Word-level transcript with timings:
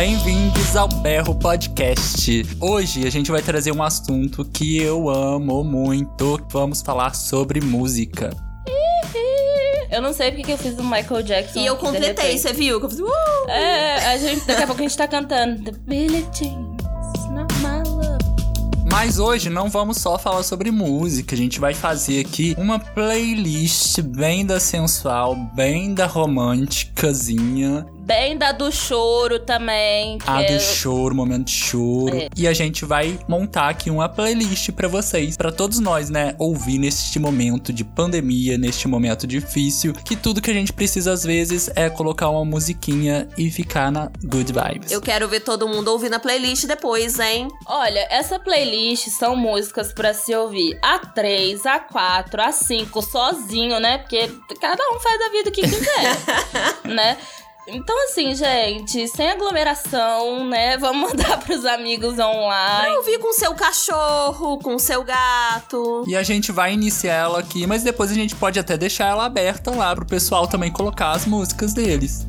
Bem-vindos 0.00 0.76
ao 0.76 0.86
Berro 0.86 1.34
Podcast. 1.34 2.46
Hoje 2.60 3.04
a 3.04 3.10
gente 3.10 3.32
vai 3.32 3.42
trazer 3.42 3.72
um 3.72 3.82
assunto 3.82 4.44
que 4.44 4.80
eu 4.80 5.10
amo 5.10 5.64
muito. 5.64 6.40
Vamos 6.52 6.80
falar 6.82 7.16
sobre 7.16 7.60
música. 7.60 8.30
Eu 9.90 10.00
não 10.00 10.12
sei 10.12 10.30
porque 10.30 10.44
que 10.44 10.52
eu 10.52 10.56
fiz 10.56 10.78
o 10.78 10.84
Michael 10.84 11.24
Jackson. 11.24 11.58
E 11.58 11.66
eu 11.66 11.76
completei, 11.76 12.38
você 12.38 12.52
viu? 12.52 12.78
Que 12.78 12.86
eu 12.86 12.90
fiz, 12.90 13.00
uh! 13.00 13.10
É, 13.48 14.12
a 14.12 14.18
gente, 14.18 14.46
daqui 14.46 14.62
a 14.62 14.66
pouco 14.68 14.80
a 14.80 14.84
gente 14.84 14.96
tá 14.96 15.08
cantando 15.08 15.64
The 15.64 15.72
Billie 15.72 16.24
Jean. 16.32 16.76
Mas 18.88 19.18
hoje 19.18 19.50
não 19.50 19.68
vamos 19.68 19.96
só 19.96 20.16
falar 20.16 20.44
sobre 20.44 20.70
música, 20.70 21.34
a 21.34 21.38
gente 21.38 21.58
vai 21.58 21.74
fazer 21.74 22.24
aqui 22.24 22.54
uma 22.56 22.78
playlist 22.78 24.00
bem 24.00 24.46
da 24.46 24.60
sensual, 24.60 25.34
bem 25.54 25.92
da 25.92 26.06
românticazinha, 26.06 27.84
Bem 28.08 28.38
da 28.38 28.52
do 28.52 28.72
choro 28.72 29.38
também. 29.38 30.16
Que 30.16 30.30
a 30.30 30.40
é- 30.40 30.56
do 30.56 30.58
choro, 30.58 31.14
momento 31.14 31.44
de 31.44 31.52
choro. 31.52 32.16
É. 32.16 32.30
E 32.34 32.48
a 32.48 32.54
gente 32.54 32.86
vai 32.86 33.20
montar 33.28 33.68
aqui 33.68 33.90
uma 33.90 34.08
playlist 34.08 34.70
pra 34.72 34.88
vocês, 34.88 35.36
pra 35.36 35.52
todos 35.52 35.78
nós, 35.78 36.08
né, 36.08 36.34
ouvir 36.38 36.78
neste 36.78 37.18
momento 37.18 37.70
de 37.70 37.84
pandemia, 37.84 38.56
neste 38.56 38.88
momento 38.88 39.26
difícil, 39.26 39.92
que 39.92 40.16
tudo 40.16 40.40
que 40.40 40.50
a 40.50 40.54
gente 40.54 40.72
precisa 40.72 41.12
às 41.12 41.22
vezes 41.22 41.68
é 41.76 41.90
colocar 41.90 42.30
uma 42.30 42.46
musiquinha 42.46 43.28
e 43.36 43.50
ficar 43.50 43.92
na 43.92 44.10
good 44.24 44.54
vibes. 44.54 44.90
Eu 44.90 45.02
quero 45.02 45.28
ver 45.28 45.40
todo 45.40 45.68
mundo 45.68 45.88
ouvindo 45.88 46.14
a 46.14 46.18
playlist 46.18 46.64
depois, 46.64 47.18
hein? 47.18 47.48
Olha, 47.66 48.06
essa 48.08 48.38
playlist 48.38 49.08
são 49.08 49.36
músicas 49.36 49.92
pra 49.92 50.14
se 50.14 50.34
ouvir 50.34 50.78
a 50.82 50.98
3, 50.98 51.66
a 51.66 51.78
4, 51.78 52.40
a 52.40 52.52
5, 52.52 53.02
sozinho, 53.02 53.78
né? 53.78 53.98
Porque 53.98 54.30
cada 54.58 54.82
um 54.94 54.98
faz 54.98 55.18
da 55.18 55.28
vida 55.28 55.50
o 55.50 55.52
que 55.52 55.60
quiser, 55.60 56.16
né? 56.88 57.18
Então, 57.70 57.94
assim, 58.04 58.34
gente, 58.34 59.06
sem 59.08 59.28
aglomeração, 59.28 60.48
né? 60.48 60.76
Vamos 60.80 61.10
mandar 61.10 61.38
pros 61.38 61.66
amigos 61.66 62.18
online. 62.18 62.96
Ouvir 62.96 63.18
com 63.18 63.32
seu 63.32 63.54
cachorro, 63.54 64.58
com 64.58 64.78
seu 64.78 65.04
gato. 65.04 66.04
E 66.06 66.16
a 66.16 66.22
gente 66.22 66.50
vai 66.50 66.72
iniciar 66.72 67.14
ela 67.14 67.40
aqui, 67.40 67.66
mas 67.66 67.82
depois 67.82 68.10
a 68.10 68.14
gente 68.14 68.34
pode 68.34 68.58
até 68.58 68.76
deixar 68.76 69.08
ela 69.08 69.26
aberta 69.26 69.70
lá 69.70 69.94
pro 69.94 70.06
pessoal 70.06 70.46
também 70.46 70.72
colocar 70.72 71.10
as 71.10 71.26
músicas 71.26 71.74
deles. 71.74 72.26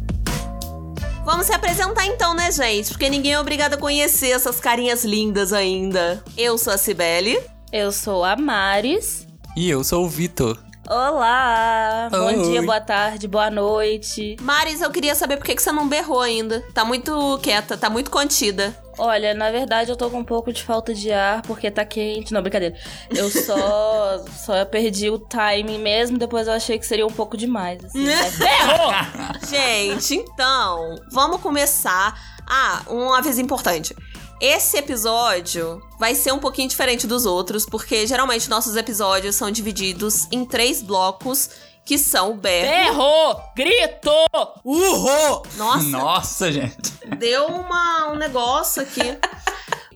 Vamos 1.23 1.45
se 1.45 1.53
apresentar 1.53 2.05
então, 2.05 2.33
né, 2.33 2.51
gente? 2.51 2.89
Porque 2.89 3.09
ninguém 3.09 3.33
é 3.33 3.39
obrigado 3.39 3.75
a 3.75 3.77
conhecer 3.77 4.31
essas 4.31 4.59
carinhas 4.59 5.05
lindas 5.05 5.53
ainda. 5.53 6.21
Eu 6.37 6.57
sou 6.57 6.73
a 6.73 6.77
Cibele. 6.77 7.39
Eu 7.71 7.91
sou 7.91 8.25
a 8.25 8.35
Maris. 8.35 9.27
E 9.55 9.69
eu 9.69 9.83
sou 9.83 10.05
o 10.05 10.09
Vitor. 10.09 10.57
Olá! 10.89 12.07
Bom 12.09 12.25
Oi. 12.25 12.41
dia, 12.49 12.63
boa 12.63 12.81
tarde, 12.81 13.27
boa 13.27 13.51
noite. 13.51 14.35
Maris, 14.41 14.81
eu 14.81 14.89
queria 14.89 15.13
saber 15.13 15.37
por 15.37 15.45
que 15.45 15.53
que 15.53 15.61
você 15.61 15.71
não 15.71 15.87
berrou 15.87 16.19
ainda. 16.19 16.65
Tá 16.73 16.83
muito 16.83 17.39
quieta, 17.43 17.77
tá 17.77 17.91
muito 17.91 18.09
contida. 18.09 18.75
Olha, 18.97 19.35
na 19.35 19.51
verdade 19.51 19.91
eu 19.91 19.95
tô 19.95 20.09
com 20.09 20.17
um 20.17 20.23
pouco 20.23 20.51
de 20.51 20.63
falta 20.63 20.91
de 20.91 21.11
ar 21.11 21.43
porque 21.43 21.69
tá 21.69 21.85
quente. 21.85 22.33
Não, 22.33 22.41
brincadeira. 22.41 22.75
Eu 23.11 23.29
só 23.29 24.25
só 24.35 24.65
perdi 24.65 25.11
o 25.11 25.19
timing 25.19 25.77
mesmo, 25.77 26.17
depois 26.17 26.47
eu 26.47 26.53
achei 26.53 26.79
que 26.79 26.87
seria 26.87 27.05
um 27.05 27.11
pouco 27.11 27.37
demais. 27.37 27.85
Assim! 27.85 28.05
Gente, 29.47 30.15
então, 30.15 30.95
vamos 31.11 31.39
começar. 31.39 32.19
Ah, 32.49 32.81
um 32.89 33.13
aviso 33.13 33.39
importante. 33.39 33.95
Esse 34.41 34.77
episódio 34.77 35.81
vai 35.99 36.15
ser 36.15 36.31
um 36.31 36.39
pouquinho 36.39 36.69
diferente 36.69 37.05
dos 37.05 37.25
outros, 37.25 37.65
porque 37.65 38.07
geralmente 38.07 38.49
nossos 38.49 38.77
episódios 38.77 39.35
são 39.35 39.51
divididos 39.51 40.27
em 40.31 40.45
três 40.45 40.81
blocos, 40.81 41.49
que 41.85 41.97
são 41.97 42.31
o 42.31 42.35
berro. 42.35 42.69
Ferrou! 42.69 43.41
Gritou! 43.53 44.25
Uhul! 44.63 45.43
Nossa, 45.57 45.83
Nossa, 45.87 46.51
gente. 46.51 46.93
deu 47.17 47.47
uma, 47.47 48.11
um 48.13 48.15
negócio 48.15 48.81
aqui. 48.81 49.17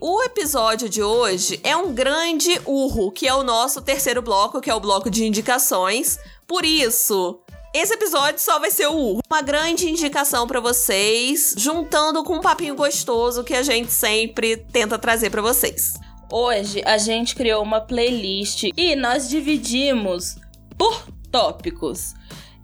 O 0.02 0.22
episódio 0.24 0.90
de 0.90 1.02
hoje 1.02 1.62
é 1.64 1.78
um 1.78 1.94
grande 1.94 2.60
urro, 2.66 3.14
que 3.14 3.26
é 3.26 3.34
o 3.34 3.44
nosso 3.44 3.82
terceiro 3.82 4.22
bloco, 4.22 4.60
que 4.60 4.70
é 4.70 4.76
o 4.76 4.80
bloco 4.82 5.10
de 5.10 5.24
indicações. 5.24 6.20
Por 6.46 6.66
isso, 6.66 7.40
esse 7.74 7.96
episódio 7.96 8.40
só 8.40 8.60
vai 8.60 8.70
ser 8.70 8.88
o. 8.88 9.20
Uma 9.28 9.42
grande 9.42 9.90
indicação 9.90 10.46
pra 10.46 10.60
vocês, 10.60 11.56
juntando 11.58 12.24
com 12.24 12.36
um 12.36 12.42
papinho 12.42 12.76
gostoso 12.76 13.44
que 13.44 13.56
a 13.56 13.64
gente 13.64 13.92
sempre 13.92 14.58
tenta 14.58 15.00
trazer 15.00 15.32
pra 15.32 15.42
vocês. 15.42 15.96
Hoje 16.32 16.84
a 16.86 17.00
gente 17.00 17.36
criou 17.36 17.64
uma 17.64 17.82
playlist 17.82 18.70
e 18.78 18.96
nós 18.96 19.28
dividimos 19.28 20.36
por 20.78 21.08
tópicos. 21.32 22.14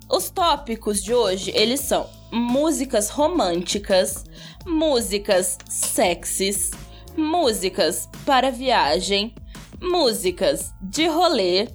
Os 0.07 0.29
tópicos 0.29 1.03
de 1.03 1.13
hoje, 1.13 1.51
eles 1.55 1.79
são 1.79 2.07
músicas 2.31 3.09
românticas, 3.09 4.23
músicas 4.65 5.57
sexys, 5.67 6.69
músicas 7.17 8.07
para 8.25 8.51
viagem, 8.51 9.33
músicas 9.81 10.71
de 10.81 11.07
rolê, 11.07 11.67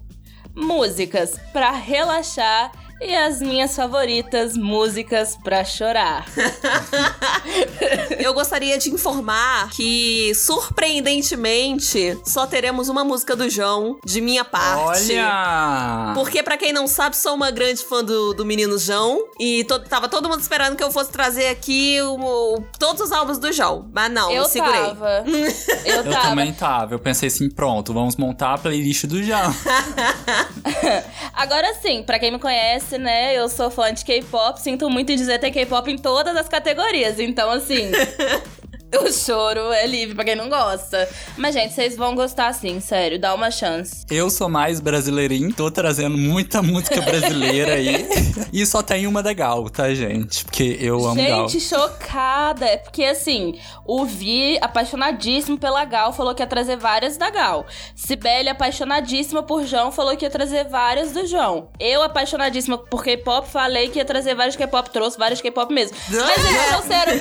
músicas 0.54 1.36
para 1.52 1.72
relaxar 1.72 2.83
e 3.00 3.14
as 3.14 3.40
minhas 3.40 3.74
favoritas 3.76 4.56
músicas 4.56 5.36
para 5.42 5.64
chorar. 5.64 6.26
Eu 8.18 8.32
gostaria 8.32 8.78
de 8.78 8.90
informar 8.90 9.68
que, 9.70 10.32
surpreendentemente, 10.34 12.18
só 12.24 12.46
teremos 12.46 12.88
uma 12.88 13.04
música 13.04 13.36
do 13.36 13.48
João, 13.50 13.98
de 14.04 14.20
minha 14.20 14.44
parte. 14.44 15.12
Olha! 15.12 16.12
Porque, 16.14 16.42
pra 16.42 16.56
quem 16.56 16.72
não 16.72 16.86
sabe, 16.86 17.16
sou 17.16 17.34
uma 17.34 17.50
grande 17.50 17.84
fã 17.84 18.02
do, 18.02 18.32
do 18.34 18.44
menino 18.44 18.78
João. 18.78 19.24
E 19.38 19.64
to- 19.64 19.80
tava 19.80 20.08
todo 20.08 20.28
mundo 20.28 20.40
esperando 20.40 20.76
que 20.76 20.82
eu 20.82 20.90
fosse 20.90 21.10
trazer 21.10 21.48
aqui 21.48 22.00
o- 22.00 22.14
o- 22.56 22.64
todos 22.78 23.02
os 23.02 23.12
álbuns 23.12 23.38
do 23.38 23.52
João. 23.52 23.88
Mas 23.92 24.10
não, 24.10 24.30
eu 24.30 24.44
segurei. 24.46 24.80
tava. 24.80 25.24
Eu, 25.84 25.96
Eu 25.96 26.04
tava. 26.10 26.28
também 26.28 26.52
tava. 26.52 26.94
Eu 26.94 26.98
pensei 26.98 27.28
assim, 27.28 27.50
pronto, 27.50 27.92
vamos 27.92 28.16
montar 28.16 28.54
a 28.54 28.58
playlist 28.58 29.04
do 29.06 29.22
João. 29.22 29.54
Agora 31.34 31.74
sim, 31.74 32.02
pra 32.02 32.18
quem 32.18 32.30
me 32.30 32.38
conhece, 32.38 32.83
né, 32.92 33.34
eu 33.34 33.48
sou 33.48 33.70
fã 33.70 33.92
de 33.92 34.04
K-pop, 34.04 34.60
sinto 34.60 34.88
muito 34.88 35.10
em 35.10 35.16
dizer 35.16 35.38
ter 35.38 35.50
K-pop 35.50 35.90
em 35.90 35.98
todas 35.98 36.36
as 36.36 36.48
categorias. 36.48 37.18
Então, 37.18 37.50
assim, 37.50 37.90
o 39.02 39.12
choro 39.12 39.72
é 39.72 39.86
livre 39.86 40.14
pra 40.14 40.24
quem 40.24 40.36
não 40.36 40.48
gosta. 40.48 41.08
Mas, 41.36 41.54
gente, 41.54 41.74
vocês 41.74 41.96
vão 41.96 42.14
gostar 42.14 42.52
sim, 42.52 42.80
sério, 42.80 43.18
dá 43.18 43.34
uma 43.34 43.50
chance. 43.50 44.04
Eu 44.10 44.30
sou 44.30 44.48
mais 44.48 44.80
brasileirinho, 44.80 45.52
tô 45.52 45.70
trazendo 45.70 46.16
muita 46.16 46.62
música 46.62 47.00
brasileira 47.00 47.74
aí. 47.74 48.06
e 48.52 48.64
só 48.66 48.82
tem 48.82 49.06
uma 49.06 49.22
da 49.22 49.32
Gal, 49.32 49.68
tá, 49.68 49.92
gente? 49.94 50.44
Porque 50.44 50.78
eu 50.80 51.04
amo 51.06 51.22
Gal. 51.22 51.48
Gente, 51.48 51.64
chocada. 51.64 52.66
É 52.66 52.76
porque, 52.76 53.04
assim, 53.04 53.58
o 53.84 54.04
Vi, 54.04 54.58
apaixonadíssimo 54.60 55.58
pela 55.58 55.84
Gal, 55.84 56.12
falou 56.12 56.34
que 56.34 56.42
ia 56.42 56.46
trazer 56.46 56.76
várias 56.76 57.16
da 57.16 57.30
Gal. 57.30 57.66
Sibeli, 57.94 58.48
apaixonadíssima 58.48 59.42
por 59.42 59.64
João, 59.66 59.90
falou 59.90 60.16
que 60.16 60.24
ia 60.24 60.30
trazer 60.30 60.64
várias 60.68 61.12
do 61.12 61.26
João. 61.26 61.68
Eu, 61.78 62.02
apaixonadíssima 62.02 62.78
por 62.78 63.02
K-pop, 63.02 63.48
falei 63.48 63.88
que 63.88 63.98
ia 63.98 64.04
trazer 64.04 64.34
várias 64.34 64.56
K-pop, 64.56 64.90
trouxe 64.90 65.18
várias 65.18 65.40
K-pop 65.40 65.72
mesmo. 65.72 65.96
Mas 66.08 66.44
eles 66.44 66.66
trouxeram. 66.68 67.12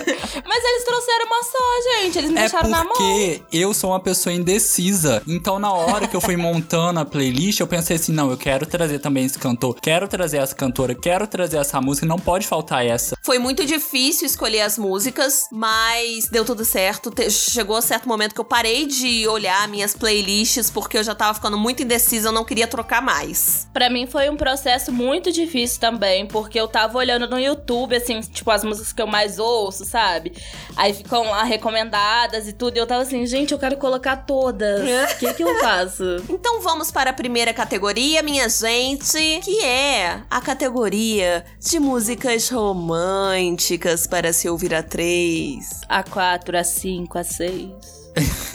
Mas 0.46 0.64
eles 0.64 0.84
trouxeram 0.86 1.26
uma 1.26 1.44
só, 1.44 1.62
gente. 2.01 2.18
Eles 2.18 2.29
me 2.31 2.38
É 2.38 2.41
deixaram 2.41 2.69
na 2.69 2.84
mão. 2.84 2.94
porque 2.94 3.41
eu 3.51 3.74
sou 3.74 3.91
uma 3.91 4.00
pessoa 4.00 4.34
indecisa. 4.34 5.22
Então, 5.28 5.59
na 5.59 5.72
hora 5.72 6.07
que 6.07 6.16
eu 6.16 6.22
fui 6.22 6.35
montando 6.38 7.00
a 7.00 7.06
playlist, 7.06 7.59
eu 7.59 7.68
pensei 7.68 7.96
assim: 7.97 8.12
não, 8.12 8.29
eu 8.31 8.38
quero 8.38 8.66
trazer 8.66 9.00
também 9.00 9.25
esse 9.25 9.38
cantor, 9.40 9.75
quero 9.81 10.07
trazer 10.07 10.38
essa 10.38 10.56
cantora, 10.56 10.94
quero 10.96 11.28
trazer 11.28 11.57
essa 11.57 11.79
música, 11.81 12.06
não 12.06 12.18
pode 12.19 12.47
faltar 12.47 12.85
essa. 12.85 13.16
Foi 13.22 13.40
muito 13.40 13.66
difícil 13.66 14.25
escolher 14.25 14.62
as 14.62 14.78
músicas, 14.78 15.46
mas 15.51 16.28
deu 16.29 16.44
tudo 16.46 16.63
certo. 16.66 17.09
Te- 17.12 17.29
Chegou 17.31 17.75
a 17.78 17.81
certo 17.81 18.07
momento 18.07 18.34
que 18.34 18.41
eu 18.41 18.45
parei 18.45 18.85
de 18.85 19.28
olhar 19.28 19.68
minhas 19.68 19.94
playlists 19.95 20.69
porque 20.69 20.97
eu 20.97 21.03
já 21.03 21.16
tava 21.16 21.34
ficando 21.34 21.57
muito 21.57 21.81
indecisa, 21.84 22.28
eu 22.30 22.31
não 22.31 22.44
queria 22.45 22.68
trocar 22.68 23.01
mais. 23.01 23.68
Pra 23.74 23.90
mim 23.90 24.06
foi 24.07 24.30
um 24.30 24.35
processo 24.38 24.91
muito 24.91 25.31
difícil 25.31 25.80
também, 25.80 26.25
porque 26.25 26.59
eu 26.59 26.68
tava 26.68 26.97
olhando 26.97 27.28
no 27.28 27.40
YouTube, 27.40 27.95
assim, 27.95 28.19
tipo, 28.22 28.50
as 28.51 28.63
músicas 28.63 28.94
que 28.94 29.01
eu 29.01 29.07
mais 29.07 29.40
ouço, 29.40 29.85
sabe? 29.85 30.34
Aí 30.75 30.94
ficam 30.94 31.24
lá 31.30 31.44
recomendadas 31.53 32.48
e 32.48 32.54
tudo, 32.54 32.78
e 32.78 32.80
eu 32.80 32.86
tava 32.88 33.01
assim, 33.04 33.25
gente, 33.25 33.51
eu 33.54 33.60
quero 33.60 33.78
colocar 33.78 34.18
todas. 34.18 34.81
O 35.13 35.18
que 35.18 35.33
que 35.33 35.44
eu 35.44 35.60
faço? 35.60 36.04
Então 36.44 36.62
vamos 36.62 36.92
para 36.92 37.12
a 37.12 37.13
primeira 37.13 37.54
categoria, 37.54 38.22
minha 38.22 38.50
gente, 38.50 39.39
que 39.42 39.60
é 39.63 40.22
a 40.30 40.42
categoria 40.42 41.45
de 41.60 41.80
músicas 41.80 42.50
românticas 42.50 44.06
para 44.07 44.33
se 44.33 44.50
ouvir 44.50 44.74
a 44.74 44.83
três. 44.83 45.81
A4, 45.89 46.51
A5, 46.51 47.07
A6. 47.07 47.72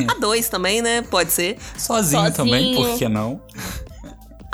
A 0.08 0.14
dois 0.20 0.48
também, 0.48 0.82
né? 0.82 1.02
Pode 1.02 1.32
ser. 1.32 1.56
Sozinho, 1.76 2.22
Sozinho. 2.22 2.32
também, 2.32 2.74
por 2.76 2.96
que 2.98 3.08
não? 3.08 3.40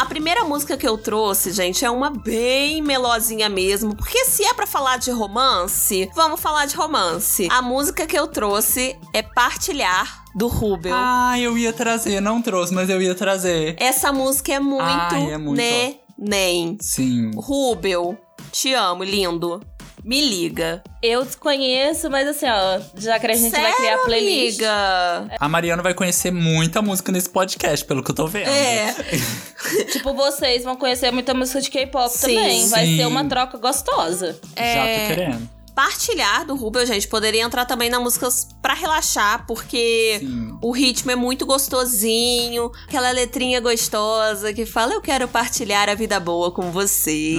A 0.04 0.06
primeira 0.06 0.44
música 0.44 0.76
que 0.76 0.86
eu 0.86 0.98
trouxe, 0.98 1.50
gente, 1.50 1.82
é 1.82 1.90
uma 1.90 2.10
bem 2.10 2.82
melosinha 2.82 3.48
mesmo, 3.48 3.96
porque 3.96 4.26
se 4.26 4.44
é 4.44 4.52
pra 4.52 4.66
falar 4.66 4.98
de 4.98 5.10
romance, 5.10 6.10
vamos 6.14 6.40
falar 6.40 6.66
de 6.66 6.76
romance. 6.76 7.48
A 7.50 7.62
música 7.62 8.06
que 8.06 8.16
eu 8.16 8.26
trouxe 8.26 8.94
é 9.14 9.22
Partilhar 9.22 10.22
do 10.34 10.46
Rubel. 10.46 10.92
Ah, 10.94 11.40
eu 11.40 11.56
ia 11.56 11.72
trazer, 11.72 12.20
não 12.20 12.42
trouxe, 12.42 12.74
mas 12.74 12.90
eu 12.90 13.00
ia 13.00 13.14
trazer. 13.14 13.76
Essa 13.78 14.12
música 14.12 14.52
é 14.52 14.60
muito, 14.60 14.84
Ai, 14.84 15.32
é 15.32 15.38
muito, 15.38 15.56
neném. 15.56 16.76
Sim. 16.82 17.30
Rubel, 17.34 18.14
te 18.52 18.74
amo, 18.74 19.04
lindo. 19.04 19.62
Me 20.04 20.20
liga. 20.20 20.82
Eu 21.02 21.24
desconheço, 21.24 22.10
mas 22.10 22.28
assim, 22.28 22.46
ó, 22.46 22.78
já 22.98 23.18
que 23.18 23.26
a 23.26 23.34
gente 23.34 23.50
vai 23.50 23.72
criar 23.72 23.90
Sério, 23.92 24.04
playlist. 24.04 24.60
amiga? 24.60 25.36
A 25.40 25.48
Mariana 25.48 25.82
vai 25.82 25.94
conhecer 25.94 26.30
muita 26.30 26.82
música 26.82 27.10
nesse 27.10 27.30
podcast, 27.30 27.84
pelo 27.86 28.02
que 28.04 28.10
eu 28.10 28.14
tô 28.14 28.26
vendo. 28.26 28.48
É. 28.50 28.94
Tipo, 29.92 30.12
vocês 30.12 30.62
vão 30.62 30.76
conhecer 30.76 31.10
muita 31.10 31.32
música 31.32 31.60
de 31.60 31.70
K-pop 31.70 32.10
Sim. 32.10 32.20
também. 32.34 32.68
Vai 32.68 32.84
Sim. 32.84 32.96
ser 32.98 33.06
uma 33.06 33.24
troca 33.24 33.56
gostosa. 33.56 34.38
Já 34.56 34.62
É. 34.62 35.00
tô 35.00 35.06
querendo. 35.14 35.50
Partilhar 35.74 36.46
do 36.46 36.54
Rubel, 36.54 36.86
gente, 36.86 37.08
poderia 37.08 37.42
entrar 37.42 37.64
também 37.64 37.90
na 37.90 37.98
músicas 37.98 38.46
pra 38.62 38.74
relaxar, 38.74 39.44
porque 39.46 40.18
Sim. 40.20 40.56
o 40.62 40.70
ritmo 40.70 41.10
é 41.10 41.16
muito 41.16 41.44
gostosinho, 41.44 42.70
aquela 42.86 43.10
letrinha 43.10 43.60
gostosa 43.60 44.52
que 44.52 44.64
fala 44.64 44.94
eu 44.94 45.00
quero 45.00 45.26
partilhar 45.26 45.88
a 45.88 45.94
vida 45.94 46.20
boa 46.20 46.52
com 46.52 46.70
você. 46.70 47.36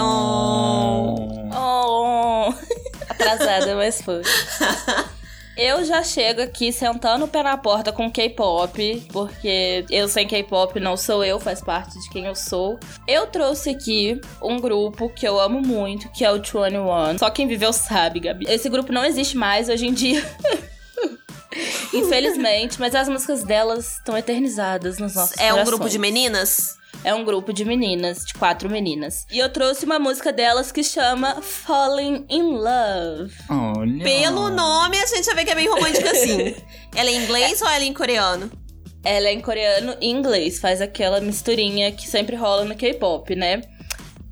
Oh. 0.00 1.16
Oh, 1.54 2.54
atrasada, 3.08 3.74
mas 3.74 4.00
foi. 4.00 4.22
Eu 5.56 5.84
já 5.84 6.02
chego 6.02 6.40
aqui 6.40 6.72
sentando 6.72 7.26
o 7.26 7.28
pé 7.28 7.42
na 7.42 7.58
porta 7.58 7.92
com 7.92 8.10
K-pop, 8.10 9.06
porque 9.12 9.84
eu 9.90 10.08
sem 10.08 10.26
K-pop 10.26 10.80
não 10.80 10.96
sou 10.96 11.22
eu, 11.22 11.38
faz 11.38 11.60
parte 11.60 11.98
de 12.00 12.08
quem 12.08 12.24
eu 12.24 12.34
sou. 12.34 12.80
Eu 13.06 13.26
trouxe 13.26 13.68
aqui 13.70 14.18
um 14.42 14.58
grupo 14.58 15.10
que 15.10 15.28
eu 15.28 15.38
amo 15.38 15.60
muito, 15.60 16.10
que 16.10 16.24
é 16.24 16.30
o 16.32 16.36
21. 16.36 17.18
Só 17.18 17.28
quem 17.30 17.46
viveu 17.46 17.72
sabe, 17.72 18.20
Gabi. 18.20 18.46
Esse 18.48 18.68
grupo 18.70 18.92
não 18.92 19.04
existe 19.04 19.36
mais 19.36 19.68
hoje 19.68 19.86
em 19.86 19.92
dia. 19.92 20.24
Infelizmente, 21.92 22.80
mas 22.80 22.94
as 22.94 23.06
músicas 23.08 23.42
delas 23.44 23.96
estão 23.98 24.16
eternizadas 24.16 24.98
nos 24.98 25.14
nossos 25.14 25.36
É 25.38 25.48
um 25.48 25.56
corações. 25.56 25.68
grupo 25.68 25.88
de 25.90 25.98
meninas? 25.98 26.78
É 27.04 27.12
um 27.12 27.24
grupo 27.24 27.52
de 27.52 27.64
meninas, 27.64 28.24
de 28.24 28.34
quatro 28.34 28.70
meninas. 28.70 29.26
E 29.30 29.38
eu 29.38 29.48
trouxe 29.48 29.84
uma 29.84 29.98
música 29.98 30.32
delas 30.32 30.70
que 30.70 30.84
chama 30.84 31.42
Falling 31.42 32.24
in 32.28 32.52
Love. 32.52 33.34
Olha. 33.48 34.04
Pelo 34.04 34.50
nome, 34.50 34.96
a 34.98 35.06
gente 35.06 35.24
já 35.24 35.34
vê 35.34 35.44
que 35.44 35.50
é 35.50 35.54
bem 35.54 35.68
romântica 35.68 36.10
assim. 36.10 36.54
ela 36.94 37.10
é 37.10 37.12
em 37.12 37.24
inglês 37.24 37.60
ou 37.60 37.68
ela 37.68 37.82
é 37.82 37.86
em 37.86 37.94
coreano? 37.94 38.50
Ela 39.04 39.28
é 39.28 39.32
em 39.32 39.40
coreano 39.40 39.96
e 40.00 40.08
inglês, 40.08 40.60
faz 40.60 40.80
aquela 40.80 41.20
misturinha 41.20 41.90
que 41.90 42.08
sempre 42.08 42.36
rola 42.36 42.64
no 42.64 42.76
K-pop, 42.76 43.34
né? 43.34 43.62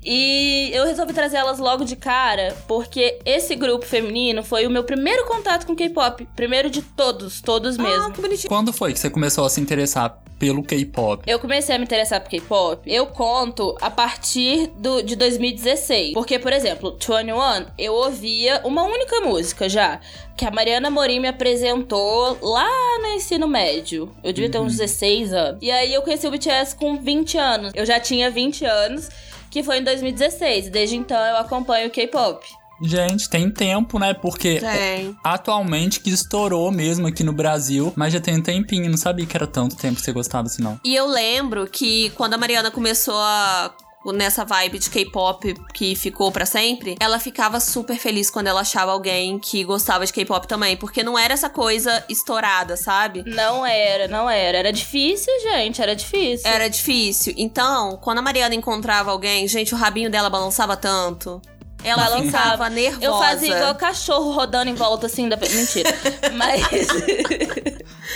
E 0.03 0.71
eu 0.73 0.85
resolvi 0.85 1.13
trazer 1.13 1.37
elas 1.37 1.59
logo 1.59 1.83
de 1.83 1.95
cara, 1.95 2.55
porque 2.67 3.19
esse 3.23 3.55
grupo 3.55 3.85
feminino 3.85 4.43
foi 4.43 4.65
o 4.65 4.69
meu 4.69 4.83
primeiro 4.83 5.25
contato 5.27 5.67
com 5.67 5.75
K-pop. 5.75 6.27
Primeiro 6.35 6.71
de 6.71 6.81
todos, 6.81 7.39
todos 7.39 7.77
mesmo. 7.77 8.05
Ah, 8.07 8.11
que 8.11 8.19
bonitinho. 8.19 8.49
Quando 8.49 8.73
foi 8.73 8.93
que 8.93 8.99
você 8.99 9.11
começou 9.11 9.45
a 9.45 9.49
se 9.49 9.61
interessar 9.61 10.20
pelo 10.41 10.63
K-pop? 10.63 11.23
Eu 11.27 11.37
comecei 11.37 11.75
a 11.75 11.77
me 11.77 11.83
interessar 11.83 12.19
por 12.19 12.27
K-pop, 12.27 12.91
eu 12.91 13.05
conto 13.05 13.77
a 13.79 13.91
partir 13.91 14.71
do, 14.75 15.03
de 15.03 15.15
2016. 15.15 16.15
Porque, 16.15 16.39
por 16.39 16.51
exemplo, 16.51 16.97
21, 16.99 17.67
eu 17.77 17.93
ouvia 17.93 18.59
uma 18.63 18.81
única 18.81 19.21
música 19.21 19.69
já, 19.69 19.99
que 20.35 20.43
a 20.43 20.49
Mariana 20.49 20.89
Morim 20.89 21.19
me 21.19 21.27
apresentou 21.27 22.39
lá 22.41 22.67
no 23.03 23.09
ensino 23.09 23.47
médio. 23.47 24.11
Eu 24.23 24.33
devia 24.33 24.49
ter 24.49 24.57
uns 24.57 24.77
16 24.77 25.31
anos. 25.31 25.59
E 25.61 25.69
aí 25.69 25.93
eu 25.93 26.01
conheci 26.01 26.25
o 26.25 26.31
BTS 26.31 26.75
com 26.75 26.97
20 26.97 27.37
anos. 27.37 27.71
Eu 27.75 27.85
já 27.85 27.99
tinha 27.99 28.31
20 28.31 28.65
anos, 28.65 29.09
que 29.51 29.61
foi 29.61 29.77
em 29.77 29.83
2016. 29.83 30.71
Desde 30.71 30.95
então 30.95 31.23
eu 31.23 31.37
acompanho 31.37 31.87
o 31.87 31.91
K-pop. 31.91 32.43
Gente, 32.81 33.29
tem 33.29 33.49
tempo, 33.49 33.99
né? 33.99 34.13
Porque 34.13 34.59
Tem. 34.59 35.15
atualmente 35.23 35.99
que 35.99 36.09
estourou 36.09 36.71
mesmo 36.71 37.07
aqui 37.07 37.23
no 37.23 37.33
Brasil, 37.33 37.93
mas 37.95 38.13
já 38.13 38.19
tem 38.19 38.37
um 38.37 38.41
tempinho. 38.41 38.89
Não 38.89 38.97
sabia 38.97 39.25
que 39.25 39.35
era 39.35 39.47
tanto 39.47 39.75
tempo 39.75 39.95
que 39.95 40.01
você 40.01 40.11
gostava 40.11 40.47
assim, 40.47 40.61
não. 40.61 40.79
E 40.83 40.95
eu 40.95 41.07
lembro 41.07 41.67
que 41.67 42.09
quando 42.11 42.33
a 42.33 42.37
Mariana 42.37 42.71
começou 42.71 43.17
a 43.17 43.73
nessa 44.11 44.43
vibe 44.43 44.79
de 44.79 44.89
K-pop 44.89 45.53
que 45.73 45.93
ficou 45.95 46.31
pra 46.31 46.45
sempre, 46.45 46.95
ela 46.99 47.19
ficava 47.19 47.59
super 47.59 47.97
feliz 47.97 48.31
quando 48.31 48.47
ela 48.47 48.61
achava 48.61 48.91
alguém 48.91 49.37
que 49.37 49.63
gostava 49.63 50.05
de 50.05 50.11
K-pop 50.11 50.47
também, 50.47 50.75
porque 50.75 51.03
não 51.03 51.19
era 51.19 51.33
essa 51.33 51.49
coisa 51.49 52.03
estourada, 52.09 52.75
sabe? 52.75 53.23
Não 53.27 53.63
era, 53.63 54.07
não 54.07 54.27
era. 54.27 54.57
Era 54.57 54.73
difícil, 54.73 55.31
gente, 55.41 55.81
era 55.81 55.95
difícil. 55.95 56.49
Era 56.49 56.67
difícil. 56.67 57.33
Então, 57.37 57.97
quando 57.97 58.17
a 58.17 58.21
Mariana 58.23 58.55
encontrava 58.55 59.11
alguém, 59.11 59.47
gente, 59.47 59.75
o 59.75 59.77
rabinho 59.77 60.09
dela 60.09 60.29
balançava 60.29 60.75
tanto. 60.75 61.39
Ela 61.83 62.03
Balançava. 62.03 62.43
ficava 62.51 62.69
nervosa. 62.69 63.05
Eu 63.05 63.17
fazia 63.17 63.55
igual 63.57 63.75
cachorro 63.75 64.31
rodando 64.31 64.69
em 64.69 64.75
volta 64.75 65.07
assim 65.07 65.27
da. 65.27 65.37
Mentira. 65.37 65.89
Mas. 66.33 66.61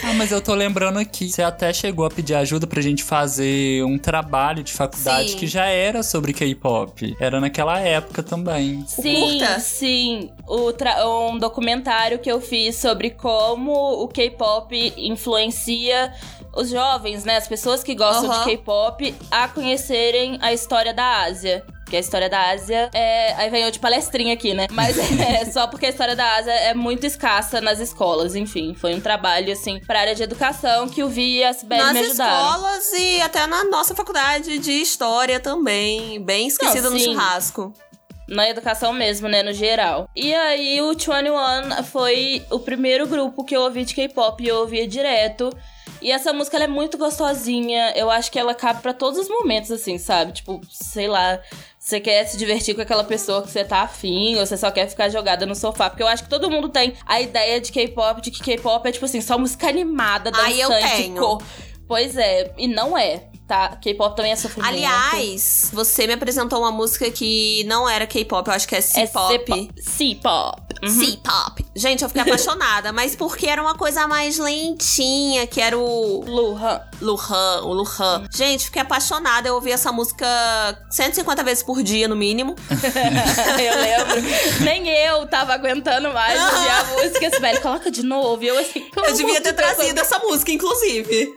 Ah, 0.03 0.13
mas 0.13 0.31
eu 0.31 0.41
tô 0.41 0.53
lembrando 0.53 0.99
aqui, 0.99 1.29
você 1.31 1.41
até 1.41 1.71
chegou 1.71 2.05
a 2.05 2.09
pedir 2.09 2.35
ajuda 2.35 2.67
pra 2.67 2.81
gente 2.81 3.01
fazer 3.03 3.83
um 3.85 3.97
trabalho 3.97 4.61
de 4.61 4.73
faculdade 4.73 5.29
Sim. 5.31 5.37
que 5.37 5.47
já 5.47 5.65
era 5.65 6.03
sobre 6.03 6.33
K-pop. 6.33 7.15
Era 7.19 7.39
naquela 7.39 7.79
época 7.79 8.21
também. 8.21 8.83
sim, 8.87 9.39
curta? 9.39 9.59
sim. 9.59 10.29
O 10.47 10.71
tra- 10.73 11.07
um 11.07 11.39
documentário 11.39 12.19
que 12.19 12.29
eu 12.31 12.41
fiz 12.41 12.75
sobre 12.75 13.09
como 13.11 13.71
o 14.03 14.07
K-pop 14.09 14.93
influencia 14.97 16.13
os 16.55 16.69
jovens, 16.69 17.23
né? 17.23 17.37
As 17.37 17.47
pessoas 17.47 17.83
que 17.83 17.93
gostam 17.93 18.31
Aham. 18.31 18.39
de 18.39 18.45
K-pop 18.51 19.15
a 19.29 19.47
conhecerem 19.47 20.37
a 20.41 20.53
história 20.53 20.93
da 20.93 21.21
Ásia. 21.23 21.63
Porque 21.83 21.97
a 21.97 21.99
história 21.99 22.27
da 22.27 22.49
Ásia 22.49 22.89
é. 22.95 23.33
Aí 23.35 23.47
vem 23.51 23.63
eu 23.63 23.69
de 23.69 23.77
palestrinha 23.77 24.33
aqui, 24.33 24.55
né? 24.55 24.65
Mas 24.71 24.97
é 25.21 25.45
só 25.45 25.67
porque 25.67 25.85
a 25.85 25.89
história 25.89 26.15
da 26.15 26.35
Ásia 26.35 26.51
é 26.51 26.73
muito 26.73 27.05
escassa 27.05 27.61
nas 27.61 27.79
escolas, 27.79 28.35
enfim. 28.35 28.73
Foi 28.73 28.95
um 28.95 28.99
trabalho, 28.99 29.53
assim, 29.53 29.79
pra 29.85 29.99
área 29.99 30.15
de 30.15 30.23
educação 30.23 30.89
que 30.89 31.03
o 31.03 31.07
Vi 31.07 31.37
e 31.39 31.43
a 31.43 31.53
Sibeli 31.53 31.83
Nas 31.83 31.93
me 31.93 31.99
ajudaram. 31.99 32.47
escolas 32.47 32.93
e 32.93 33.21
até 33.21 33.45
na 33.45 33.65
nossa 33.65 33.93
faculdade 33.93 34.57
de 34.57 34.71
história 34.71 35.39
também. 35.39 36.19
Bem 36.23 36.47
esquecida 36.47 36.89
no 36.89 36.97
sim. 36.97 37.05
churrasco. 37.05 37.71
na 38.27 38.49
educação 38.49 38.91
mesmo, 38.91 39.27
né, 39.27 39.43
no 39.43 39.53
geral. 39.53 40.09
E 40.15 40.33
aí 40.33 40.81
o 40.81 40.89
21 40.93 41.83
foi 41.83 42.43
o 42.49 42.57
primeiro 42.59 43.05
grupo 43.05 43.43
que 43.43 43.55
eu 43.55 43.61
ouvi 43.61 43.85
de 43.85 43.93
K-pop 43.93 44.43
e 44.43 44.47
eu 44.47 44.55
ouvia 44.57 44.87
direto. 44.87 45.55
E 46.05 46.11
essa 46.11 46.31
música 46.31 46.55
ela 46.55 46.65
é 46.65 46.67
muito 46.67 46.99
gostosinha. 46.99 47.91
Eu 47.95 48.11
acho 48.11 48.31
que 48.31 48.37
ela 48.37 48.53
cabe 48.53 48.79
pra 48.79 48.93
todos 48.93 49.17
os 49.19 49.27
momentos, 49.27 49.71
assim, 49.71 49.97
sabe? 49.97 50.33
Tipo, 50.33 50.61
sei 50.69 51.07
lá. 51.07 51.41
Você 51.79 51.99
quer 51.99 52.23
se 52.27 52.37
divertir 52.37 52.75
com 52.75 52.81
aquela 52.81 53.03
pessoa 53.03 53.41
que 53.41 53.49
você 53.49 53.65
tá 53.65 53.81
afim, 53.81 54.35
ou 54.35 54.45
você 54.45 54.55
só 54.55 54.69
quer 54.69 54.87
ficar 54.87 55.09
jogada 55.09 55.47
no 55.47 55.55
sofá. 55.55 55.89
Porque 55.89 56.03
eu 56.03 56.07
acho 56.07 56.21
que 56.21 56.29
todo 56.29 56.47
mundo 56.49 56.69
tem 56.69 56.93
a 57.07 57.19
ideia 57.19 57.59
de 57.59 57.71
K-pop, 57.71 58.21
de 58.21 58.29
que 58.29 58.39
K-pop 58.39 58.87
é, 58.87 58.91
tipo 58.91 59.03
assim, 59.05 59.19
só 59.19 59.35
música 59.35 59.67
animada, 59.67 60.29
dançante, 60.29 60.61
Ah, 60.61 60.91
eu 60.91 60.97
tenho. 60.97 61.15
cor. 61.19 61.41
Pois 61.87 62.15
é, 62.15 62.53
e 62.55 62.67
não 62.67 62.95
é, 62.95 63.27
tá? 63.47 63.69
K-pop 63.75 64.15
também 64.15 64.31
é 64.31 64.35
sofrimento. 64.35 64.69
Aliás, 64.73 65.71
você 65.73 66.05
me 66.05 66.13
apresentou 66.13 66.59
uma 66.59 66.71
música 66.71 67.09
que 67.09 67.63
não 67.65 67.89
era 67.89 68.05
K-pop, 68.05 68.47
eu 68.47 68.53
acho 68.53 68.67
que 68.67 68.75
é 68.75 68.77
é 68.77 68.81
C-pop. 68.81 69.71
C-pop. 69.79 70.61
Uhum. 70.83 70.89
C-pop. 70.89 71.64
Gente, 71.75 72.03
eu 72.03 72.09
fiquei 72.09 72.21
apaixonada, 72.23 72.93
mas 72.93 73.15
porque 73.15 73.47
era 73.47 73.61
uma 73.61 73.75
coisa 73.75 74.07
mais 74.07 74.37
lentinha, 74.37 75.45
que 75.45 75.59
era 75.59 75.77
o 75.77 76.23
Luhan. 76.25 76.81
Luhan, 77.01 77.61
o 77.63 77.73
Luhan. 77.73 78.25
Gente, 78.33 78.65
fiquei 78.65 78.81
apaixonada. 78.81 79.47
Eu 79.47 79.55
ouvi 79.55 79.71
essa 79.71 79.91
música 79.91 80.25
150 80.89 81.43
vezes 81.43 81.63
por 81.63 81.83
dia, 81.83 82.07
no 82.07 82.15
mínimo. 82.15 82.55
eu 82.71 83.75
lembro. 83.81 84.63
Nem 84.63 84.87
eu 84.87 85.27
tava 85.27 85.53
aguentando 85.53 86.11
mais 86.13 86.39
ouvir 86.41 86.69
a 86.69 86.83
música. 86.85 87.25
Esse 87.25 87.39
velho, 87.39 87.61
coloca 87.61 87.91
de 87.91 88.03
novo. 88.03 88.43
E 88.43 88.47
eu 88.47 88.57
assim, 88.57 88.89
Eu 88.95 89.13
devia 89.13 89.41
ter 89.41 89.51
de 89.51 89.57
Deus, 89.57 89.75
trazido 89.75 89.99
essa 89.99 90.19
música, 90.19 90.51
inclusive. 90.51 91.33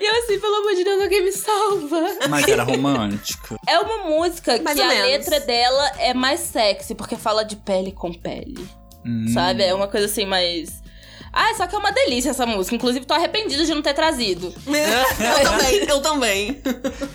E 0.00 0.06
eu 0.06 0.22
assim, 0.22 0.38
pelo 0.38 0.54
amor 0.56 0.74
de 0.74 0.84
Deus, 0.84 1.02
alguém 1.02 1.24
me 1.24 1.32
salva. 1.32 2.28
Mas 2.28 2.46
era 2.46 2.62
romântico. 2.62 3.56
É 3.66 3.78
uma 3.80 4.04
música 4.08 4.60
Mais 4.62 4.76
que 4.76 4.82
a 4.82 4.88
menos. 4.88 5.06
letra 5.08 5.40
dela 5.40 5.92
é 5.98 6.14
mais 6.14 6.40
sexy, 6.40 6.94
porque 6.94 7.16
fala 7.16 7.44
de 7.44 7.56
pele 7.56 7.90
com 7.92 8.12
pele. 8.12 8.68
Hum. 9.08 9.26
Sabe? 9.32 9.62
É 9.62 9.72
uma 9.74 9.88
coisa 9.88 10.06
assim 10.06 10.26
mais. 10.26 10.78
Ah, 11.30 11.52
só 11.56 11.66
que 11.66 11.74
é 11.76 11.78
uma 11.78 11.92
delícia 11.92 12.30
essa 12.30 12.46
música. 12.46 12.74
Inclusive, 12.74 13.04
tô 13.04 13.12
arrependida 13.12 13.62
de 13.64 13.72
não 13.74 13.82
ter 13.82 13.92
trazido. 13.94 14.52
eu 14.66 15.44
também, 15.50 15.88
eu 15.88 16.00
também. 16.00 16.58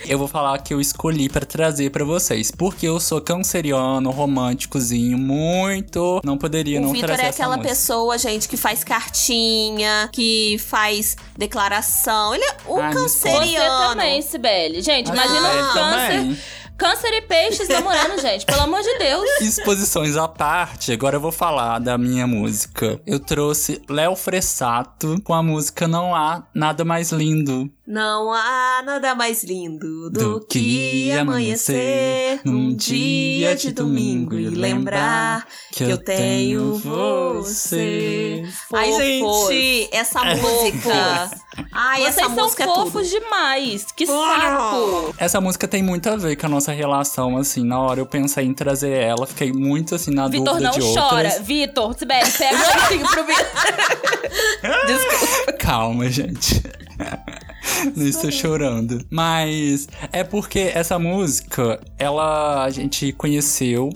Eu 0.07 0.19
vou 0.19 0.27
falar 0.27 0.57
que 0.59 0.71
eu 0.73 0.79
escolhi 0.79 1.27
pra 1.27 1.43
trazer 1.45 1.89
pra 1.89 2.05
vocês, 2.05 2.51
porque 2.51 2.87
eu 2.87 2.99
sou 2.99 3.19
canceriano, 3.19 4.11
românticozinho, 4.11 5.17
muito. 5.17 6.21
Não 6.23 6.37
poderia 6.37 6.79
O 6.79 6.83
não 6.83 6.91
Vitor 6.93 7.07
trazer 7.07 7.23
é 7.23 7.29
aquela 7.29 7.57
música. 7.57 7.69
pessoa, 7.69 8.17
gente, 8.17 8.47
que 8.47 8.55
faz 8.55 8.83
cartinha, 8.83 10.07
que 10.13 10.57
faz 10.59 11.17
declaração. 11.35 12.35
Ele 12.35 12.43
é 12.43 12.55
um 12.67 12.77
Ai, 12.79 12.89
me 12.89 12.93
Você 12.99 13.29
canceriano. 13.29 13.89
também, 13.89 14.21
Sibeli. 14.21 14.81
Gente, 14.81 15.09
A 15.09 15.13
imagina 15.13 15.41
Sibeli 15.41 15.63
um 15.63 15.73
câncer. 15.73 16.07
também. 16.19 16.37
Câncer 16.77 17.13
e 17.13 17.21
peixes 17.21 17.67
namorando, 17.69 18.19
gente. 18.19 18.45
Pelo 18.45 18.61
amor 18.61 18.81
de 18.81 18.97
Deus. 18.97 19.29
Exposições 19.41 20.17
à 20.17 20.27
parte, 20.27 20.91
agora 20.91 21.17
eu 21.17 21.21
vou 21.21 21.31
falar 21.31 21.79
da 21.79 21.97
minha 21.97 22.25
música. 22.25 22.99
Eu 23.05 23.19
trouxe 23.19 23.81
Léo 23.89 24.15
Fressato 24.15 25.21
com 25.23 25.33
a 25.33 25.43
música 25.43 25.87
Não 25.87 26.15
Há 26.15 26.43
Nada 26.53 26.83
Mais 26.83 27.11
Lindo. 27.11 27.71
Não 27.85 28.31
há 28.31 28.81
nada 28.85 29.13
mais 29.13 29.43
lindo 29.43 30.09
do, 30.09 30.39
Do 30.39 30.47
que 30.47 31.09
que 31.09 31.11
amanhecer 31.11 32.39
num 32.45 32.73
dia 32.73 33.57
de 33.57 33.73
domingo 33.73 34.35
e 34.35 34.47
lembrar 34.47 35.45
que 35.69 35.83
eu 35.83 35.97
tenho 35.97 36.75
você. 36.75 38.41
Ai, 38.73 38.93
gente, 38.93 39.89
essa 39.91 40.23
música. 40.23 41.29
Ai, 41.71 42.01
Vocês 42.01 42.17
essa 42.17 42.21
são 42.21 42.29
música 42.31 42.63
é 42.63 42.65
fofos 42.67 43.09
tudo. 43.09 43.19
demais. 43.21 43.85
Que 43.95 44.05
saco. 44.07 45.13
Essa 45.17 45.39
música 45.41 45.67
tem 45.67 45.83
muito 45.83 46.09
a 46.09 46.15
ver 46.15 46.35
com 46.35 46.45
a 46.45 46.49
nossa 46.49 46.71
relação, 46.71 47.37
assim. 47.37 47.63
Na 47.63 47.79
hora 47.79 47.99
eu 47.99 48.05
pensei 48.05 48.45
em 48.45 48.53
trazer 48.53 48.91
ela, 48.91 49.25
fiquei 49.27 49.51
muito, 49.51 49.95
assim, 49.95 50.11
na 50.11 50.27
Vitor 50.27 50.45
dúvida 50.45 50.69
não 50.71 50.79
de 50.79 50.93
chora. 50.93 51.15
outras. 51.29 51.39
Vitor, 51.45 51.95
Sibeli, 51.97 52.31
pega 52.31 52.55
o 52.57 52.59
lencinho 52.81 53.07
pro 53.09 53.23
Vitor. 53.25 53.45
Desculpa. 54.87 55.53
Calma, 55.53 56.09
gente. 56.09 56.61
Não 57.95 58.05
estou 58.05 58.31
chorando. 58.31 59.05
Mas 59.09 59.87
é 60.11 60.23
porque 60.23 60.71
essa 60.73 60.97
música, 60.99 61.79
ela 61.97 62.63
a 62.63 62.69
gente 62.69 63.11
conheceu 63.13 63.89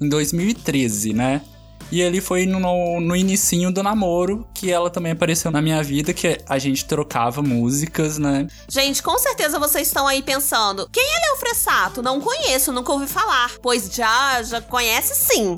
em 0.00 0.08
2013, 0.08 1.12
né? 1.12 1.40
E 1.90 2.00
ele 2.00 2.20
foi 2.20 2.46
no, 2.46 3.00
no 3.00 3.16
inicinho 3.16 3.72
do 3.72 3.82
namoro, 3.82 4.46
que 4.54 4.70
ela 4.70 4.90
também 4.90 5.12
apareceu 5.12 5.50
na 5.50 5.60
minha 5.60 5.82
vida, 5.82 6.12
que 6.12 6.38
a 6.48 6.58
gente 6.58 6.84
trocava 6.84 7.42
músicas, 7.42 8.18
né? 8.18 8.46
Gente, 8.68 9.02
com 9.02 9.18
certeza 9.18 9.58
vocês 9.58 9.88
estão 9.88 10.06
aí 10.06 10.22
pensando: 10.22 10.88
quem 10.92 11.04
é 11.04 11.28
Léo 11.28 11.38
Fressato? 11.38 12.02
Não 12.02 12.20
conheço, 12.20 12.72
nunca 12.72 12.92
ouvi 12.92 13.06
falar. 13.06 13.50
Pois 13.62 13.92
já, 13.92 14.42
já 14.42 14.60
conhece 14.60 15.14
sim. 15.14 15.56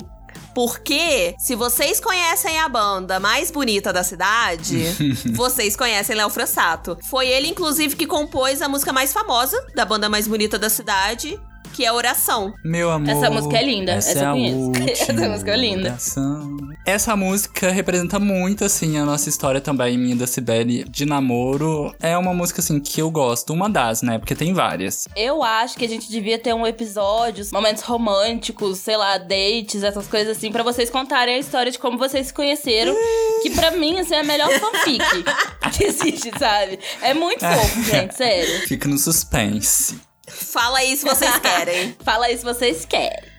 Porque 0.53 1.35
se 1.39 1.55
vocês 1.55 1.99
conhecem 1.99 2.59
a 2.59 2.69
banda 2.69 3.19
mais 3.19 3.49
bonita 3.49 3.91
da 3.91 4.03
cidade, 4.03 4.85
vocês 5.33 5.75
conhecem 5.75 6.15
Léo 6.15 6.29
Fressato. 6.29 6.97
Foi 7.01 7.27
ele, 7.27 7.47
inclusive, 7.47 7.95
que 7.95 8.05
compôs 8.05 8.61
a 8.61 8.69
música 8.69 8.93
mais 8.93 9.11
famosa 9.11 9.59
da 9.75 9.83
banda 9.83 10.07
mais 10.07 10.27
bonita 10.27 10.59
da 10.59 10.69
cidade, 10.69 11.39
que 11.73 11.83
é 11.85 11.91
Oração. 11.91 12.53
Meu 12.63 12.91
amor. 12.91 13.09
Essa 13.09 13.29
música 13.29 13.57
é 13.57 13.63
linda, 13.65 13.91
Essa, 13.93 14.11
essa 14.11 14.19
é 14.19 14.27
eu 14.27 14.71
conheço. 14.71 15.03
Essa 15.11 15.29
música 15.29 15.51
é 15.51 15.57
linda. 15.57 15.89
oração. 15.89 16.57
Essa 16.85 17.15
música 17.15 17.71
representa 17.71 18.19
muito, 18.19 18.63
assim, 18.63 18.97
a 18.97 19.05
nossa 19.05 19.27
história 19.27 19.59
também, 19.59 19.97
minha 19.97 20.13
e 20.13 20.17
da 20.17 20.27
Cibele, 20.27 20.83
de 20.83 21.05
namoro. 21.05 21.93
É 21.99 22.17
uma 22.17 22.33
música, 22.33 22.61
assim, 22.61 22.79
que 22.79 23.01
eu 23.01 23.09
gosto. 23.09 23.51
Uma 23.53 23.69
das, 23.69 24.01
né? 24.01 24.19
Porque 24.19 24.35
tem 24.35 24.53
várias. 24.53 25.07
Eu 25.15 25.41
acho 25.43 25.75
que 25.77 25.85
a 25.85 25.89
gente 25.89 26.09
devia 26.09 26.37
ter 26.37 26.53
um 26.53 26.65
episódio, 26.67 27.43
momentos 27.51 27.83
românticos, 27.83 28.77
sei 28.79 28.95
lá, 28.97 29.17
dates, 29.17 29.83
essas 29.83 30.07
coisas 30.07 30.37
assim, 30.37 30.51
pra 30.51 30.61
vocês 30.63 30.89
contarem 30.89 31.35
a 31.35 31.39
história 31.39 31.71
de 31.71 31.79
como 31.79 31.97
vocês 31.97 32.27
se 32.27 32.33
conheceram. 32.33 32.93
que 33.41 33.49
pra 33.49 33.71
mim, 33.71 33.99
assim, 33.99 34.13
é 34.13 34.19
a 34.19 34.23
melhor 34.23 34.49
fanfic 34.59 35.03
que 35.75 35.83
existe, 35.85 36.31
sabe? 36.37 36.79
É 37.01 37.13
muito 37.13 37.39
fofo, 37.39 37.83
gente, 37.83 38.15
sério. 38.15 38.67
Fica 38.67 38.87
no 38.87 38.97
suspense. 38.97 39.97
Fala 40.27 40.79
aí 40.79 40.95
se 40.95 41.05
vocês 41.05 41.37
querem. 41.39 41.95
Fala 42.03 42.25
aí 42.25 42.37
se 42.37 42.43
vocês 42.43 42.85
querem. 42.85 43.31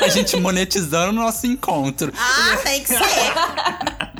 A 0.00 0.08
gente 0.08 0.36
monetizando 0.36 1.10
o 1.10 1.24
nosso 1.24 1.46
encontro. 1.46 2.12
Ah, 2.16 2.56
tem 2.62 2.82
que 2.82 2.88
ser. 2.88 2.98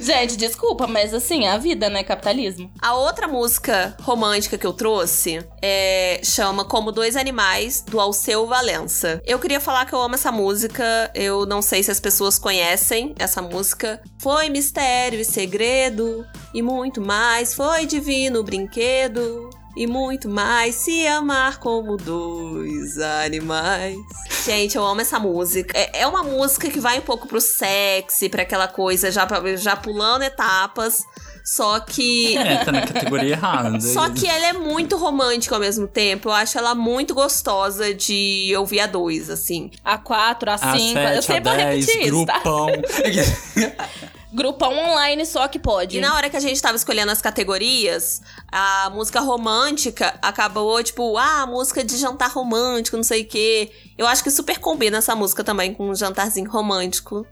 Gente, 0.00 0.36
desculpa, 0.36 0.86
mas 0.86 1.14
assim, 1.14 1.44
é 1.44 1.52
a 1.52 1.58
vida, 1.58 1.88
né? 1.88 2.02
Capitalismo. 2.02 2.70
A 2.80 2.94
outra 2.94 3.28
música 3.28 3.96
romântica 4.00 4.58
que 4.58 4.66
eu 4.66 4.72
trouxe 4.72 5.44
é, 5.62 6.20
chama 6.24 6.64
Como 6.64 6.92
Dois 6.92 7.16
Animais, 7.16 7.82
do 7.86 8.00
Alceu 8.00 8.46
Valença. 8.46 9.20
Eu 9.24 9.38
queria 9.38 9.60
falar 9.60 9.86
que 9.86 9.94
eu 9.94 10.00
amo 10.00 10.14
essa 10.14 10.32
música, 10.32 11.10
eu 11.14 11.46
não 11.46 11.62
sei 11.62 11.82
se 11.82 11.90
as 11.90 12.00
pessoas 12.00 12.38
conhecem 12.38 13.14
essa 13.18 13.40
música. 13.40 14.00
Foi 14.18 14.48
mistério 14.48 15.20
e 15.20 15.24
segredo, 15.24 16.26
e 16.52 16.62
muito 16.62 17.00
mais, 17.00 17.54
foi 17.54 17.86
divino 17.86 18.42
brinquedo. 18.42 19.50
E 19.78 19.86
muito 19.86 20.28
mais, 20.28 20.74
se 20.74 21.06
amar 21.06 21.60
como 21.60 21.96
dois 21.96 22.98
animais. 22.98 23.96
Gente, 24.44 24.76
eu 24.76 24.84
amo 24.84 25.00
essa 25.00 25.20
música. 25.20 25.78
É, 25.78 26.00
é 26.00 26.06
uma 26.08 26.24
música 26.24 26.68
que 26.68 26.80
vai 26.80 26.98
um 26.98 27.02
pouco 27.02 27.28
pro 27.28 27.40
sexy, 27.40 28.28
pra 28.28 28.42
aquela 28.42 28.66
coisa 28.66 29.08
já, 29.12 29.24
já 29.56 29.76
pulando 29.76 30.22
etapas. 30.22 31.04
Só 31.44 31.78
que 31.78 32.36
É, 32.36 32.64
tá 32.64 32.72
na 32.72 32.80
categoria 32.88 33.30
errada. 33.34 33.80
só 33.80 34.10
que 34.10 34.26
ela 34.26 34.48
é 34.48 34.52
muito 34.52 34.96
romântica 34.96 35.54
ao 35.54 35.60
mesmo 35.60 35.86
tempo. 35.86 36.28
Eu 36.28 36.32
acho 36.32 36.58
ela 36.58 36.74
muito 36.74 37.14
gostosa 37.14 37.94
de 37.94 38.52
ouvir 38.58 38.80
a 38.80 38.86
dois, 38.88 39.30
assim. 39.30 39.70
A 39.84 39.96
4, 39.96 40.50
a 40.50 40.54
A 40.54 40.58
5. 40.58 40.98
Eu 40.98 41.04
7, 41.04 41.18
a 41.18 41.22
sempre 41.22 41.50
vou 41.50 41.56
10, 41.56 41.86
repetir 41.86 42.08
isso, 42.08 42.26
tá? 42.26 42.42
grupão. 44.32 44.72
Online 44.72 45.24
só 45.24 45.48
que 45.48 45.58
pode. 45.58 45.98
E 45.98 46.00
na 46.00 46.14
hora 46.14 46.28
que 46.28 46.36
a 46.36 46.40
gente 46.40 46.60
tava 46.60 46.76
escolhendo 46.76 47.10
as 47.10 47.20
categorias, 47.20 48.22
a 48.50 48.90
música 48.90 49.20
romântica 49.20 50.18
acabou, 50.20 50.82
tipo, 50.82 51.16
ah, 51.16 51.46
música 51.46 51.82
de 51.82 51.96
jantar 51.96 52.30
romântico, 52.30 52.96
não 52.96 53.04
sei 53.04 53.22
o 53.22 53.26
quê. 53.26 53.70
Eu 53.96 54.06
acho 54.06 54.22
que 54.22 54.30
super 54.30 54.58
combina 54.58 54.98
essa 54.98 55.14
música 55.14 55.42
também 55.42 55.74
com 55.74 55.90
um 55.90 55.94
jantarzinho 55.94 56.50
romântico. 56.50 57.26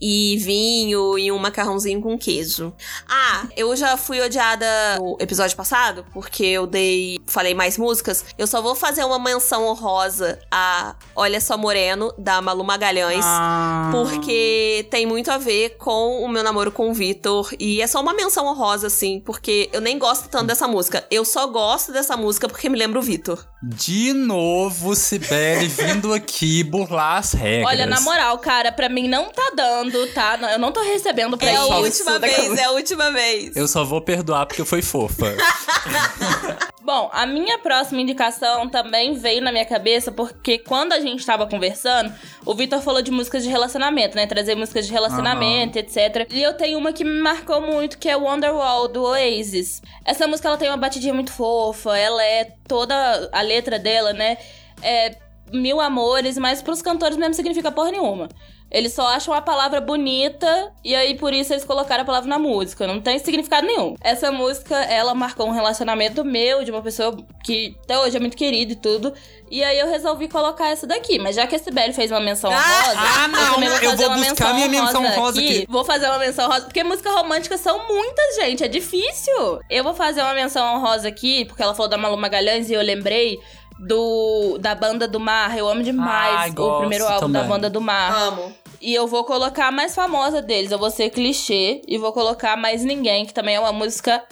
E 0.00 0.36
vinho 0.38 1.18
e 1.18 1.30
um 1.30 1.38
macarrãozinho 1.38 2.00
com 2.00 2.18
queijo. 2.18 2.72
Ah, 3.08 3.46
eu 3.56 3.74
já 3.76 3.96
fui 3.96 4.20
odiada 4.20 4.66
no 4.98 5.16
episódio 5.20 5.56
passado, 5.56 6.04
porque 6.12 6.44
eu 6.44 6.66
dei. 6.66 7.18
Falei 7.26 7.54
mais 7.54 7.78
músicas. 7.78 8.24
Eu 8.36 8.46
só 8.46 8.60
vou 8.60 8.74
fazer 8.74 9.04
uma 9.04 9.18
menção 9.18 9.66
honrosa 9.66 10.38
a 10.50 10.94
Olha 11.14 11.40
Só 11.40 11.56
Moreno, 11.56 12.12
da 12.18 12.40
Malu 12.40 12.64
Magalhães. 12.64 13.24
Ah. 13.24 13.90
Porque 13.92 14.86
tem 14.90 15.06
muito 15.06 15.30
a 15.30 15.38
ver 15.38 15.76
com 15.78 16.22
o 16.22 16.28
meu 16.28 16.42
namoro 16.42 16.70
com 16.70 16.90
o 16.90 16.94
Vitor. 16.94 17.50
E 17.58 17.80
é 17.80 17.86
só 17.86 18.00
uma 18.00 18.12
menção 18.12 18.46
honrosa, 18.46 18.88
assim, 18.88 19.20
porque 19.20 19.68
eu 19.72 19.80
nem 19.80 19.98
gosto 19.98 20.28
tanto 20.28 20.46
dessa 20.46 20.68
música. 20.68 21.04
Eu 21.10 21.24
só 21.24 21.46
gosto 21.46 21.92
dessa 21.92 22.16
música 22.16 22.48
porque 22.48 22.68
me 22.68 22.78
lembra 22.78 22.98
o 22.98 23.02
Vitor. 23.02 23.46
De 23.62 24.12
novo, 24.12 24.94
Sibeli 24.94 25.68
vindo 25.68 26.12
aqui 26.12 26.62
burlar 26.62 27.18
as 27.18 27.32
regras. 27.32 27.72
Olha, 27.72 27.86
na 27.86 28.00
moral, 28.00 28.38
cara, 28.38 28.70
pra 28.70 28.88
mim 28.88 29.08
não 29.08 29.30
tá 29.30 29.52
dando, 29.56 29.83
tá? 30.12 30.38
Eu 30.52 30.58
não 30.58 30.72
tô 30.72 30.82
recebendo 30.82 31.36
pra 31.36 31.48
É 31.48 31.56
a 31.56 31.64
isso. 31.64 31.74
última 31.74 32.18
Daqui 32.18 32.34
a 32.34 32.40
vez, 32.40 32.58
é 32.58 32.64
a 32.64 32.70
última 32.70 33.10
vez. 33.10 33.56
Eu 33.56 33.68
só 33.68 33.84
vou 33.84 34.00
perdoar 34.00 34.46
porque 34.46 34.64
foi 34.64 34.82
fofa. 34.82 35.34
Bom, 36.82 37.08
a 37.14 37.24
minha 37.24 37.58
próxima 37.58 38.02
indicação 38.02 38.68
também 38.68 39.14
veio 39.14 39.40
na 39.40 39.50
minha 39.50 39.64
cabeça 39.64 40.12
porque 40.12 40.58
quando 40.58 40.92
a 40.92 41.00
gente 41.00 41.24
tava 41.24 41.46
conversando, 41.46 42.12
o 42.44 42.54
Vitor 42.54 42.82
falou 42.82 43.00
de 43.00 43.10
músicas 43.10 43.42
de 43.42 43.48
relacionamento, 43.48 44.14
né? 44.16 44.26
Trazer 44.26 44.54
músicas 44.54 44.86
de 44.86 44.92
relacionamento, 44.92 45.78
etc. 45.78 46.28
E 46.30 46.42
eu 46.42 46.52
tenho 46.54 46.78
uma 46.78 46.92
que 46.92 47.02
me 47.02 47.20
marcou 47.22 47.62
muito, 47.62 47.96
que 47.96 48.08
é 48.08 48.16
Wonderwall, 48.16 48.88
do 48.88 49.02
Oasis. 49.02 49.80
Essa 50.04 50.26
música, 50.26 50.48
ela 50.48 50.58
tem 50.58 50.68
uma 50.68 50.76
batidinha 50.76 51.14
muito 51.14 51.32
fofa, 51.32 51.96
ela 51.96 52.22
é 52.22 52.52
toda... 52.68 53.30
A 53.32 53.40
letra 53.40 53.78
dela, 53.78 54.12
né? 54.12 54.36
É 54.82 55.16
mil 55.52 55.80
amores, 55.80 56.36
mas 56.36 56.60
pros 56.62 56.82
cantores 56.82 57.16
mesmo 57.16 57.34
significa 57.34 57.72
porra 57.72 57.90
nenhuma. 57.90 58.28
Eles 58.74 58.92
só 58.92 59.06
acham 59.06 59.32
a 59.32 59.40
palavra 59.40 59.80
bonita 59.80 60.72
e 60.82 60.96
aí 60.96 61.14
por 61.16 61.32
isso 61.32 61.52
eles 61.52 61.64
colocaram 61.64 62.02
a 62.02 62.04
palavra 62.04 62.28
na 62.28 62.40
música. 62.40 62.88
Não 62.88 63.00
tem 63.00 63.20
significado 63.20 63.64
nenhum. 63.64 63.94
Essa 64.00 64.32
música, 64.32 64.74
ela 64.74 65.14
marcou 65.14 65.46
um 65.46 65.52
relacionamento 65.52 66.24
meu, 66.24 66.64
de 66.64 66.72
uma 66.72 66.82
pessoa 66.82 67.16
que 67.44 67.76
até 67.84 67.96
hoje 68.00 68.16
é 68.16 68.20
muito 68.20 68.36
querida 68.36 68.72
e 68.72 68.74
tudo. 68.76 69.14
E 69.48 69.62
aí 69.62 69.78
eu 69.78 69.88
resolvi 69.88 70.26
colocar 70.26 70.70
essa 70.70 70.88
daqui. 70.88 71.20
Mas 71.20 71.36
já 71.36 71.46
que 71.46 71.54
a 71.54 71.58
Sibeli 71.60 71.92
fez 71.92 72.10
uma 72.10 72.18
menção 72.18 72.50
Ah, 72.50 72.56
honrosa, 72.56 72.98
ah, 72.98 73.28
não, 73.28 73.62
eu 73.62 73.70
vou 73.70 73.78
eu 73.78 73.96
vou 73.96 74.06
uma 74.08 74.16
buscar 74.16 74.52
menção 74.52 74.54
minha 74.54 74.68
menção 74.68 75.02
honrosa 75.02 75.20
honrosa 75.20 75.40
aqui. 75.40 75.66
Vou 75.68 75.84
fazer 75.84 76.06
uma 76.06 76.18
menção 76.18 76.46
honrosa, 76.46 76.64
porque 76.64 76.82
música 76.82 77.12
romântica 77.12 77.56
são 77.56 77.86
muitas, 77.86 78.34
gente. 78.34 78.64
É 78.64 78.68
difícil. 78.68 79.60
Eu 79.70 79.84
vou 79.84 79.94
fazer 79.94 80.20
uma 80.20 80.34
menção 80.34 80.74
honrosa 80.74 81.06
aqui, 81.06 81.44
porque 81.44 81.62
ela 81.62 81.76
falou 81.76 81.88
da 81.88 81.96
Malu 81.96 82.16
Magalhães 82.16 82.68
e 82.68 82.72
eu 82.72 82.82
lembrei 82.82 83.38
do 83.78 84.58
da 84.58 84.74
Banda 84.74 85.06
do 85.06 85.20
Mar. 85.20 85.56
Eu 85.56 85.68
amo 85.68 85.82
demais 85.84 86.34
Ai, 86.34 86.50
o 86.50 86.54
gosto 86.54 86.80
primeiro 86.80 87.04
álbum 87.04 87.30
da 87.30 87.40
também. 87.40 87.48
Banda 87.48 87.70
do 87.70 87.80
Mar. 87.80 88.12
Amo. 88.12 88.63
E 88.84 88.92
eu 88.94 89.06
vou 89.06 89.24
colocar 89.24 89.68
a 89.68 89.72
mais 89.72 89.94
famosa 89.94 90.42
deles. 90.42 90.70
Eu 90.70 90.78
vou 90.78 90.90
ser 90.90 91.08
clichê 91.08 91.80
e 91.88 91.96
vou 91.96 92.12
colocar 92.12 92.54
Mais 92.54 92.84
Ninguém, 92.84 93.24
que 93.24 93.32
também 93.32 93.54
é 93.54 93.60
uma 93.60 93.72
música 93.72 94.22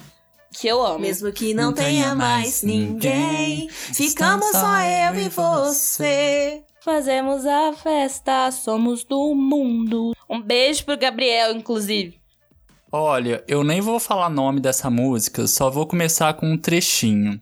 que 0.52 0.68
eu 0.68 0.84
amo. 0.84 0.98
Mesmo 0.98 1.32
que 1.32 1.54
não, 1.54 1.72
tenha 1.72 2.14
mais 2.14 2.62
ninguém, 2.62 3.70
ficamos 3.70 4.50
só 4.50 4.78
eu 4.82 5.14
e 5.14 5.28
você. 5.30 6.62
Fazemos 6.84 7.46
a 7.46 7.72
festa, 7.72 8.50
somos 8.50 9.04
do 9.04 9.34
mundo. 9.34 10.12
Um 10.28 10.42
beijo 10.42 10.84
pro 10.84 10.98
Gabriel, 10.98 11.56
inclusive. 11.56 12.20
Olha, 12.92 13.42
eu 13.48 13.64
nem 13.64 13.80
vou 13.80 13.98
falar 13.98 14.28
nome 14.28 14.60
dessa 14.60 14.90
música, 14.90 15.46
só 15.46 15.70
vou 15.70 15.86
começar 15.86 16.34
com 16.34 16.52
um 16.52 16.58
trechinho. 16.58 17.40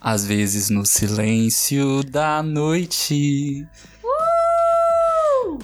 Às 0.00 0.24
vezes 0.24 0.70
no 0.70 0.86
silêncio 0.86 2.04
da 2.04 2.40
noite. 2.40 3.66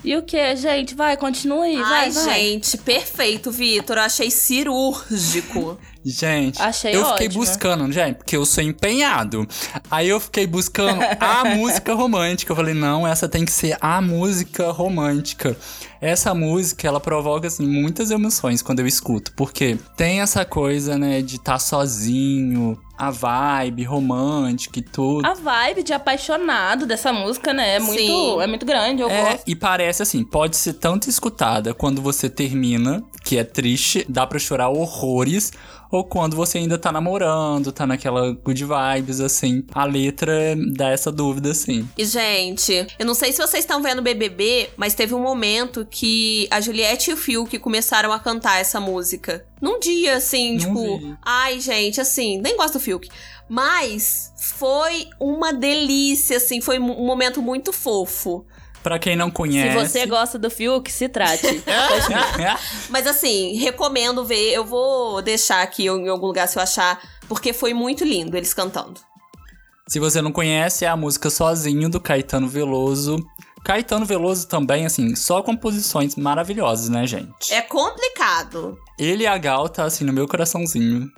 E 0.02 0.16
o 0.16 0.23
que, 0.23 0.57
gente? 0.57 0.95
Vai, 0.95 1.16
continue. 1.16 1.76
Ai, 1.76 1.83
vai, 1.83 2.11
vai. 2.11 2.40
gente, 2.40 2.78
perfeito, 2.78 3.50
Vitor. 3.50 3.97
Eu 3.97 4.02
achei 4.02 4.30
cirúrgico. 4.30 5.78
Gente, 6.02 6.61
Achei 6.62 6.97
eu 6.97 7.04
fiquei 7.11 7.28
buscando, 7.28 7.92
gente, 7.92 8.16
porque 8.16 8.35
eu 8.35 8.47
sou 8.47 8.64
empenhado. 8.64 9.47
Aí 9.90 10.09
eu 10.09 10.19
fiquei 10.19 10.47
buscando 10.47 11.02
a 11.21 11.45
música 11.54 11.92
romântica. 11.92 12.52
Eu 12.52 12.57
falei, 12.57 12.73
não, 12.73 13.07
essa 13.07 13.28
tem 13.28 13.45
que 13.45 13.52
ser 13.52 13.76
a 13.83 14.00
música 14.00 14.71
romântica. 14.71 15.54
Essa 16.00 16.35
música, 16.35 16.88
ela 16.88 16.99
provoca, 17.00 17.47
assim, 17.47 17.66
muitas 17.66 18.11
emoções 18.11 18.62
quando 18.62 18.80
eu 18.80 18.87
escuto. 18.87 19.33
Porque 19.37 19.76
tem 19.97 20.21
essa 20.21 20.45
coisa, 20.45 20.97
né, 20.97 21.21
de 21.21 21.37
estar 21.37 21.59
sozinho, 21.59 22.78
a 22.97 23.11
vibe 23.11 23.85
romântica 23.85 24.78
e 24.78 24.83
tudo. 24.83 25.26
A 25.26 25.35
vibe 25.35 25.83
de 25.83 25.92
apaixonado 25.92 26.87
dessa 26.87 27.12
música, 27.12 27.52
né? 27.52 27.76
É 27.76 27.78
muito, 27.80 27.99
Sim. 28.00 28.40
é 28.40 28.47
muito 28.47 28.64
grande, 28.64 29.02
eu 29.02 29.11
É, 29.11 29.23
gosto. 29.33 29.42
e 29.47 29.54
parece 29.54 30.02
assim, 30.02 30.25
pode 30.25 30.57
ser 30.57 30.75
tanto 30.75 31.09
escutada 31.09 31.75
quando 31.75 32.00
você 32.00 32.28
termina, 32.30 33.02
que 33.25 33.37
é 33.38 33.45
triste, 33.45 34.04
dá 34.09 34.26
pra 34.26 34.38
chorar 34.38 34.69
horrores, 34.71 35.52
ou 35.90 36.04
quando 36.04 36.37
você 36.37 36.59
ainda 36.59 36.78
tá 36.78 36.92
namorando, 36.92 37.73
tá 37.73 37.87
naquela 37.87 38.32
good 38.32 38.64
vibes, 38.64 39.20
assim. 39.20 39.64
A 39.73 39.85
letra 39.85 40.56
dá 40.73 40.90
essa 40.90 41.11
dúvida, 41.11 41.50
assim. 41.50 41.88
E, 41.99 42.04
gente, 42.04 42.87
eu 42.99 43.04
não 43.06 43.14
sei 43.14 43.32
se 43.32 43.38
vocês 43.38 43.64
estão 43.64 43.82
vendo 43.82 44.00
BBB, 44.00 44.70
mas 44.76 44.94
teve 44.94 45.14
um 45.14 45.23
momento 45.23 45.87
que 45.90 46.47
a 46.50 46.61
Juliette 46.61 47.11
e 47.11 47.14
o 47.14 47.16
Fiuk 47.16 47.59
começaram 47.59 48.12
a 48.12 48.18
cantar 48.18 48.61
essa 48.61 48.78
música. 48.80 49.44
Num 49.61 49.78
dia, 49.80 50.16
assim, 50.16 50.52
Não 50.52 50.59
tipo. 50.59 50.99
vi. 50.99 51.16
Ai, 51.23 51.61
gente, 51.61 52.00
assim, 52.00 52.40
nem 52.40 52.56
gosto 52.56 52.75
do 52.75 52.80
Fiuk. 52.80 53.09
Mas 53.49 54.32
foi 54.56 55.09
uma 55.18 55.52
delícia, 55.52 56.37
assim, 56.37 56.61
foi 56.61 56.78
um 56.78 57.04
momento 57.04 57.42
muito 57.42 57.73
fofo. 57.73 58.47
Pra 58.82 58.99
quem 58.99 59.14
não 59.14 59.26
Se 59.26 59.32
conhece. 59.32 59.88
você 59.88 60.06
gosta 60.06 60.38
do 60.38 60.50
Fiuk, 60.50 60.90
se 60.90 61.08
trate. 61.08 61.62
Mas 62.88 63.06
assim, 63.06 63.56
recomendo 63.56 64.25
ver. 64.25 64.52
Eu 64.52 64.64
vou 64.64 65.20
deixar 65.20 65.62
aqui 65.62 65.84
em 65.87 66.08
algum 66.08 66.26
lugar 66.26 66.49
se 66.49 66.58
eu 66.58 66.62
achar, 66.62 67.00
porque 67.28 67.52
foi 67.52 67.75
muito 67.75 68.04
lindo 68.04 68.37
eles 68.37 68.54
cantando. 68.54 69.00
Se 69.87 69.99
você 69.99 70.22
não 70.22 70.32
conhece, 70.32 70.84
é 70.84 70.88
a 70.88 70.96
música 70.96 71.28
Sozinho 71.28 71.90
do 71.90 72.00
Caetano 72.00 72.49
Veloso. 72.49 73.18
Caetano 73.64 74.06
Veloso 74.06 74.46
também, 74.46 74.87
assim, 74.87 75.14
só 75.14 75.42
composições 75.42 76.16
maravilhosas, 76.16 76.88
né, 76.88 77.06
gente? 77.06 77.52
É 77.52 77.60
complicado. 77.60 78.78
Ele 78.99 79.25
e 79.25 79.26
a 79.26 79.37
Gal 79.37 79.68
tá, 79.68 79.84
assim, 79.84 80.04
no 80.04 80.12
meu 80.12 80.26
coraçãozinho. 80.26 81.10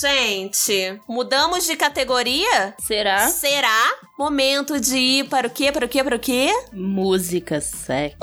Gente, 0.00 0.98
mudamos 1.06 1.66
de 1.66 1.76
categoria? 1.76 2.74
Será? 2.80 3.28
Será 3.28 3.92
momento 4.18 4.80
de 4.80 4.96
ir 4.96 5.28
para 5.28 5.46
o 5.46 5.50
quê? 5.50 5.70
Para 5.70 5.84
o 5.84 5.88
quê? 5.88 6.02
Para 6.02 6.16
o 6.16 6.18
quê? 6.18 6.48
Música 6.72 7.60
sexy. 7.60 8.16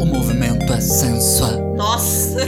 O 0.00 0.04
movimento 0.06 0.72
é 0.72 0.80
sensual. 0.80 1.74
Nossa! 1.74 2.38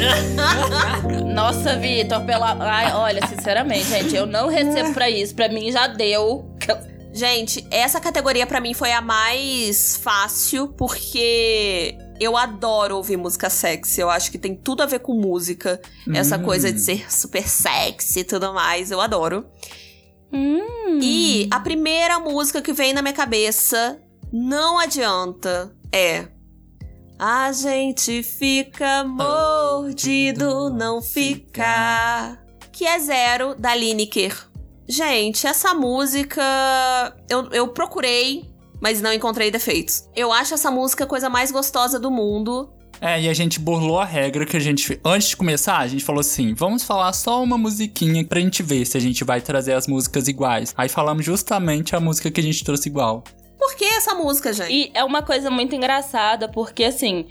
Nossa, 1.35 1.77
Vitor, 1.77 2.25
pela. 2.25 2.57
Ai, 2.61 2.93
olha, 2.95 3.27
sinceramente, 3.27 3.89
gente, 3.89 4.15
eu 4.15 4.25
não 4.25 4.49
recebo 4.49 4.95
pra 4.95 5.11
isso. 5.11 5.35
Pra 5.35 5.49
mim 5.49 5.73
já 5.73 5.89
deu. 5.89 6.49
Gente, 7.13 7.67
essa 7.73 8.01
categoria 8.01 8.47
pra 8.47 8.61
mim 8.61 8.73
foi 8.73 8.93
a 8.93 9.01
mais 9.01 9.97
fácil 9.97 10.69
porque 10.69 11.99
eu 12.21 12.37
adoro 12.37 12.97
ouvir 12.97 13.17
música 13.17 13.49
sexy. 13.51 14.01
Eu 14.01 14.11
acho 14.11 14.31
que 14.31 14.39
tem 14.39 14.55
tudo 14.55 14.83
a 14.83 14.87
ver 14.87 15.01
com 15.01 15.15
música. 15.15 15.81
Essa 16.15 16.37
Hum. 16.39 16.43
coisa 16.43 16.73
de 16.73 16.81
ser 16.81 17.11
super 17.13 17.47
sexy 17.49 18.21
e 18.21 18.25
tudo 18.25 18.53
mais, 18.53 18.91
eu 18.91 19.01
adoro. 19.01 19.47
Hum. 20.33 20.99
E 21.01 21.49
a 21.51 21.61
primeira 21.61 22.19
música 22.19 22.61
que 22.61 22.73
vem 22.73 22.93
na 22.93 23.03
minha 23.03 23.15
cabeça, 23.15 24.01
não 24.33 24.79
adianta, 24.79 25.75
é. 25.93 26.29
A 27.19 27.51
gente 27.53 28.23
fica 28.23 29.03
mordido, 29.05 30.69
não 30.71 31.01
fica. 31.01 32.39
Que 32.73 32.85
é 32.85 32.99
zero 32.99 33.55
da 33.55 33.75
Lineker. 33.75 34.37
Gente, 34.89 35.47
essa 35.47 35.73
música 35.75 36.43
eu, 37.29 37.51
eu 37.53 37.69
procurei, 37.69 38.45
mas 38.81 39.01
não 39.01 39.13
encontrei 39.13 39.51
defeitos. 39.51 40.09
Eu 40.15 40.33
acho 40.33 40.55
essa 40.55 40.71
música 40.71 41.05
a 41.05 41.07
coisa 41.07 41.29
mais 41.29 41.51
gostosa 41.51 41.99
do 41.99 42.11
mundo. 42.11 42.71
É, 43.01 43.21
e 43.21 43.29
a 43.29 43.35
gente 43.35 43.61
burlou 43.61 44.01
a 44.01 44.05
regra 44.05 44.47
que 44.47 44.57
a 44.57 44.61
gente. 44.61 44.99
Antes 45.05 45.29
de 45.29 45.37
começar, 45.37 45.79
a 45.79 45.87
gente 45.87 46.03
falou 46.05 46.21
assim: 46.21 46.55
vamos 46.55 46.83
falar 46.83 47.13
só 47.13 47.43
uma 47.43 47.59
musiquinha 47.59 48.25
pra 48.25 48.41
gente 48.41 48.63
ver 48.63 48.85
se 48.87 48.97
a 48.97 49.01
gente 49.01 49.23
vai 49.25 49.41
trazer 49.41 49.75
as 49.75 49.87
músicas 49.87 50.29
iguais. 50.29 50.75
Aí 50.77 50.89
falamos 50.89 51.25
justamente 51.25 51.95
a 51.95 52.01
música 52.01 52.31
que 52.31 52.41
a 52.41 52.43
gente 52.43 52.65
trouxe 52.65 52.89
igual. 52.89 53.23
Por 53.59 53.75
que 53.75 53.85
essa 53.85 54.15
música, 54.15 54.53
gente? 54.53 54.73
E 54.73 54.91
é 54.95 55.05
uma 55.05 55.23
coisa 55.23 55.51
muito 55.51 55.75
engraçada, 55.75 56.49
porque 56.49 56.85
assim. 56.85 57.27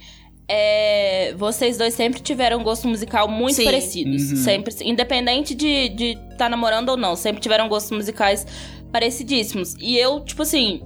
é, 0.48 1.34
vocês 1.36 1.76
dois 1.76 1.94
sempre 1.94 2.20
tiveram 2.20 2.60
um 2.60 2.62
gosto 2.62 2.86
musical 2.86 3.28
muito 3.28 3.56
Sim. 3.56 3.64
parecidos. 3.64 4.30
Uhum. 4.30 4.36
Sempre. 4.36 4.74
Independente 4.82 5.54
de 5.54 5.66
estar 5.66 5.96
de 5.96 6.18
tá 6.38 6.48
namorando 6.48 6.90
ou 6.90 6.96
não, 6.96 7.16
sempre 7.16 7.40
tiveram 7.40 7.68
gostos 7.68 7.90
musicais 7.90 8.46
parecidíssimos. 8.92 9.74
E 9.80 9.98
eu, 9.98 10.20
tipo 10.20 10.42
assim. 10.42 10.80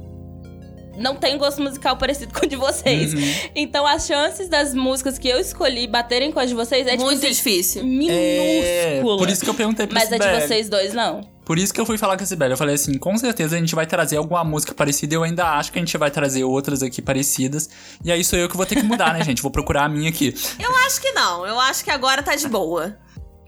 Não 0.97 1.16
tenho 1.16 1.38
gosto 1.38 1.61
musical 1.62 1.97
parecido 1.97 2.32
com 2.38 2.47
o 2.47 2.49
de 2.49 2.56
vocês. 2.56 3.14
Uhum. 3.14 3.50
Então 3.54 3.87
as 3.87 4.06
chances 4.06 4.49
das 4.49 4.75
músicas 4.75 5.18
que 5.18 5.28
eu 5.28 5.38
escolhi 5.38 5.87
baterem 5.87 6.30
com 6.32 6.40
as 6.40 6.49
de 6.49 6.54
vocês 6.54 6.87
é, 6.87 6.97
Muito 6.97 7.14
tipo 7.14 7.26
assim, 7.26 7.28
difícil. 7.28 7.82
É, 7.82 7.85
minúscula. 7.85 9.18
por 9.18 9.29
isso 9.29 9.42
que 9.42 9.50
eu 9.50 9.55
perguntei 9.55 9.87
pra 9.87 10.00
Mas 10.00 10.12
a 10.12 10.18
de 10.18 10.40
vocês 10.40 10.68
dois, 10.68 10.92
não. 10.94 11.29
Por 11.44 11.59
isso 11.59 11.74
que 11.74 11.81
eu 11.81 11.87
fui 11.87 11.98
falar 11.98 12.16
com 12.16 12.22
a 12.22 12.26
Sibeli. 12.26 12.53
Eu 12.53 12.57
falei 12.57 12.76
assim: 12.76 12.96
com 12.96 13.16
certeza 13.18 13.57
a 13.57 13.59
gente 13.59 13.74
vai 13.74 13.85
trazer 13.87 14.16
alguma 14.16 14.44
música 14.44 14.72
parecida. 14.72 15.16
Eu 15.16 15.24
ainda 15.24 15.59
acho 15.59 15.72
que 15.72 15.79
a 15.79 15.83
gente 15.83 15.98
vai 15.98 16.11
trazer 16.11 16.44
outras 16.44 16.81
aqui 16.81 17.03
parecidas. 17.03 17.68
E 18.05 18.12
aí 18.12 18.22
sou 18.22 18.38
eu 18.38 18.48
que 18.48 18.57
vou 18.57 18.64
ter 18.64 18.76
que 18.76 18.85
mudar, 18.85 19.14
né, 19.14 19.22
gente? 19.24 19.42
Vou 19.42 19.50
procurar 19.50 19.87
a 19.87 19.88
minha 19.88 20.11
aqui. 20.11 20.33
Eu 20.61 20.76
acho 20.87 21.00
que 21.00 21.11
não. 21.11 21.44
Eu 21.44 21.59
acho 21.59 21.83
que 21.83 21.90
agora 21.90 22.22
tá 22.22 22.37
de 22.37 22.46
boa. 22.46 22.96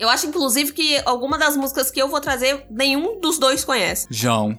Eu 0.00 0.08
acho, 0.08 0.26
inclusive, 0.26 0.72
que 0.72 1.00
alguma 1.04 1.38
das 1.38 1.56
músicas 1.56 1.92
que 1.92 2.02
eu 2.02 2.08
vou 2.08 2.20
trazer, 2.20 2.66
nenhum 2.68 3.20
dos 3.20 3.38
dois 3.38 3.64
conhece. 3.64 4.08
João. 4.10 4.58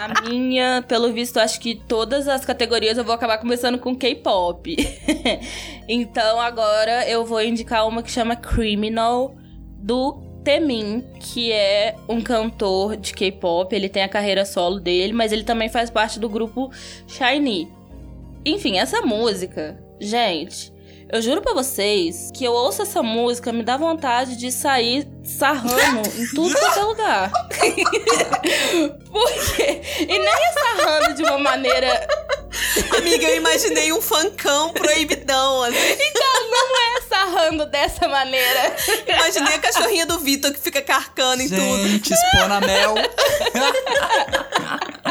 A 0.00 0.22
minha, 0.28 0.82
pelo 0.86 1.12
visto, 1.12 1.38
acho 1.38 1.60
que 1.60 1.74
todas 1.74 2.26
as 2.26 2.44
categorias 2.44 2.98
eu 2.98 3.04
vou 3.04 3.14
acabar 3.14 3.38
começando 3.38 3.78
com 3.78 3.94
K-pop. 3.94 4.76
então 5.88 6.40
agora 6.40 7.08
eu 7.08 7.24
vou 7.24 7.40
indicar 7.40 7.86
uma 7.86 8.02
que 8.02 8.10
chama 8.10 8.34
Criminal 8.34 9.34
do 9.78 10.20
Temin, 10.42 11.04
que 11.20 11.52
é 11.52 11.94
um 12.08 12.20
cantor 12.20 12.96
de 12.96 13.12
K-pop. 13.14 13.74
Ele 13.74 13.88
tem 13.88 14.02
a 14.02 14.08
carreira 14.08 14.44
solo 14.44 14.80
dele, 14.80 15.12
mas 15.12 15.30
ele 15.32 15.44
também 15.44 15.68
faz 15.68 15.88
parte 15.88 16.18
do 16.18 16.28
grupo 16.28 16.70
Shiny. 17.06 17.70
Enfim, 18.44 18.78
essa 18.78 19.02
música, 19.02 19.80
gente, 20.00 20.72
eu 21.12 21.20
juro 21.20 21.42
pra 21.42 21.52
vocês 21.52 22.30
que 22.32 22.42
eu 22.42 22.52
ouço 22.52 22.80
essa 22.80 23.02
música, 23.02 23.52
me 23.52 23.62
dá 23.62 23.76
vontade 23.76 24.34
de 24.34 24.50
sair 24.50 25.06
sarrando 25.22 26.08
em 26.18 26.26
tudo 26.28 26.58
quanto 26.58 26.78
é 26.78 26.82
lugar. 26.82 27.30
Por 29.12 29.30
quê? 29.54 29.82
E 30.00 30.06
nem 30.06 30.18
é 30.18 30.52
sarrando 30.52 31.14
de 31.14 31.22
uma 31.22 31.36
maneira. 31.36 32.08
Amiga, 32.96 33.28
eu 33.28 33.36
imaginei 33.36 33.92
um 33.92 34.00
funkão 34.00 34.70
proibidão, 34.70 35.64
assim. 35.64 35.76
Então, 35.76 36.50
não 36.50 36.78
é 36.78 37.00
sarrando 37.02 37.66
dessa 37.66 38.08
maneira. 38.08 38.74
Imaginei 39.06 39.56
a 39.56 39.58
cachorrinha 39.58 40.06
do 40.06 40.18
Vitor 40.18 40.50
que 40.50 40.60
fica 40.60 40.80
carcando 40.80 41.42
em 41.42 41.48
tudo. 41.48 41.88
Gente, 41.88 42.10
expona 42.10 42.58
mel. 42.62 42.94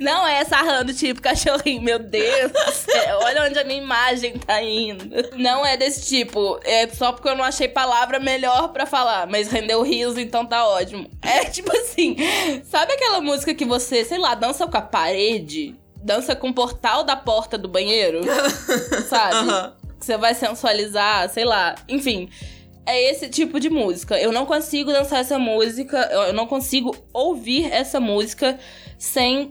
Não 0.00 0.26
é 0.26 0.44
sarrando 0.44 0.92
tipo 0.92 1.20
cachorrinho, 1.20 1.82
meu 1.82 1.98
Deus 1.98 2.52
do 2.52 2.72
céu. 2.72 3.18
Olha 3.22 3.44
onde 3.44 3.58
a 3.58 3.64
minha 3.64 3.82
imagem 3.82 4.38
tá 4.38 4.62
indo. 4.62 5.04
Não 5.36 5.64
é 5.64 5.76
desse 5.76 6.06
tipo. 6.06 6.58
É 6.64 6.86
só 6.88 7.12
porque 7.12 7.28
eu 7.28 7.36
não 7.36 7.44
achei 7.44 7.68
palavra 7.68 8.18
melhor 8.18 8.68
pra 8.68 8.86
falar. 8.86 9.26
Mas 9.26 9.50
rendeu 9.50 9.82
riso, 9.82 10.20
então 10.20 10.46
tá 10.46 10.66
ótimo. 10.66 11.10
É 11.22 11.44
tipo 11.44 11.74
assim. 11.76 12.16
Sabe 12.64 12.92
aquela 12.92 13.20
música 13.20 13.54
que 13.54 13.64
você, 13.64 14.04
sei 14.04 14.18
lá, 14.18 14.34
dança 14.34 14.66
com 14.66 14.76
a 14.76 14.82
parede? 14.82 15.74
Dança 15.96 16.36
com 16.36 16.50
o 16.50 16.54
portal 16.54 17.02
da 17.02 17.16
porta 17.16 17.58
do 17.58 17.68
banheiro? 17.68 18.20
Sabe? 19.08 19.74
Que 19.98 20.06
você 20.06 20.16
vai 20.16 20.34
sensualizar, 20.34 21.28
sei 21.30 21.44
lá. 21.44 21.74
Enfim, 21.88 22.28
é 22.86 23.10
esse 23.10 23.28
tipo 23.28 23.58
de 23.58 23.68
música. 23.68 24.18
Eu 24.18 24.32
não 24.32 24.46
consigo 24.46 24.92
dançar 24.92 25.20
essa 25.20 25.38
música, 25.38 25.98
eu 26.12 26.32
não 26.32 26.46
consigo 26.46 26.94
ouvir 27.12 27.70
essa 27.72 27.98
música 27.98 28.58
sem 28.96 29.48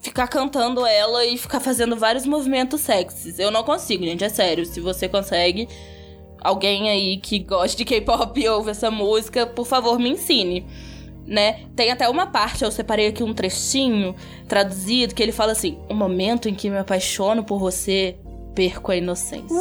ficar 0.00 0.28
cantando 0.28 0.86
ela 0.86 1.26
e 1.26 1.36
ficar 1.36 1.58
fazendo 1.58 1.96
vários 1.96 2.24
movimentos 2.24 2.80
sexys. 2.80 3.40
Eu 3.40 3.50
não 3.50 3.64
consigo, 3.64 4.04
gente, 4.04 4.24
é 4.24 4.28
sério. 4.28 4.64
Se 4.64 4.80
você 4.80 5.08
consegue, 5.08 5.68
alguém 6.40 6.88
aí 6.88 7.16
que 7.16 7.40
gosta 7.40 7.76
de 7.76 7.84
K-pop 7.84 8.40
e 8.40 8.48
ouve 8.48 8.70
essa 8.70 8.90
música, 8.90 9.44
por 9.46 9.66
favor, 9.66 9.98
me 9.98 10.10
ensine. 10.10 10.64
Né? 11.26 11.64
Tem 11.74 11.90
até 11.90 12.08
uma 12.08 12.28
parte, 12.28 12.62
eu 12.62 12.70
separei 12.70 13.08
aqui 13.08 13.24
um 13.24 13.34
trechinho 13.34 14.14
traduzido, 14.46 15.12
que 15.12 15.20
ele 15.20 15.32
fala 15.32 15.50
assim: 15.50 15.76
O 15.88 15.94
momento 15.94 16.48
em 16.48 16.54
que 16.54 16.70
me 16.70 16.78
apaixono 16.78 17.42
por 17.42 17.58
você, 17.58 18.16
perco 18.54 18.92
a 18.92 18.96
inocência. 18.96 19.56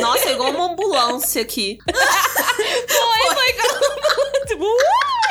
Nossa, 0.00 0.30
igual 0.30 0.50
uma 0.50 0.72
ambulância 0.72 1.42
aqui. 1.42 1.78
Foi, 1.86 3.34
foi 3.34 3.52
como... 3.52 4.46
tipo, 4.46 4.64
uh! 4.64 5.24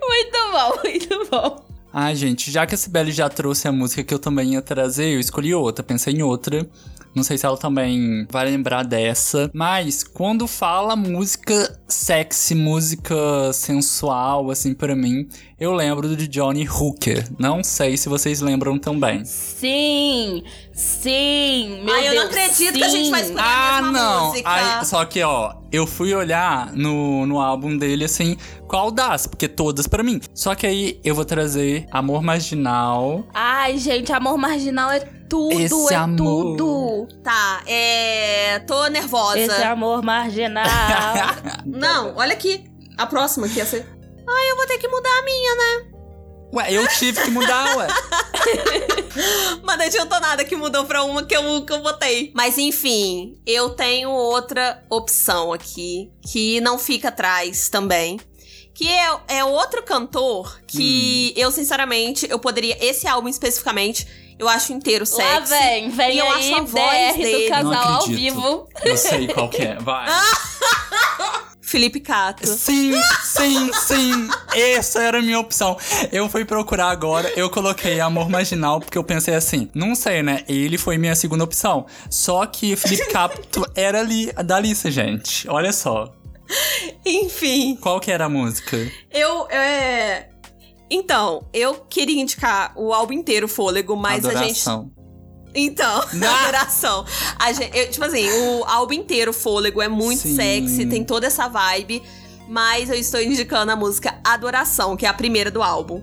Muito 0.00 0.38
bom, 0.52 0.78
muito 0.82 1.30
bom. 1.30 1.70
Ai, 1.92 2.14
gente, 2.14 2.50
já 2.50 2.66
que 2.66 2.74
a 2.74 2.78
Sibeli 2.78 3.10
já 3.10 3.28
trouxe 3.28 3.66
a 3.66 3.72
música 3.72 4.04
que 4.04 4.14
eu 4.14 4.18
também 4.18 4.52
ia 4.52 4.62
trazer, 4.62 5.14
eu 5.14 5.20
escolhi 5.20 5.52
outra, 5.54 5.82
pensei 5.82 6.14
em 6.14 6.22
outra. 6.22 6.68
Não 7.12 7.24
sei 7.24 7.36
se 7.36 7.44
ela 7.44 7.56
também 7.56 8.24
vai 8.30 8.44
lembrar 8.44 8.84
dessa. 8.84 9.50
Mas 9.52 10.04
quando 10.04 10.46
fala 10.46 10.94
música 10.94 11.76
sexy, 11.88 12.54
música 12.54 13.52
sensual, 13.52 14.48
assim, 14.50 14.72
pra 14.72 14.94
mim, 14.94 15.28
eu 15.58 15.72
lembro 15.72 16.08
do 16.08 16.28
Johnny 16.28 16.68
Hooker. 16.68 17.26
Não 17.36 17.64
sei 17.64 17.96
se 17.96 18.08
vocês 18.08 18.40
lembram 18.40 18.78
também. 18.78 19.24
Sim, 19.24 20.44
sim, 20.80 21.82
meu 21.84 21.94
Ai, 21.94 22.08
eu 22.08 22.10
Deus, 22.12 22.24
não 22.24 22.30
acredito 22.30 22.72
sim. 22.72 22.78
que 22.78 22.84
a 22.84 22.88
gente 22.88 23.10
vai 23.10 23.20
escolher 23.22 23.40
a 23.40 23.76
Ah, 23.78 23.82
mesma 23.82 23.92
não! 23.98 24.26
música. 24.28 24.50
Aí, 24.50 24.84
só 24.86 25.04
que, 25.04 25.22
ó, 25.22 25.54
eu 25.70 25.86
fui 25.86 26.14
olhar 26.14 26.72
no, 26.72 27.26
no 27.26 27.40
álbum 27.40 27.76
dele, 27.76 28.04
assim, 28.04 28.36
qual 28.66 28.90
das, 28.90 29.26
porque 29.26 29.46
todas 29.48 29.86
pra 29.86 30.02
mim. 30.02 30.20
Só 30.34 30.54
que 30.54 30.66
aí 30.66 31.00
eu 31.04 31.14
vou 31.14 31.24
trazer 31.24 31.86
Amor 31.90 32.22
Marginal. 32.22 33.24
Ai, 33.34 33.76
gente, 33.78 34.12
Amor 34.12 34.36
Marginal 34.38 34.90
é 34.90 35.00
tudo, 35.00 35.60
Esse 35.60 35.94
é 35.94 35.96
amor. 35.96 36.56
tudo. 36.56 37.08
Tá, 37.22 37.62
é. 37.66 38.58
Tô 38.66 38.86
nervosa. 38.88 39.38
Esse 39.38 39.62
amor 39.62 40.02
marginal. 40.02 40.64
Não, 41.64 42.16
olha 42.16 42.32
aqui. 42.32 42.64
A 42.98 43.06
próxima 43.06 43.48
que 43.48 43.58
ia 43.58 43.64
ser. 43.64 43.86
Ai, 44.28 44.50
eu 44.50 44.56
vou 44.56 44.66
ter 44.66 44.78
que 44.78 44.88
mudar 44.88 45.08
a 45.08 45.22
minha, 45.22 45.54
né? 45.54 45.89
Ué, 46.52 46.72
eu 46.72 46.86
tive 46.88 47.22
que 47.22 47.30
mudar, 47.30 47.76
ué. 47.76 47.86
Mas 49.62 49.78
não 49.78 49.84
adiantou 49.84 50.20
nada 50.20 50.44
que 50.44 50.56
mudou 50.56 50.84
pra 50.84 51.02
uma 51.04 51.22
que 51.24 51.36
eu, 51.36 51.64
que 51.64 51.72
eu 51.72 51.80
botei. 51.82 52.32
Mas 52.34 52.58
enfim, 52.58 53.40
eu 53.46 53.70
tenho 53.70 54.10
outra 54.10 54.82
opção 54.90 55.52
aqui 55.52 56.10
que 56.30 56.60
não 56.60 56.78
fica 56.78 57.08
atrás 57.08 57.68
também. 57.68 58.18
Que 58.74 58.88
é, 58.88 59.18
é 59.28 59.44
outro 59.44 59.82
cantor 59.82 60.60
que 60.66 61.34
eu, 61.36 61.50
sinceramente, 61.50 62.26
eu 62.30 62.38
poderia. 62.38 62.76
Esse 62.84 63.06
álbum 63.06 63.28
especificamente, 63.28 64.06
eu 64.38 64.48
acho 64.48 64.72
inteiro 64.72 65.04
sexy. 65.04 65.22
Lá 65.22 65.40
vem, 65.40 65.90
vem 65.90 66.14
E 66.14 66.18
eu 66.18 66.30
aí 66.32 66.52
acho 66.52 66.54
a 66.56 66.62
voz 66.62 67.14
DR 67.14 67.18
dele- 67.18 67.44
do 67.50 67.50
Não 67.64 67.72
casal 67.72 67.88
ao 67.92 67.98
acredito. 68.02 68.16
vivo. 68.34 68.68
Eu 68.82 68.96
sei 68.96 69.28
qual 69.28 69.48
que 69.50 69.62
é, 69.62 69.74
vai. 69.76 70.06
Felipe 71.70 72.00
Cato. 72.00 72.48
Sim, 72.48 72.92
sim, 73.22 73.70
sim. 73.72 74.28
Essa 74.52 75.02
era 75.02 75.18
a 75.20 75.22
minha 75.22 75.38
opção. 75.38 75.78
Eu 76.10 76.28
fui 76.28 76.44
procurar 76.44 76.90
agora, 76.90 77.32
eu 77.36 77.48
coloquei 77.48 78.00
Amor 78.00 78.28
Marginal, 78.28 78.80
porque 78.80 78.98
eu 78.98 79.04
pensei 79.04 79.34
assim, 79.34 79.70
não 79.72 79.94
sei, 79.94 80.20
né? 80.20 80.42
Ele 80.48 80.76
foi 80.76 80.98
minha 80.98 81.14
segunda 81.14 81.44
opção. 81.44 81.86
Só 82.10 82.44
que 82.44 82.74
Felipe 82.74 83.06
Capto 83.12 83.64
era 83.76 84.00
ali, 84.00 84.32
da 84.44 84.58
lista, 84.58 84.90
gente. 84.90 85.48
Olha 85.48 85.72
só. 85.72 86.12
Enfim, 87.06 87.76
Qual 87.76 88.00
que 88.00 88.10
era 88.10 88.24
a 88.24 88.28
música? 88.28 88.76
eu. 89.12 89.48
É... 89.48 90.28
Então, 90.90 91.46
eu 91.54 91.74
queria 91.88 92.20
indicar 92.20 92.72
o 92.74 92.92
álbum 92.92 93.12
inteiro, 93.12 93.46
Fôlego, 93.46 93.94
mas 93.94 94.24
a 94.26 94.34
gente. 94.34 94.64
Então, 95.54 96.02
adoração. 96.42 97.04
Eu, 97.74 97.90
tipo 97.90 98.04
assim, 98.04 98.28
o 98.30 98.64
álbum 98.64 98.94
inteiro, 98.94 99.32
Fôlego, 99.32 99.82
é 99.82 99.88
muito 99.88 100.22
Sim. 100.22 100.36
sexy, 100.36 100.86
tem 100.86 101.04
toda 101.04 101.26
essa 101.26 101.48
vibe. 101.48 102.02
Mas 102.48 102.90
eu 102.90 102.96
estou 102.96 103.20
indicando 103.20 103.70
a 103.70 103.76
música 103.76 104.18
Adoração, 104.24 104.96
que 104.96 105.06
é 105.06 105.08
a 105.08 105.14
primeira 105.14 105.50
do 105.50 105.62
álbum. 105.62 106.02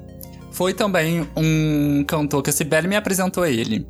Foi 0.52 0.74
também 0.74 1.28
um 1.36 2.04
cantor 2.08 2.42
que 2.42 2.50
a 2.50 2.54
Sibeli 2.54 2.88
me 2.88 2.96
apresentou 2.96 3.46
ele. 3.46 3.86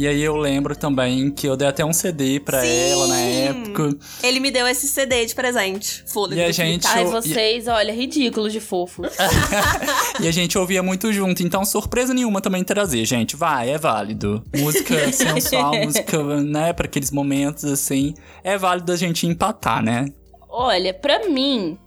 E 0.00 0.08
aí 0.08 0.22
eu 0.22 0.34
lembro 0.34 0.74
também 0.74 1.30
que 1.30 1.46
eu 1.46 1.58
dei 1.58 1.68
até 1.68 1.84
um 1.84 1.92
CD 1.92 2.40
pra 2.40 2.62
Sim! 2.62 2.90
ela 2.90 3.06
na 3.06 3.20
época. 3.20 3.98
Ele 4.22 4.40
me 4.40 4.50
deu 4.50 4.66
esse 4.66 4.88
CD 4.88 5.26
de 5.26 5.34
presente. 5.34 6.02
Fôlego. 6.06 6.40
E 6.40 6.42
a 6.42 6.50
gente-. 6.50 6.86
Ai, 6.86 7.04
eu- 7.04 7.10
vocês, 7.10 7.68
olha, 7.68 7.92
ridículos 7.92 8.50
de 8.50 8.60
fofos. 8.60 9.08
E 10.18 10.26
a 10.26 10.30
gente 10.30 10.56
ouvia 10.56 10.82
muito 10.82 11.12
junto, 11.12 11.42
então 11.42 11.66
surpresa 11.66 12.14
nenhuma 12.14 12.40
também 12.40 12.64
trazer, 12.64 13.04
gente. 13.04 13.36
Vai, 13.36 13.68
é 13.68 13.76
válido. 13.76 14.42
Música 14.56 14.94
sensual, 15.12 15.74
música, 15.76 16.22
né, 16.40 16.72
pra 16.72 16.86
aqueles 16.86 17.10
momentos 17.10 17.64
assim. 17.66 18.14
É 18.42 18.56
válido 18.56 18.92
a 18.92 18.96
gente 18.96 19.26
empatar, 19.26 19.82
né? 19.84 20.06
Olha, 20.48 20.94
pra 20.94 21.28
mim, 21.28 21.78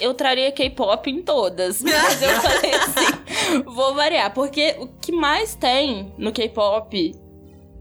eu 0.00 0.14
traria 0.14 0.50
K-pop 0.50 1.08
em 1.08 1.22
todas. 1.22 1.80
Mas 1.80 2.20
eu 2.20 2.40
falei 2.40 2.72
assim, 2.74 3.62
vou 3.66 3.94
variar. 3.94 4.34
Porque 4.34 4.74
o 4.80 4.88
que 4.88 5.12
mais 5.12 5.54
tem 5.54 6.12
no 6.18 6.32
K-pop, 6.32 7.14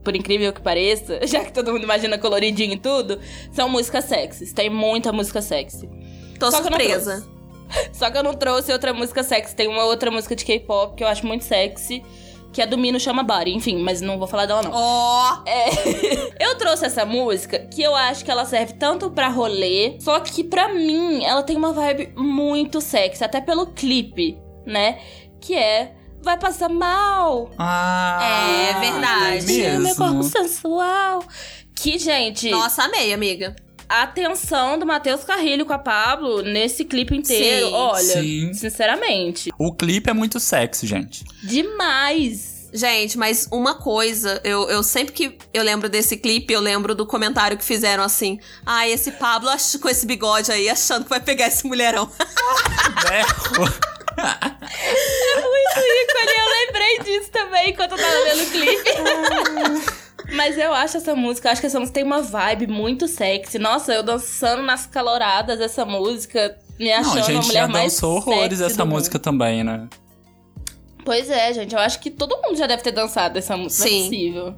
por 0.06 0.16
incrível 0.16 0.54
que 0.54 0.62
pareça, 0.62 1.20
já 1.28 1.44
que 1.44 1.52
todo 1.52 1.74
mundo 1.74 1.84
imagina 1.84 2.18
coloridinho 2.18 2.74
e 2.74 2.78
tudo, 2.78 3.20
são 3.52 3.68
músicas 3.68 4.06
sexys. 4.06 4.54
Tem 4.54 4.70
muita 4.70 5.12
música 5.12 5.42
sexy. 5.42 5.90
Tô 6.40 6.52
Só 6.52 6.62
surpresa. 6.62 7.28
Só 7.92 8.12
que 8.12 8.18
eu 8.18 8.24
não 8.24 8.36
trouxe 8.36 8.72
outra 8.72 8.94
música 8.94 9.24
sexy. 9.24 9.56
Tem 9.56 9.68
uma 9.68 9.84
outra 9.86 10.12
música 10.12 10.36
de 10.36 10.46
K-pop 10.46 10.96
que 10.96 11.04
eu 11.04 11.08
acho 11.08 11.26
muito 11.26 11.44
sexy, 11.44 12.04
que 12.54 12.62
é 12.62 12.68
do 12.68 12.78
Mino 12.78 13.00
Chama 13.00 13.24
Body. 13.24 13.52
Enfim, 13.52 13.80
mas 13.80 14.00
não 14.02 14.20
vou 14.20 14.28
falar 14.28 14.46
dela 14.46 14.62
não. 14.62 14.72
Ó, 14.72 15.40
Eu 16.40 16.56
trouxe 16.58 16.86
essa 16.86 17.04
música 17.04 17.60
que 17.60 17.82
eu 17.82 17.96
acho 17.96 18.24
que 18.24 18.30
ela 18.30 18.46
serve 18.46 18.74
tanto 18.74 19.10
pra 19.10 19.30
rolê, 19.30 19.98
só 20.00 20.20
que 20.20 20.44
pra 20.44 20.72
mim 20.72 21.24
ela 21.24 21.42
tem 21.42 21.58
uma 21.58 21.74
vibe 21.74 22.14
muito 22.16 22.80
sexy, 22.80 23.24
até 23.24 23.42
pelo 23.42 23.68
clipe, 23.68 24.38
né? 24.66 25.00
Que 25.42 25.56
é 25.56 25.96
Vai 26.26 26.40
Passar 26.40 26.70
Mal. 26.70 27.52
Ah, 27.58 28.20
É 28.72 28.80
verdade. 28.80 29.62
é 29.62 29.78
Meu 29.78 29.96
corpo 29.96 30.24
sensual. 30.24 31.24
Que, 31.76 32.00
gente, 32.00 32.50
nossa, 32.50 32.84
amei, 32.86 33.14
amiga. 33.14 33.56
a 33.88 34.02
atenção 34.02 34.80
do 34.80 34.88
Matheus 34.88 35.24
Carrilho 35.24 35.68
com 35.68 35.74
a 35.74 35.78
Pablo 35.78 36.42
nesse 36.42 36.84
clipe 36.84 37.16
inteiro, 37.16 37.68
Sim, 37.68 37.74
olha, 37.74 38.22
sim. 38.22 38.54
sinceramente, 38.56 39.52
O 39.60 39.72
clipe 39.72 40.10
é 40.10 40.14
muito 40.14 40.40
sexy, 40.40 40.88
gente. 40.88 41.24
demais. 41.44 42.56
Gente, 42.74 43.18
mas 43.18 43.48
uma 43.54 43.76
coisa, 43.76 44.42
eu, 44.44 44.70
eu 44.70 44.84
sempre 44.84 45.14
que 45.14 45.38
eu 45.54 45.64
lembro 45.64 45.88
desse 45.88 46.18
clipe, 46.18 46.52
eu 46.52 46.60
lembro 46.60 46.94
do 46.94 47.06
comentário 47.06 47.56
que 47.58 47.64
fizeram 47.64 48.04
assim: 48.04 48.38
Ah, 48.66 48.86
esse 48.86 49.12
Pablo 49.14 49.50
com 49.82 49.88
esse 49.88 50.06
bigode 50.06 50.52
aí, 50.52 50.68
achando 50.68 51.04
que 51.06 51.10
vai 51.10 51.22
pegar 51.22 51.48
esse 51.48 51.66
mulherão. 51.66 52.10
Berro. 54.16 54.56
Muito 55.42 55.80
ícone, 55.80 56.32
eu 56.38 56.66
lembrei 56.66 57.00
disso 57.00 57.32
também 57.32 57.70
enquanto 57.72 57.92
eu 57.94 57.98
tava 57.98 58.24
vendo 58.24 58.44
o 58.44 58.52
clipe. 58.52 59.96
Mas 60.34 60.58
eu 60.58 60.74
acho 60.74 60.98
essa 60.98 61.16
música, 61.16 61.48
eu 61.48 61.52
acho 61.52 61.62
que 61.62 61.68
essa 61.68 61.80
música 61.80 61.94
tem 61.96 62.04
uma 62.04 62.22
vibe 62.22 62.68
muito 62.68 63.08
sexy. 63.08 63.60
Nossa, 63.60 63.94
eu 63.94 64.02
dançando 64.02 64.64
nas 64.64 64.86
caloradas 64.88 65.60
essa 65.62 65.86
música, 65.86 66.58
me 66.80 66.90
Não, 66.90 66.96
achando 67.00 67.18
a 67.18 67.22
a 67.22 67.24
gente 67.32 67.46
mulher 67.46 67.62
já 67.62 67.68
mais 67.68 67.94
dançou 67.94 68.16
horrores 68.18 68.60
essa 68.60 68.78
do 68.78 68.86
música 68.88 69.18
mundo. 69.18 69.24
também, 69.24 69.64
né? 69.64 69.88
Pois 71.06 71.30
é, 71.30 71.54
gente, 71.54 71.76
eu 71.76 71.80
acho 71.80 72.00
que 72.00 72.10
todo 72.10 72.42
mundo 72.42 72.56
já 72.58 72.66
deve 72.66 72.82
ter 72.82 72.92
dançado 72.92 73.38
essa 73.38 73.56
música, 73.56 73.84
não 73.84 73.88
é 73.88 73.94
Sim. 74.00 74.04
possível. 74.04 74.56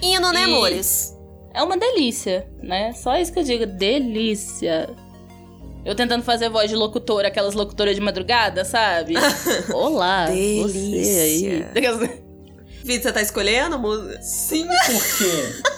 Hino, 0.00 0.32
né, 0.32 0.40
E- 0.40 0.44
amores? 0.44 1.14
É 1.52 1.62
uma 1.62 1.76
delícia, 1.76 2.48
né? 2.62 2.92
Só 2.94 3.16
isso 3.18 3.32
que 3.32 3.38
eu 3.38 3.42
digo, 3.44 3.66
delícia. 3.66 4.88
Eu 5.86 5.94
tentando 5.94 6.24
fazer 6.24 6.50
voz 6.50 6.68
de 6.68 6.74
locutora, 6.74 7.28
aquelas 7.28 7.54
locutoras 7.54 7.94
de 7.94 8.00
madrugada, 8.00 8.64
sabe? 8.64 9.14
Olá, 9.72 10.26
Delícia. 10.26 11.14
você 11.14 11.20
aí. 11.20 11.64
Vitor, 12.82 13.02
você 13.02 13.12
tá 13.12 13.22
escolhendo 13.22 13.78
música? 13.78 14.20
Sim, 14.20 14.66
por 14.66 15.18
quê? 15.18 15.76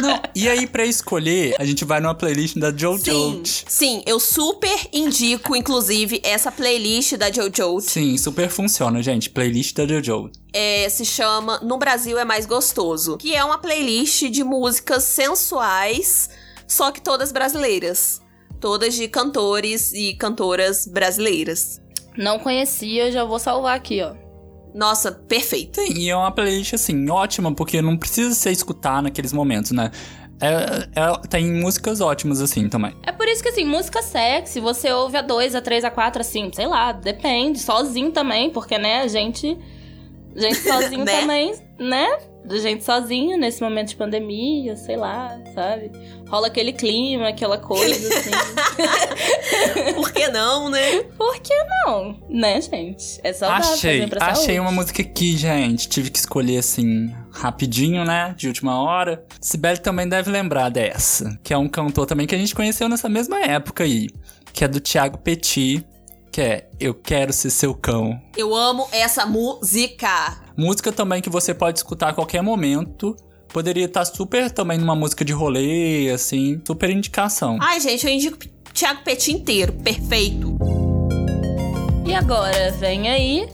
Não, 0.00 0.22
e 0.34 0.48
aí 0.48 0.66
pra 0.66 0.84
escolher, 0.84 1.54
a 1.58 1.64
gente 1.64 1.84
vai 1.84 2.00
numa 2.00 2.14
playlist 2.14 2.56
da 2.56 2.70
Jojo. 2.70 3.02
Sim, 3.02 3.42
sim, 3.44 4.02
eu 4.06 4.20
super 4.20 4.88
indico, 4.92 5.56
inclusive, 5.56 6.20
essa 6.22 6.50
playlist 6.52 7.16
da 7.16 7.30
Jojo. 7.30 7.80
Sim, 7.80 8.16
super 8.18 8.50
funciona, 8.50 9.02
gente. 9.02 9.30
Playlist 9.30 9.74
da 9.74 9.86
Jojo. 9.86 10.30
É, 10.52 10.88
se 10.88 11.04
chama 11.04 11.60
No 11.60 11.78
Brasil 11.78 12.18
é 12.18 12.24
Mais 12.24 12.44
Gostoso. 12.44 13.16
Que 13.16 13.34
é 13.34 13.44
uma 13.44 13.58
playlist 13.58 14.24
de 14.30 14.42
músicas 14.42 15.04
sensuais, 15.04 16.28
só 16.70 16.90
que 16.92 17.00
todas 17.00 17.32
brasileiras. 17.32 18.20
Todas 18.60 18.94
de 18.94 19.08
cantores 19.08 19.92
e 19.92 20.14
cantoras 20.14 20.86
brasileiras. 20.86 21.80
Não 22.16 22.38
conhecia, 22.38 23.10
já 23.10 23.24
vou 23.24 23.38
salvar 23.38 23.76
aqui, 23.76 24.02
ó. 24.02 24.14
Nossa, 24.74 25.10
perfeito. 25.10 25.80
Sim, 25.80 25.94
e 25.94 26.10
é 26.10 26.16
uma 26.16 26.30
playlist, 26.30 26.74
assim, 26.74 27.08
ótima, 27.10 27.52
porque 27.54 27.80
não 27.82 27.96
precisa 27.96 28.34
ser 28.34 28.50
escutar 28.52 29.02
naqueles 29.02 29.32
momentos, 29.32 29.72
né? 29.72 29.90
É, 30.40 30.88
é- 31.00 31.28
tem 31.28 31.50
músicas 31.52 32.00
ótimas, 32.00 32.40
assim, 32.40 32.68
também. 32.68 32.94
É 33.02 33.12
por 33.12 33.26
isso 33.26 33.42
que, 33.42 33.48
assim, 33.48 33.64
música 33.64 34.00
sexy, 34.02 34.60
você 34.60 34.92
ouve 34.92 35.16
a 35.16 35.22
2, 35.22 35.54
a 35.54 35.60
3, 35.60 35.84
a 35.84 35.90
4, 35.90 36.20
assim, 36.20 36.50
sei 36.54 36.66
lá, 36.66 36.92
depende. 36.92 37.58
Sozinho 37.58 38.12
também, 38.12 38.50
porque, 38.50 38.78
né, 38.78 39.00
a 39.00 39.08
gente. 39.08 39.58
Gente 40.36 40.60
sozinho 40.62 41.04
Né? 41.04 41.20
também, 41.20 41.54
né? 41.78 42.06
Gente 42.48 42.82
sozinho 42.84 43.38
nesse 43.38 43.62
momento 43.62 43.88
de 43.90 43.96
pandemia, 43.96 44.76
sei 44.76 44.96
lá, 44.96 45.38
sabe? 45.54 45.90
Rola 46.28 46.48
aquele 46.48 46.72
clima, 46.72 47.28
aquela 47.28 47.58
coisa, 47.58 48.08
assim. 48.14 48.30
Por 49.94 50.12
que 50.12 50.28
não, 50.28 50.68
né? 50.68 51.02
Por 51.16 51.38
que 51.40 51.54
não? 51.86 52.18
Né, 52.28 52.60
gente? 52.60 53.20
É 53.22 53.32
saudável 53.32 53.72
achei, 53.72 53.98
fazer 54.00 54.10
pra 54.10 54.26
achei 54.26 54.44
saúde. 54.56 54.60
uma 54.60 54.72
música 54.72 55.02
aqui, 55.02 55.36
gente. 55.36 55.88
Tive 55.88 56.10
que 56.10 56.18
escolher, 56.18 56.58
assim, 56.58 57.14
rapidinho, 57.30 58.04
né? 58.04 58.34
De 58.36 58.48
última 58.48 58.82
hora. 58.82 59.24
Sibeli 59.40 59.78
também 59.78 60.08
deve 60.08 60.30
lembrar 60.30 60.70
dessa. 60.70 61.38
Que 61.42 61.52
é 61.54 61.58
um 61.58 61.68
cantor 61.68 62.06
também 62.06 62.26
que 62.26 62.34
a 62.34 62.38
gente 62.38 62.54
conheceu 62.54 62.88
nessa 62.88 63.08
mesma 63.08 63.38
época 63.40 63.84
aí. 63.84 64.08
Que 64.52 64.64
é 64.64 64.68
do 64.68 64.80
Thiago 64.80 65.18
Petit. 65.18 65.86
Que 66.32 66.40
é 66.40 66.68
Eu 66.78 66.94
Quero 66.94 67.32
Ser 67.32 67.50
Seu 67.50 67.74
Cão. 67.74 68.20
Eu 68.36 68.54
amo 68.54 68.88
essa 68.92 69.26
música. 69.26 70.40
Música 70.60 70.92
também 70.92 71.22
que 71.22 71.30
você 71.30 71.54
pode 71.54 71.78
escutar 71.78 72.10
a 72.10 72.12
qualquer 72.12 72.42
momento. 72.42 73.16
Poderia 73.48 73.86
estar 73.86 74.04
super 74.04 74.50
também 74.50 74.76
numa 74.76 74.94
música 74.94 75.24
de 75.24 75.32
rolê, 75.32 76.10
assim. 76.10 76.60
Super 76.66 76.90
indicação. 76.90 77.56
Ai, 77.62 77.80
gente, 77.80 78.06
eu 78.06 78.12
indico 78.12 78.36
Thiago 78.74 79.02
Petit 79.02 79.32
inteiro. 79.32 79.72
Perfeito. 79.72 80.58
E 82.06 82.14
agora 82.14 82.72
vem 82.72 83.08
aí 83.08 83.48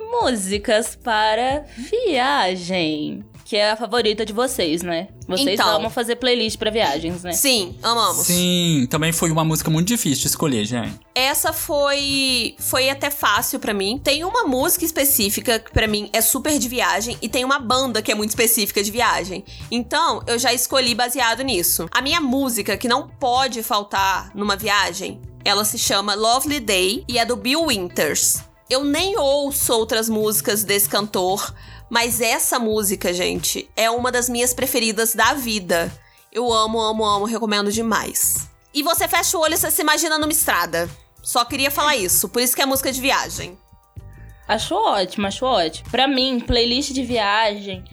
músicas 0.00 0.96
para 0.96 1.66
viagem. 1.76 3.24
Que 3.54 3.58
é 3.58 3.70
a 3.70 3.76
favorita 3.76 4.26
de 4.26 4.32
vocês, 4.32 4.82
né? 4.82 5.06
Vocês 5.28 5.60
Então. 5.60 5.76
amam 5.76 5.88
fazer 5.88 6.16
playlist 6.16 6.58
pra 6.58 6.72
viagens, 6.72 7.22
né? 7.22 7.32
Sim, 7.34 7.76
amamos. 7.84 8.26
Sim, 8.26 8.84
também 8.90 9.12
foi 9.12 9.30
uma 9.30 9.44
música 9.44 9.70
muito 9.70 9.86
difícil 9.86 10.22
de 10.22 10.26
escolher, 10.26 10.64
gente. 10.64 10.98
Essa 11.14 11.52
foi 11.52 12.56
foi 12.58 12.90
até 12.90 13.12
fácil 13.12 13.60
pra 13.60 13.72
mim. 13.72 14.00
Tem 14.02 14.24
uma 14.24 14.42
música 14.42 14.84
específica 14.84 15.60
que 15.60 15.70
pra 15.70 15.86
mim 15.86 16.10
é 16.12 16.20
super 16.20 16.58
de 16.58 16.68
viagem 16.68 17.16
e 17.22 17.28
tem 17.28 17.44
uma 17.44 17.60
banda 17.60 18.02
que 18.02 18.10
é 18.10 18.14
muito 18.16 18.30
específica 18.30 18.82
de 18.82 18.90
viagem. 18.90 19.44
Então, 19.70 20.20
eu 20.26 20.36
já 20.36 20.52
escolhi 20.52 20.92
baseado 20.92 21.44
nisso. 21.44 21.86
A 21.92 22.02
minha 22.02 22.20
música 22.20 22.76
que 22.76 22.88
não 22.88 23.06
pode 23.08 23.62
faltar 23.62 24.32
numa 24.34 24.56
viagem, 24.56 25.20
ela 25.44 25.64
se 25.64 25.78
chama 25.78 26.16
Lovely 26.16 26.58
Day 26.58 27.04
e 27.08 27.20
é 27.20 27.24
do 27.24 27.36
Bill 27.36 27.66
Winters. 27.68 28.42
Eu 28.68 28.84
nem 28.84 29.18
ouço 29.18 29.72
outras 29.72 30.08
músicas 30.08 30.64
desse 30.64 30.88
cantor, 30.88 31.54
mas 31.90 32.20
essa 32.20 32.58
música, 32.58 33.12
gente, 33.12 33.68
é 33.76 33.90
uma 33.90 34.10
das 34.10 34.28
minhas 34.28 34.54
preferidas 34.54 35.14
da 35.14 35.34
vida. 35.34 35.92
Eu 36.32 36.52
amo, 36.52 36.80
amo, 36.80 37.04
amo, 37.04 37.24
recomendo 37.26 37.70
demais. 37.70 38.48
E 38.72 38.82
você 38.82 39.06
fecha 39.06 39.36
o 39.36 39.40
olho 39.40 39.54
e 39.54 39.56
você 39.56 39.70
se 39.70 39.82
imagina 39.82 40.18
numa 40.18 40.32
estrada. 40.32 40.88
Só 41.22 41.44
queria 41.44 41.70
falar 41.70 41.96
isso, 41.96 42.28
por 42.28 42.42
isso 42.42 42.56
que 42.56 42.62
é 42.62 42.66
música 42.66 42.90
de 42.90 43.00
viagem. 43.00 43.56
Acho 44.48 44.74
ótimo, 44.74 45.26
acho 45.26 45.46
ótimo. 45.46 45.90
Pra 45.90 46.06
mim, 46.06 46.40
playlist 46.40 46.92
de 46.92 47.02
viagem 47.02 47.84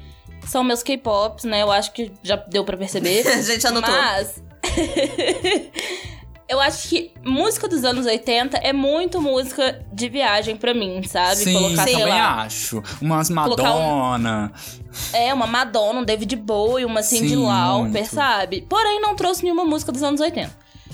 são 0.48 0.64
meus 0.64 0.84
K-pops, 0.84 1.46
né? 1.46 1.62
Eu 1.62 1.72
acho 1.72 1.94
que 1.94 2.12
já 2.24 2.36
deu 2.36 2.66
pra 2.66 2.76
perceber. 2.76 3.26
A 3.28 3.42
gente 3.42 3.66
anotou. 3.66 3.94
Mas. 3.94 4.42
Eu 6.52 6.60
acho 6.60 6.90
que 6.90 7.14
música 7.24 7.66
dos 7.66 7.86
anos 7.86 8.06
80 8.06 8.58
é 8.58 8.74
muito 8.74 9.22
música 9.22 9.86
de 9.94 10.10
viagem 10.10 10.58
pra 10.58 10.74
mim, 10.74 11.02
sabe? 11.04 11.38
Sim, 11.38 11.54
Colocar, 11.54 11.84
sei 11.86 11.94
também 11.94 12.10
lá, 12.10 12.42
acho. 12.42 12.84
Umas 13.02 13.30
Colocar 13.30 13.74
um- 13.74 14.10
Madonna. 14.10 14.52
é 15.14 15.34
uma 15.34 15.48
Madonna, 15.48 16.02
um 16.02 16.04
David 16.04 16.36
Bowie, 16.36 16.84
uma 16.84 17.02
Cyndi 17.04 17.30
Sim, 17.30 17.46
Lauper, 17.46 17.90
muito. 17.92 18.14
sabe? 18.14 18.66
Porém, 18.70 19.00
não 19.00 19.16
trouxe 19.16 19.44
nenhuma 19.44 19.64
música 19.64 19.94
dos 19.94 20.04
anos 20.04 20.20
80. 20.20 20.52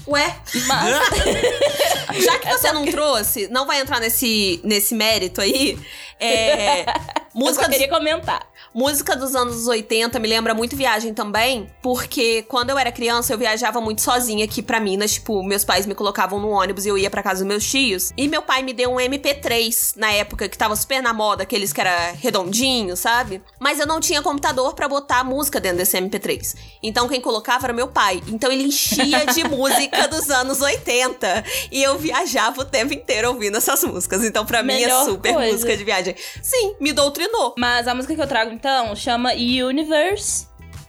Ué, 0.08 0.36
Mas 0.68 0.96
já 2.24 2.40
que 2.40 2.48
você 2.50 2.72
não 2.72 2.86
trouxe, 2.86 3.48
não 3.50 3.66
vai 3.66 3.82
entrar 3.82 4.00
nesse, 4.00 4.62
nesse 4.64 4.94
mérito 4.96 5.42
aí. 5.42 5.78
É, 6.20 6.82
eu 6.86 6.94
música, 7.34 7.64
só 7.64 7.68
dos, 7.70 7.78
queria 7.78 7.90
comentar. 7.90 8.42
Música 8.78 9.16
dos 9.16 9.36
anos 9.36 9.66
80 9.66 10.20
me 10.20 10.28
lembra 10.28 10.54
muito 10.54 10.76
viagem 10.76 11.12
também, 11.12 11.68
porque 11.82 12.44
quando 12.44 12.70
eu 12.70 12.78
era 12.78 12.92
criança 12.92 13.34
eu 13.34 13.38
viajava 13.38 13.82
muito 13.82 14.04
sozinha 14.04 14.46
aqui 14.46 14.62
pra 14.62 14.80
Minas. 14.80 15.14
Tipo, 15.14 15.42
meus 15.42 15.66
pais 15.66 15.88
me 15.88 15.96
colocavam 15.96 16.40
no 16.40 16.50
ônibus 16.50 16.86
e 16.86 16.90
eu 16.90 16.96
ia 16.96 17.10
pra 17.10 17.24
casa 17.24 17.40
dos 17.40 17.48
meus 17.48 17.68
tios. 17.68 18.14
E 18.16 18.28
meu 18.28 18.44
pai 18.44 18.62
me 18.62 18.74
deu 18.74 18.94
um 18.94 18.98
MP3 18.98 19.94
na 19.96 20.12
época 20.12 20.48
que 20.48 20.56
tava 20.56 20.76
super 20.76 21.02
na 21.02 21.12
moda, 21.12 21.42
aqueles 21.42 21.74
que 21.74 21.82
era 21.82 22.12
redondinho, 22.12 22.96
sabe? 22.96 23.42
Mas 23.60 23.80
eu 23.80 23.88
não 23.88 24.00
tinha 24.00 24.22
computador 24.22 24.76
pra 24.76 24.88
botar 24.88 25.24
música 25.24 25.60
dentro 25.60 25.80
desse 25.80 25.98
MP3. 25.98 26.56
Então 26.84 27.08
quem 27.08 27.20
colocava 27.20 27.66
era 27.66 27.74
meu 27.74 27.88
pai. 27.88 28.22
Então 28.28 28.52
ele 28.52 28.66
enchia 28.66 29.26
de 29.26 29.42
música 29.50 30.08
dos 30.08 30.30
anos 30.30 30.62
80. 30.62 31.44
E 31.72 31.82
eu 31.82 31.98
viajava 31.98 32.62
o 32.62 32.66
tempo 32.66 32.94
inteiro 32.94 33.30
ouvindo 33.30 33.58
essas 33.58 33.84
músicas. 33.84 34.24
Então 34.24 34.46
pra 34.46 34.62
mim 34.62 34.84
é 34.84 35.04
super 35.04 35.34
coisa. 35.34 35.52
música 35.52 35.76
de 35.76 35.84
viagem. 35.84 36.16
Sim, 36.44 36.76
me 36.80 36.94
doutrinou. 36.94 37.56
Mas 37.58 37.88
a 37.88 37.96
música 37.96 38.14
que 38.14 38.22
eu 38.22 38.28
trago 38.28 38.54
então 38.54 38.67
chama 38.96 39.32
Universe, 39.34 40.48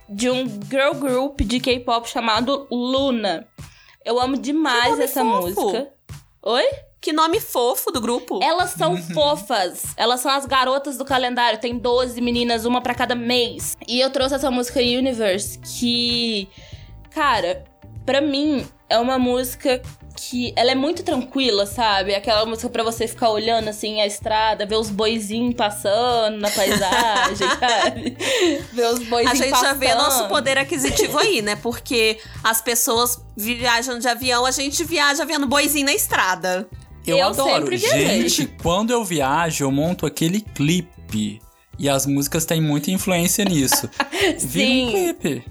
de 0.09 0.29
um 0.31 0.47
girl 0.71 0.95
group 0.99 1.41
de 1.43 1.61
K-pop 1.61 2.09
chamado 2.09 2.67
Luna. 2.71 3.47
Eu 4.05 4.19
amo 4.21 4.35
Que 4.37 4.43
demais 4.43 4.91
nome 4.91 5.05
essa 5.05 5.23
fofo. 5.23 5.61
música. 5.63 5.93
Oi? 6.43 6.65
Que 7.01 7.13
nome 7.13 7.39
fofo 7.41 7.93
do 7.93 8.01
grupo. 8.01 8.41
Elas 8.43 8.71
são 8.71 8.93
Uhum. 8.95 9.03
fofas. 9.15 9.95
Elas 9.97 10.21
são 10.21 10.33
as 10.33 10.45
garotas 10.47 10.97
do 10.99 11.05
calendário. 11.05 11.61
Tem 11.61 11.79
12 11.79 12.21
meninas, 12.21 12.65
uma 12.65 12.81
pra 12.81 12.95
cada 12.95 13.15
mês. 13.15 13.77
E 13.87 14.01
eu 14.01 14.11
trouxe 14.11 14.35
essa 14.35 14.51
música 14.51 14.81
Universe, 14.81 15.59
que. 15.61 16.49
Cara, 17.11 17.65
pra 18.05 18.21
mim 18.21 18.67
é 18.89 18.99
uma 18.99 19.19
música 19.19 19.81
que. 20.19 20.53
Ela 20.57 20.73
é 20.73 20.75
muito 20.75 21.03
tranquila, 21.03 21.65
sabe? 21.67 22.15
Aquela 22.15 22.45
música 22.45 22.69
pra 22.69 22.83
você 22.83 23.07
ficar 23.07 23.31
olhando 23.31 23.69
assim 23.69 24.01
a 24.01 24.07
estrada, 24.07 24.67
ver 24.67 24.77
os 24.77 24.91
boizinhos 24.91 25.55
passando 25.55 26.39
na 26.39 26.51
paisagem, 26.51 27.49
sabe? 27.59 28.17
Ver 28.73 28.87
os 28.87 29.01
A 29.01 29.05
boizinhos 29.05 29.39
gente 29.39 29.51
passando. 29.51 29.67
já 29.69 29.75
vê 29.75 29.95
nosso 29.95 30.29
poder 30.29 30.59
aquisitivo 30.59 31.19
aí, 31.19 31.41
né? 31.43 31.57
Porque 31.57 32.19
as 32.43 32.61
pessoas 32.61 33.23
viajam 33.37 33.99
de 33.99 34.09
avião, 34.09 34.45
a 34.45 34.51
gente 34.51 34.83
viaja 34.85 35.25
vendo 35.25 35.47
boizinho 35.47 35.87
na 35.87 35.95
estrada. 35.95 36.69
Eu, 37.07 37.17
Eu 37.19 37.27
adoro. 37.29 37.75
Gente, 37.77 38.47
quando 38.63 38.91
eu 38.91 39.05
viajo, 39.05 39.65
eu 39.65 39.71
monto 39.73 40.05
aquele 40.05 40.41
clipe. 40.43 41.41
E 41.79 41.89
as 41.89 42.05
músicas 42.07 42.45
têm 42.45 42.61
muita 42.61 42.91
influência 42.91 43.45
nisso. 43.45 43.89
Vira 44.41 44.69
um 44.69 44.91
Sim. 44.91 44.91
clipe. 45.15 45.45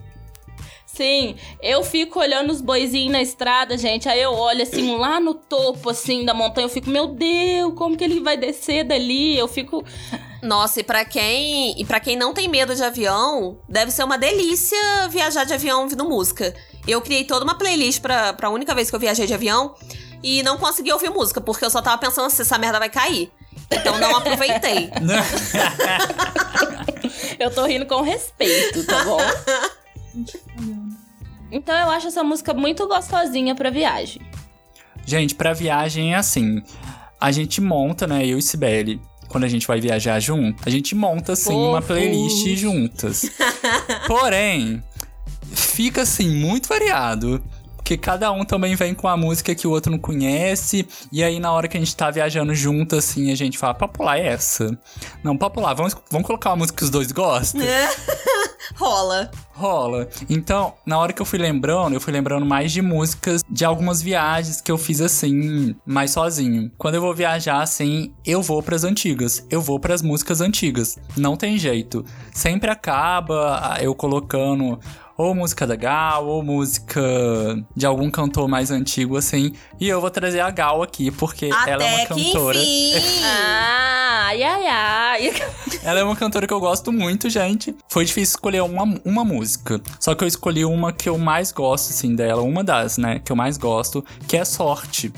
Sim, 0.98 1.36
eu 1.62 1.84
fico 1.84 2.20
olhando 2.20 2.50
os 2.52 2.60
boizinhos 2.60 3.12
na 3.12 3.22
estrada, 3.22 3.78
gente. 3.78 4.10
Aí 4.10 4.20
eu 4.20 4.34
olho 4.34 4.64
assim, 4.64 4.98
lá 4.98 5.20
no 5.20 5.36
topo, 5.36 5.92
assim, 5.92 6.26
da 6.26 6.34
montanha. 6.34 6.66
Eu 6.66 6.70
fico, 6.70 6.90
meu 6.90 7.06
Deus, 7.06 7.76
como 7.76 7.96
que 7.96 8.04
ele 8.04 8.20
vai 8.20 8.36
descer 8.36 8.84
dali? 8.84 9.38
Eu 9.38 9.48
fico. 9.48 9.86
Nossa, 10.42 10.80
e 10.80 10.84
pra 10.84 11.06
quem, 11.06 11.80
e 11.80 11.86
para 11.86 12.00
quem 12.00 12.16
não 12.16 12.34
tem 12.34 12.48
medo 12.48 12.74
de 12.74 12.84
avião, 12.84 13.60
deve 13.70 13.92
ser 13.92 14.04
uma 14.04 14.18
delícia 14.18 15.08
viajar 15.10 15.44
de 15.44 15.54
avião 15.54 15.84
ouvindo 15.84 16.04
música. 16.04 16.56
Eu 16.88 17.00
criei 17.00 17.24
toda 17.24 17.46
uma 17.46 17.56
playlist 17.56 18.02
pra, 18.02 18.34
pra 18.34 18.50
única 18.50 18.74
vez 18.74 18.90
que 18.90 18.96
eu 18.96 19.00
viajei 19.00 19.28
de 19.28 19.36
avião 19.36 19.76
e 20.24 20.42
não 20.42 20.58
consegui 20.58 20.92
ouvir 20.92 21.12
música, 21.12 21.40
porque 21.40 21.64
eu 21.64 21.70
só 21.70 21.80
tava 21.80 22.00
pensando 22.00 22.32
se 22.32 22.42
essa 22.42 22.58
merda 22.58 22.80
vai 22.80 22.90
cair. 22.90 23.32
Então 23.70 24.00
não 24.00 24.16
aproveitei. 24.16 24.90
Eu 27.38 27.54
tô 27.54 27.66
rindo 27.66 27.86
com 27.86 28.02
respeito, 28.02 28.84
tá 28.86 29.04
bom? 29.04 29.20
Então 31.52 31.76
eu 31.76 31.90
acho 31.90 32.08
essa 32.08 32.24
música 32.24 32.54
muito 32.54 32.88
gostosinha 32.88 33.56
pra 33.56 33.70
viagem. 33.70 34.22
Gente, 35.06 35.36
pra 35.36 35.54
viagem 35.54 36.14
é 36.14 36.18
assim. 36.18 36.62
A 37.20 37.32
gente 37.32 37.62
monta, 37.62 38.06
né? 38.06 38.26
Eu 38.26 38.38
e 38.38 38.42
Sibeli. 38.42 39.02
Quando 39.28 39.44
a 39.44 39.48
gente 39.48 39.68
vai 39.68 39.80
viajar 39.82 40.20
junto, 40.20 40.64
a 40.66 40.70
gente 40.70 40.96
monta, 40.96 41.34
assim, 41.34 41.54
uma 41.54 41.82
playlist 41.82 42.48
juntas. 42.56 43.30
Porém, 44.08 44.82
fica, 45.52 46.04
assim, 46.04 46.30
muito 46.30 46.70
variado. 46.70 47.44
Porque 47.88 47.98
cada 47.98 48.30
um 48.34 48.44
também 48.44 48.76
vem 48.76 48.94
com 48.94 49.08
a 49.08 49.16
música 49.16 49.56
que 49.56 49.66
o 49.66 49.72
outro 49.72 49.90
não 49.90 49.98
conhece. 49.98 50.86
E 51.10 51.24
aí, 51.24 51.40
na 51.40 51.54
hora 51.54 51.70
que 51.70 51.78
a 51.78 51.80
gente 51.80 51.96
tá 51.96 52.12
viajando 52.12 52.54
junto, 52.54 52.98
assim, 52.98 53.32
a 53.32 53.36
gente 53.36 53.58
fala, 53.58 53.74
pra 53.74 53.88
pular 53.88 54.20
essa? 54.20 54.78
Não, 55.24 55.38
pra 55.38 55.50
pular, 55.50 55.74
vamos, 55.74 55.96
vamos 56.12 56.28
colocar 56.28 56.50
uma 56.50 56.58
música 56.58 56.80
que 56.80 56.84
os 56.84 56.90
dois 56.90 57.14
gostam? 57.14 57.62
Rola. 58.76 59.32
Rola. 59.54 60.10
Então, 60.30 60.74
na 60.86 61.00
hora 61.00 61.14
que 61.14 61.22
eu 61.22 61.26
fui 61.26 61.40
lembrando, 61.40 61.94
eu 61.94 62.02
fui 62.02 62.12
lembrando 62.12 62.46
mais 62.46 62.74
de 62.74 62.82
músicas 62.82 63.42
de 63.50 63.64
algumas 63.64 64.02
viagens 64.02 64.60
que 64.60 64.70
eu 64.70 64.78
fiz 64.78 65.00
assim, 65.00 65.74
mais 65.86 66.12
sozinho. 66.12 66.70
Quando 66.78 66.96
eu 66.96 67.02
vou 67.02 67.16
viajar 67.16 67.62
assim, 67.62 68.14
eu 68.26 68.42
vou 68.42 68.62
pras 68.62 68.84
antigas. 68.84 69.46
Eu 69.50 69.62
vou 69.62 69.80
pras 69.80 70.02
músicas 70.02 70.42
antigas. 70.42 70.98
Não 71.16 71.38
tem 71.38 71.58
jeito. 71.58 72.04
Sempre 72.34 72.70
acaba 72.70 73.60
ah, 73.64 73.82
eu 73.82 73.96
colocando 73.96 74.78
ou 75.18 75.34
música 75.34 75.66
da 75.66 75.76
Gal, 75.76 76.28
ou 76.28 76.44
música 76.44 77.02
de 77.76 77.86
algum 77.86 78.10
cantor 78.12 78.48
mais 78.48 78.70
antigo 78.70 79.18
assim. 79.18 79.54
E 79.80 79.90
eu 79.90 80.00
vou 80.00 80.12
trazer 80.12 80.40
a 80.42 80.52
Gal 80.52 80.84
aqui, 80.84 81.10
porque 81.10 81.50
ela 81.66 81.84
é 81.84 81.88
uma 81.88 82.04
Até 82.04 82.14
que 82.14 82.26
cantora. 82.26 82.58
enfim. 82.58 82.94
Ah, 84.20 84.30
ai, 84.30 84.44
ai, 84.44 84.68
ai. 84.68 85.34
Ela 85.84 86.00
é 86.00 86.04
uma 86.04 86.16
cantora 86.16 86.46
que 86.46 86.54
eu 86.54 86.60
gosto 86.60 86.92
muito, 86.92 87.30
gente. 87.30 87.76
Foi 87.90 88.04
difícil 88.06 88.34
escolher 88.34 88.62
uma, 88.62 89.00
uma 89.06 89.24
música. 89.24 89.82
Só 90.00 90.14
que 90.14 90.24
eu 90.24 90.28
escolhi 90.28 90.66
uma 90.66 90.92
que 90.92 91.08
eu 91.08 91.18
mais 91.18 91.52
gosto, 91.52 91.92
assim, 91.92 92.16
dela. 92.16 92.42
Uma 92.42 92.64
das, 92.64 92.98
né, 92.98 93.20
que 93.20 93.32
eu 93.32 93.36
mais 93.36 93.58
gosto, 93.58 94.04
que 94.28 94.38
é 94.38 94.46
Sorte. 94.46 95.14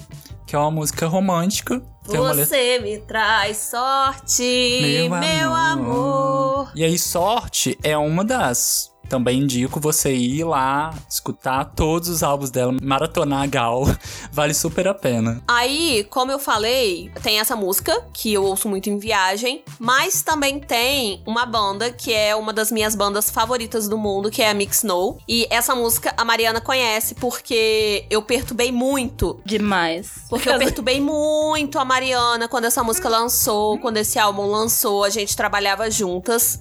Que 0.46 0.56
é 0.56 0.60
uma 0.60 0.72
música 0.72 1.08
romântica. 1.08 1.82
Letra... 2.08 2.34
Você 2.34 2.80
me 2.80 2.98
traz 3.00 3.58
sorte, 3.58 5.08
meu, 5.10 5.54
amor. 5.54 6.72
E 6.76 6.84
aí, 6.84 6.98
Sorte 6.98 7.78
é 7.84 7.96
uma 7.98 8.26
das. 8.26 8.89
Também 9.10 9.40
indico 9.40 9.80
você 9.80 10.14
ir 10.14 10.44
lá, 10.44 10.94
escutar 11.10 11.66
todos 11.66 12.08
os 12.08 12.22
álbuns 12.22 12.52
dela, 12.52 12.76
maratonar 12.82 13.44
a 13.44 13.48
Gal. 13.48 13.84
Vale 14.32 14.54
super 14.54 14.88
a 14.88 14.94
pena. 14.94 15.42
Aí, 15.48 16.06
como 16.10 16.32
eu 16.32 16.38
falei, 16.38 17.12
tem 17.24 17.40
essa 17.40 17.56
música 17.56 18.06
que 18.14 18.32
eu 18.32 18.44
ouço 18.44 18.70
muito 18.70 18.90
em 18.90 19.00
viagem, 19.00 19.64
mas 19.80 20.22
também 20.22 20.60
tem 20.60 21.22
uma 21.26 21.46
banda 21.46 21.92
que 21.92 22.14
é 22.14 22.36
uma 22.36 22.54
das 22.54 22.72
minhas 22.72 22.96
bandas 22.96 23.32
favoritas 23.32 23.88
do 23.88 23.98
mundo, 23.98 24.30
que 24.30 24.44
é 24.44 24.52
a 24.52 24.54
Mix 24.54 24.84
No. 24.84 25.18
E 25.28 25.48
essa 25.50 25.74
música 25.74 26.14
a 26.16 26.24
Mariana 26.24 26.62
conhece 26.62 27.16
porque 27.16 28.06
eu 28.10 28.22
perturbei 28.22 28.72
muito. 28.72 29.40
Demais. 29.44 30.26
Porque 30.30 30.50
eu 30.50 30.58
perturbei 30.58 31.02
muito 31.02 31.80
a 31.80 31.86
Mariana 31.86 32.48
quando 32.48 32.66
essa 32.66 32.84
música 32.84 33.10
lançou, 33.10 33.80
quando 33.80 33.98
esse 33.98 34.20
álbum 34.20 34.46
lançou, 34.46 35.04
a 35.04 35.10
gente 35.10 35.36
trabalhava 35.36 35.90
juntas. 35.90 36.60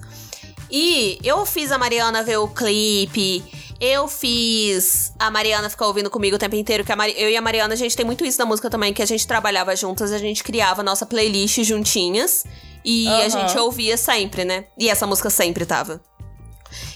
E 0.71 1.17
eu 1.23 1.45
fiz 1.45 1.71
a 1.71 1.77
Mariana 1.77 2.23
ver 2.23 2.37
o 2.37 2.47
clipe. 2.47 3.43
Eu 3.81 4.07
fiz 4.07 5.13
a 5.17 5.31
Mariana 5.31 5.69
ficar 5.69 5.87
ouvindo 5.87 6.09
comigo 6.09 6.35
o 6.35 6.39
tempo 6.39 6.55
inteiro. 6.55 6.83
Que 6.83 6.91
a 6.91 6.95
Mari- 6.95 7.15
eu 7.17 7.29
e 7.29 7.37
a 7.37 7.41
Mariana, 7.41 7.73
a 7.73 7.77
gente 7.77 7.95
tem 7.95 8.05
muito 8.05 8.25
isso 8.25 8.37
da 8.37 8.45
música 8.45 8.69
também, 8.69 8.93
que 8.93 9.01
a 9.01 9.05
gente 9.05 9.25
trabalhava 9.25 9.75
juntas, 9.75 10.11
a 10.11 10.17
gente 10.17 10.43
criava 10.43 10.83
nossa 10.83 11.05
playlist 11.05 11.63
juntinhas. 11.63 12.45
E 12.83 13.07
a 13.07 13.29
gente 13.29 13.57
ouvia 13.57 13.97
sempre, 13.97 14.45
né? 14.45 14.65
E 14.77 14.89
essa 14.89 15.05
música 15.07 15.29
sempre 15.29 15.65
tava. 15.65 16.01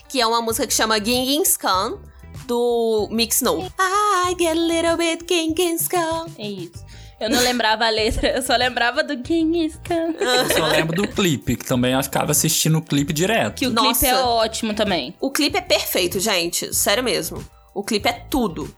que 0.10 0.22
é 0.22 0.28
uma 0.28 0.42
música 0.42 0.68
que 0.68 0.74
chama 0.74 1.04
Genghis 1.04 1.58
Khan, 1.58 1.98
do 2.46 3.08
Mix 3.12 3.42
No. 3.42 3.62
I 3.80 4.36
get 4.38 4.52
a 4.52 4.54
little 4.54 4.96
bit 4.98 5.26
Genghis 5.28 5.88
Khan. 5.88 6.28
É 6.38 6.48
isso. 6.48 6.86
Eu 7.24 7.30
não 7.30 7.40
lembrava 7.40 7.86
a 7.86 7.90
letra, 7.90 8.36
eu 8.36 8.42
só 8.42 8.54
lembrava 8.54 9.02
do 9.02 9.14
Genghis 9.26 9.80
Khan. 9.82 10.14
Eu 10.20 10.50
só 10.58 10.68
lembro 10.68 10.94
do 10.94 11.08
clipe, 11.08 11.56
que 11.56 11.66
também 11.66 11.94
eu 11.94 12.04
ficava 12.04 12.32
assistindo 12.32 12.78
o 12.80 12.82
clipe 12.82 13.14
direto. 13.14 13.56
Que 13.56 13.68
o 13.68 13.72
Nossa. 13.72 14.02
clipe 14.02 14.06
é 14.08 14.16
ótimo 14.22 14.74
também. 14.74 15.16
O 15.22 15.32
clipe 15.32 15.58
é 15.58 15.62
perfeito, 15.62 16.20
gente. 16.20 16.76
Sério 16.76 17.02
mesmo. 17.02 17.42
O 17.74 17.82
clipe 17.82 18.10
é 18.10 18.14
tudo. 18.30 18.76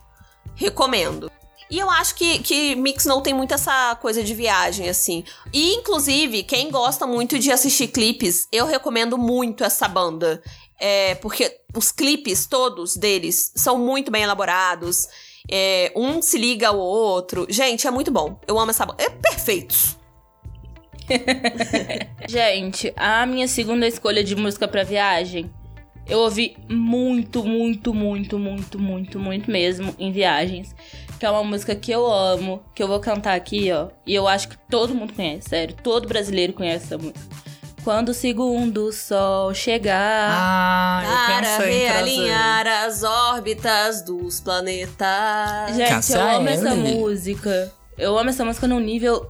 Recomendo. 0.54 1.32
E 1.72 1.80
eu 1.80 1.90
acho 1.90 2.14
que, 2.14 2.38
que 2.38 2.76
Mix 2.76 3.06
não 3.06 3.20
tem 3.20 3.34
muito 3.34 3.56
essa 3.56 3.96
coisa 3.96 4.24
de 4.24 4.36
viagem, 4.36 4.88
assim. 4.88 5.24
E, 5.52 5.74
inclusive, 5.74 6.44
quem 6.44 6.70
gosta 6.70 7.08
muito 7.08 7.40
de 7.40 7.52
assistir 7.52 7.88
clipes, 7.88 8.48
eu 8.52 8.68
recomendo 8.68 9.18
muito 9.18 9.64
essa 9.64 9.88
banda. 9.88 10.40
É, 10.80 11.16
porque 11.16 11.62
os 11.76 11.92
clipes 11.92 12.46
todos 12.46 12.96
deles 12.96 13.52
são 13.56 13.80
muito 13.80 14.12
bem 14.12 14.22
elaborados. 14.22 15.08
É, 15.50 15.92
um 15.96 16.22
se 16.22 16.38
liga 16.38 16.70
ao 16.70 16.80
outro. 16.80 17.46
Gente, 17.50 17.88
é 17.88 17.92
muito 17.92 18.12
bom. 18.12 18.40
Eu 18.48 18.60
amo 18.60 18.72
essa 18.72 18.86
banda. 18.86 19.04
É 19.04 19.10
perfeito. 19.10 19.98
Gente, 22.28 22.92
a 22.96 23.26
minha 23.26 23.48
segunda 23.48 23.88
escolha 23.88 24.24
de 24.24 24.36
música 24.36 24.68
pra 24.68 24.84
viagem, 24.84 25.52
eu 26.08 26.20
ouvi 26.20 26.56
muito, 26.70 27.44
muito, 27.44 27.94
muito, 27.94 28.40
muito, 28.40 28.80
muito, 28.80 29.20
muito 29.20 29.52
mesmo 29.52 29.94
em 30.00 30.12
viagens. 30.12 30.76
Que 31.20 31.26
é 31.26 31.32
uma 31.32 31.44
música 31.44 31.76
que 31.76 31.92
eu 31.92 32.06
amo, 32.06 32.62
que 32.74 32.84
eu 32.84 32.88
vou 32.88 33.00
cantar 33.00 33.36
aqui, 33.36 33.72
ó. 33.72 33.90
E 34.06 34.14
eu 34.14 34.28
acho 34.28 34.50
que 34.50 34.58
todo 34.70 34.94
mundo 34.94 35.14
conhece, 35.14 35.50
sério. 35.50 35.76
Todo 35.82 36.08
brasileiro 36.08 36.54
conhece 36.54 36.86
essa 36.86 36.98
música. 36.98 37.45
Quando 37.86 38.10
o 38.10 38.14
segundo 38.16 38.92
sol 38.92 39.54
chegar. 39.54 40.32
Ah, 40.32 41.04
eu 41.04 41.36
Para 41.36 41.58
realinhar 41.68 42.66
as 42.66 43.04
órbitas 43.04 44.02
dos 44.02 44.40
planetas. 44.40 45.76
Gente, 45.76 45.90
Cássia 45.90 46.16
eu 46.18 46.38
amo 46.38 46.50
essa 46.50 46.74
música. 46.74 47.72
Eu 47.96 48.18
amo 48.18 48.32
essa 48.32 48.44
música 48.44 48.68
num 48.68 48.80
nível 48.80 49.30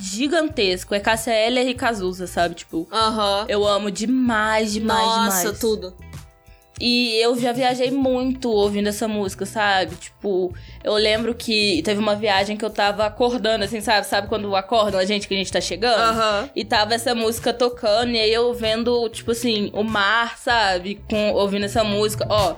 gigantesco. 0.00 0.94
É 0.94 1.00
Cássia 1.00 1.32
Eller 1.32 1.66
e 1.66 1.74
Cazuza, 1.74 2.28
sabe? 2.28 2.54
Tipo, 2.54 2.86
Aham. 2.92 3.46
eu 3.48 3.66
amo 3.66 3.90
demais, 3.90 4.72
demais, 4.72 5.04
Nossa, 5.04 5.38
demais. 5.40 5.58
tudo. 5.58 5.92
E 6.80 7.20
eu 7.20 7.38
já 7.38 7.52
viajei 7.52 7.90
muito 7.90 8.50
ouvindo 8.50 8.88
essa 8.88 9.06
música, 9.06 9.44
sabe? 9.44 9.94
Tipo, 9.96 10.54
eu 10.82 10.94
lembro 10.94 11.34
que 11.34 11.82
teve 11.82 12.00
uma 12.00 12.16
viagem 12.16 12.56
que 12.56 12.64
eu 12.64 12.70
tava 12.70 13.04
acordando, 13.04 13.64
assim, 13.64 13.82
sabe? 13.82 14.06
Sabe 14.06 14.28
quando 14.28 14.56
acordam 14.56 14.98
a 14.98 15.04
gente 15.04 15.28
que 15.28 15.34
a 15.34 15.36
gente 15.36 15.52
tá 15.52 15.60
chegando? 15.60 16.00
Aham. 16.00 16.50
E 16.56 16.64
tava 16.64 16.94
essa 16.94 17.14
música 17.14 17.52
tocando, 17.52 18.12
e 18.12 18.18
aí 18.18 18.32
eu 18.32 18.54
vendo, 18.54 19.08
tipo 19.10 19.32
assim, 19.32 19.70
o 19.74 19.84
mar, 19.84 20.38
sabe? 20.38 20.98
Com, 21.08 21.32
ouvindo 21.32 21.66
essa 21.66 21.84
música. 21.84 22.26
Ó, 22.30 22.56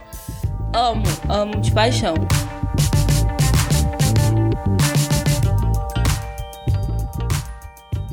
amo, 0.73 1.03
amo 1.29 1.61
de 1.61 1.73
paixão. 1.73 2.15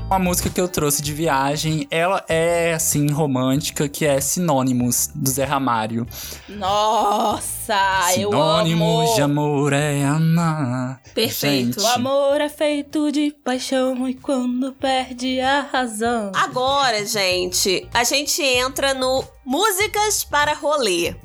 Uma 0.10 0.17
música 0.17 0.50
que 0.50 0.60
eu 0.60 0.67
trouxe 0.67 1.04
de 1.04 1.13
viagem, 1.13 1.88
ela 1.91 2.26
é, 2.28 2.74
assim, 2.74 3.12
romântica, 3.12 3.88
que 3.88 4.08
é 4.08 4.19
Sinônimos, 4.19 5.12
do 5.13 5.30
Zé 5.30 5.43
Ramário. 5.43 6.08
Nossa, 6.48 7.76
eu 8.17 8.32
Sinônimos 8.32 9.06
amo. 9.06 9.15
de 9.15 9.22
amor 9.22 9.72
é 9.72 10.04
amar. 10.04 11.00
Perfeito. 11.13 11.80
O 11.80 11.86
amor 11.86 12.41
é 12.41 12.50
feito 12.50 13.12
de 13.12 13.30
paixão 13.45 14.10
e 14.10 14.15
quando 14.15 14.74
perde 14.74 15.39
a 15.41 15.62
razão. 15.62 16.32
Agora, 16.34 17.06
gente, 17.06 17.88
a 17.93 18.04
gente 18.04 18.41
entra 18.41 18.95
no 18.95 19.24
Músicas 19.45 20.24
para 20.24 20.56
Rolê. 20.56 21.15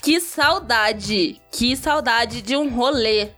Que 0.00 0.20
saudade, 0.20 1.40
que 1.50 1.76
saudade 1.76 2.40
de 2.40 2.56
um 2.56 2.72
rolê. 2.72 3.30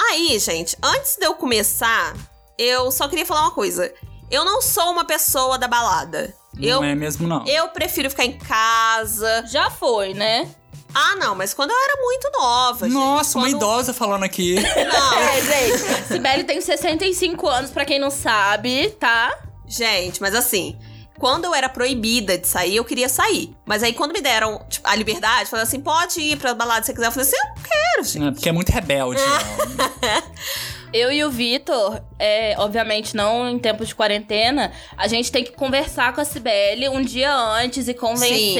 Aí, 0.00 0.38
gente, 0.38 0.74
antes 0.82 1.18
de 1.18 1.26
eu 1.26 1.34
começar, 1.34 2.16
eu 2.56 2.90
só 2.90 3.06
queria 3.08 3.26
falar 3.26 3.42
uma 3.42 3.50
coisa. 3.50 3.92
Eu 4.32 4.44
não 4.44 4.60
sou 4.62 4.90
uma 4.90 5.04
pessoa 5.04 5.58
da 5.58 5.68
balada. 5.68 6.34
Não 6.54 6.64
Eu, 6.68 6.82
é 6.84 6.94
mesmo, 6.94 7.28
não. 7.28 7.46
eu 7.46 7.68
prefiro 7.68 8.10
ficar 8.10 8.24
em 8.24 8.38
casa. 8.38 9.44
Já 9.46 9.70
foi, 9.70 10.14
né? 10.14 10.48
Ah, 10.94 11.16
não, 11.16 11.34
mas 11.34 11.54
quando 11.54 11.70
eu 11.70 11.76
era 11.76 12.02
muito 12.02 12.30
nova. 12.38 12.86
gente, 12.86 12.94
Nossa, 12.94 13.38
uma 13.38 13.46
quando- 13.46 13.56
idosa 13.56 13.94
falando 13.94 14.24
aqui. 14.24 14.56
Não, 14.60 15.18
É, 15.18 15.40
gente, 15.40 16.06
Sibeli 16.08 16.44
tem 16.44 16.60
65 16.60 17.46
anos, 17.48 17.70
pra 17.70 17.84
quem 17.86 17.98
não 17.98 18.10
sabe, 18.10 18.90
tá? 18.98 19.38
gente, 19.66 20.20
mas 20.20 20.34
assim. 20.34 20.78
Quando 21.18 21.44
eu 21.44 21.54
era 21.54 21.68
proibida 21.68 22.36
de 22.36 22.48
sair, 22.48 22.74
eu 22.76 22.84
queria 22.84 23.08
sair. 23.08 23.54
Mas 23.64 23.82
aí, 23.84 23.92
quando 23.92 24.12
me 24.12 24.20
deram 24.20 24.58
tipo, 24.68 24.88
a 24.88 24.94
liberdade, 24.96 25.48
falaram 25.48 25.68
assim: 25.68 25.80
pode 25.80 26.20
ir 26.20 26.36
pra 26.36 26.52
balada 26.52 26.80
se 26.82 26.86
você 26.86 26.94
quiser. 26.94 27.06
Eu 27.06 27.12
falei 27.12 27.28
assim: 27.28 27.36
eu 27.36 27.48
não 27.48 27.62
quero, 27.62 28.04
gente. 28.04 28.26
É, 28.26 28.30
porque 28.32 28.48
é 28.48 28.52
muito 28.52 28.70
rebelde. 28.72 29.20
Ah. 29.22 30.22
ela. 30.92 31.02
Eu 31.02 31.12
e 31.12 31.24
o 31.24 31.30
Vitor, 31.30 32.00
é, 32.18 32.54
obviamente 32.58 33.16
não 33.16 33.48
em 33.48 33.58
tempos 33.58 33.88
de 33.88 33.94
quarentena, 33.94 34.72
a 34.96 35.08
gente 35.08 35.30
tem 35.32 35.42
que 35.44 35.52
conversar 35.52 36.12
com 36.14 36.20
a 36.20 36.24
Cibele 36.24 36.88
um 36.88 37.02
dia 37.02 37.34
antes 37.34 37.88
e 37.88 37.94
convencer 37.94 38.36
Sim. 38.54 38.58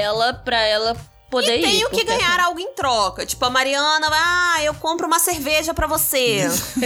ela 0.00 0.32
pra 0.34 0.60
ela 0.60 0.96
poder 1.30 1.56
E 1.56 1.60
ir. 1.60 1.62
tenho 1.62 1.90
que 1.90 2.04
ganhar 2.04 2.40
algo 2.40 2.58
em 2.58 2.72
troca. 2.74 3.24
Tipo, 3.24 3.44
a 3.44 3.50
Mariana 3.50 4.10
vai, 4.10 4.18
ah, 4.20 4.64
eu 4.64 4.74
compro 4.74 5.06
uma 5.06 5.18
cerveja 5.20 5.72
pra 5.72 5.86
você. 5.86 6.46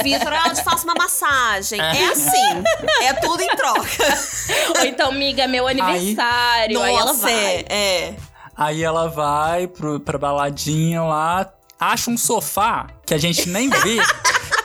o 0.00 0.02
Vitor, 0.02 0.32
ah, 0.32 0.48
eu 0.48 0.54
te 0.54 0.64
faço 0.64 0.84
uma 0.84 0.94
massagem. 0.94 1.80
É 1.80 2.06
assim. 2.06 2.62
É 3.02 3.12
tudo 3.14 3.40
em 3.42 3.48
troca. 3.56 4.06
assim, 4.12 4.52
Ou 4.76 4.84
então, 4.86 5.10
amiga, 5.10 5.44
é 5.44 5.46
meu 5.46 5.66
aniversário. 5.68 6.82
aí 6.82 6.94
ela 6.94 7.04
Nossa, 7.06 7.22
vai. 7.22 7.32
é, 7.32 7.64
é. 8.08 8.14
Aí 8.56 8.82
ela 8.84 9.08
vai 9.08 9.66
pro, 9.66 9.98
pra 10.00 10.16
baladinha 10.18 11.02
lá, 11.02 11.52
acha 11.78 12.10
um 12.10 12.16
sofá 12.16 12.86
que 13.06 13.14
a 13.14 13.18
gente 13.18 13.48
nem 13.48 13.68
vê. 13.70 13.98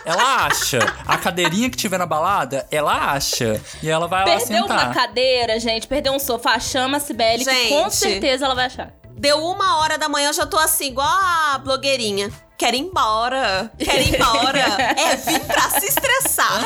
ela 0.04 0.46
acha. 0.46 0.78
A 1.06 1.16
cadeirinha 1.18 1.70
que 1.70 1.76
tiver 1.76 1.98
na 1.98 2.06
balada, 2.06 2.66
ela 2.70 3.12
acha. 3.12 3.60
E 3.82 3.88
ela 3.88 4.06
vai 4.06 4.20
lá 4.20 4.36
Perdeu 4.36 4.62
sentar. 4.62 4.86
uma 4.86 4.94
cadeira, 4.94 5.58
gente, 5.60 5.86
perdeu 5.86 6.12
um 6.12 6.18
sofá, 6.18 6.58
chama 6.58 6.96
a 6.96 7.00
Cibele, 7.00 7.44
que 7.44 7.68
com 7.68 7.90
certeza 7.90 8.44
ela 8.44 8.54
vai 8.54 8.66
achar. 8.66 8.92
Deu 9.16 9.38
uma 9.44 9.78
hora 9.80 9.98
da 9.98 10.08
manhã, 10.08 10.30
eu 10.30 10.32
já 10.32 10.46
tô 10.46 10.58
assim, 10.58 10.86
igual 10.86 11.06
a 11.06 11.58
blogueirinha. 11.58 12.30
Quero 12.56 12.76
ir 12.76 12.80
embora. 12.80 13.70
Quero 13.78 14.02
ir 14.02 14.14
embora. 14.14 14.58
é 14.60 15.16
vir 15.16 15.40
pra 15.40 15.70
se 15.70 15.86
estressar. 15.86 16.62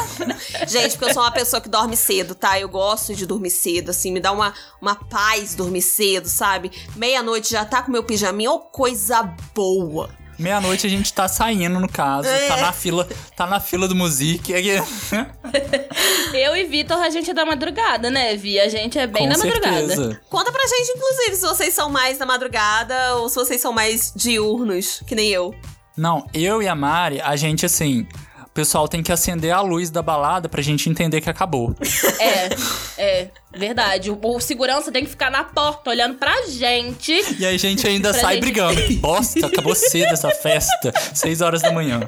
Gente, 0.67 0.93
porque 0.97 1.11
eu 1.11 1.15
sou 1.15 1.23
uma 1.23 1.31
pessoa 1.31 1.61
que 1.61 1.69
dorme 1.69 1.97
cedo, 1.97 2.35
tá? 2.35 2.59
Eu 2.59 2.69
gosto 2.69 3.15
de 3.15 3.27
dormir 3.27 3.51
cedo, 3.51 3.91
assim, 3.91 4.13
me 4.13 4.19
dá 4.21 4.33
uma, 4.33 4.53
uma 4.81 4.97
paz 4.97 5.55
dormir 5.55 5.83
cedo, 5.83 6.29
sabe? 6.29 6.71
Meia-noite 6.97 7.53
já 7.53 7.65
tá 7.65 7.81
com 7.83 7.93
meu 7.93 8.03
pijaminha, 8.03 8.51
ô 8.51 8.59
coisa 8.59 9.23
boa. 9.55 10.11
Meia-noite 10.39 10.87
a 10.87 10.91
gente 10.91 11.13
tá 11.13 11.29
saindo, 11.29 11.79
no 11.79 11.89
caso. 11.89 12.29
É. 12.29 12.49
Tá 12.49 12.57
na 12.57 12.73
fila, 12.73 13.09
tá 13.37 13.47
na 13.47 13.61
fila 13.61 13.87
do 13.87 13.95
music. 13.95 14.53
Eu 16.35 16.57
e 16.57 16.65
Vitor, 16.65 16.99
a 16.99 17.11
gente 17.11 17.31
é 17.31 17.35
da 17.35 17.45
madrugada, 17.45 18.11
né, 18.11 18.37
Vi? 18.37 18.59
A 18.59 18.69
gente 18.69 18.99
é 18.99 19.07
bem 19.07 19.23
Com 19.25 19.29
da 19.29 19.39
madrugada. 19.39 19.87
certeza. 19.87 20.21
Conta 20.29 20.51
pra 20.51 20.63
gente, 20.67 20.93
inclusive, 20.97 21.37
se 21.37 21.47
vocês 21.47 21.75
são 21.75 21.89
mais 21.89 22.19
da 22.19 22.27
madrugada 22.27 23.17
ou 23.17 23.29
se 23.29 23.37
vocês 23.37 23.61
são 23.61 23.73
mais 23.73 24.13
diurnos, 24.15 25.03
que 25.07 25.15
nem 25.15 25.31
eu. 25.31 25.55
Não, 25.97 26.27
eu 26.35 26.63
e 26.63 26.69
a 26.69 26.75
Mari, 26.75 27.21
a 27.21 27.37
gente 27.37 27.65
assim. 27.65 28.07
O 28.47 28.51
pessoal 28.55 28.87
tem 28.87 29.03
que 29.03 29.11
acender 29.11 29.51
a 29.53 29.61
luz 29.61 29.91
da 29.91 30.01
balada 30.01 30.49
pra 30.49 30.63
gente 30.63 30.89
entender 30.89 31.21
que 31.21 31.29
acabou. 31.29 31.75
É, 32.21 32.49
é, 32.97 33.29
verdade. 33.57 34.11
O, 34.11 34.19
o 34.23 34.41
segurança 34.41 34.91
tem 34.93 35.05
que 35.05 35.11
ficar 35.11 35.31
na 35.31 35.45
porta 35.45 35.91
olhando 35.91 36.17
pra 36.17 36.47
gente. 36.47 37.13
E 37.39 37.45
aí 37.47 37.55
a 37.55 37.59
gente 37.59 37.87
ainda 37.87 38.13
sai 38.15 38.35
gente- 38.35 38.41
brigando. 38.43 38.83
Que 38.83 38.95
bosta, 38.97 39.47
acabou 39.47 39.75
cedo 39.75 40.13
essa 40.13 40.31
festa. 40.31 40.93
Seis 41.15 41.41
horas 41.41 41.63
da 41.63 41.73
manhã. 41.73 42.01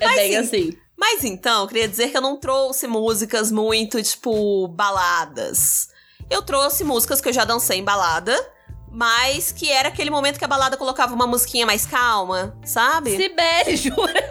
É 0.00 0.08
bem 0.14 0.30
sim. 0.32 0.36
assim. 0.36 0.72
Mas 0.96 1.22
então, 1.24 1.62
eu 1.62 1.68
queria 1.68 1.88
dizer 1.88 2.10
que 2.10 2.16
eu 2.16 2.20
não 2.20 2.36
trouxe 2.36 2.86
músicas 2.88 3.52
muito, 3.52 4.02
tipo, 4.02 4.66
baladas. 4.68 5.88
Eu 6.28 6.42
trouxe 6.42 6.82
músicas 6.84 7.20
que 7.20 7.28
eu 7.28 7.32
já 7.32 7.44
dancei 7.44 7.78
em 7.78 7.84
balada, 7.84 8.36
mas 8.90 9.52
que 9.52 9.70
era 9.70 9.88
aquele 9.88 10.10
momento 10.10 10.38
que 10.38 10.44
a 10.44 10.48
balada 10.48 10.76
colocava 10.76 11.14
uma 11.14 11.26
musiquinha 11.26 11.64
mais 11.66 11.86
calma, 11.86 12.54
sabe? 12.64 13.10
Sibeli, 13.16 13.76
jura? 13.80 14.28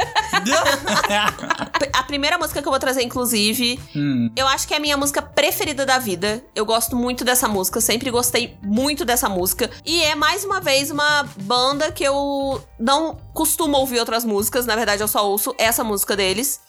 A 1.94 2.04
primeira 2.04 2.38
música 2.38 2.62
que 2.62 2.68
eu 2.68 2.72
vou 2.72 2.80
trazer, 2.80 3.02
inclusive, 3.04 3.80
Hum, 3.96 4.32
eu 4.36 4.48
acho 4.48 4.68
que 4.68 4.74
é 4.74 4.78
a 4.78 4.80
minha 4.80 4.98
música 4.98 5.22
preferida 5.22 5.86
da 5.86 5.98
vida. 6.00 6.44
Eu 6.56 6.66
gosto 6.66 6.96
muito 6.96 7.24
dessa 7.24 7.48
música, 7.48 7.80
sempre 7.82 8.10
gostei 8.12 8.58
muito 8.62 9.04
dessa 9.06 9.28
música. 9.30 9.70
E 9.86 10.04
é 10.04 10.16
mais 10.16 10.44
uma 10.44 10.60
vez 10.60 10.92
uma 10.92 11.24
banda 11.42 11.92
que 11.92 12.04
eu 12.04 12.62
não 12.80 13.18
costumo 13.34 13.78
ouvir 13.78 14.00
outras 14.00 14.24
músicas, 14.26 14.66
na 14.66 14.76
verdade 14.76 15.02
eu 15.02 15.08
só 15.08 15.28
ouço 15.28 15.54
essa 15.58 15.84
música 15.84 16.16
deles, 16.16 16.60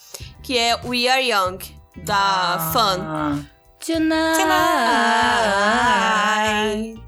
que 0.43 0.57
é 0.59 0.75
We 0.85 1.09
Are 1.09 1.23
Young, 1.31 1.59
da 2.05 2.71
Fun. 2.73 3.01
ah, 3.03 3.39
Tonight. 3.85 4.39
Tonight, 5.79 7.01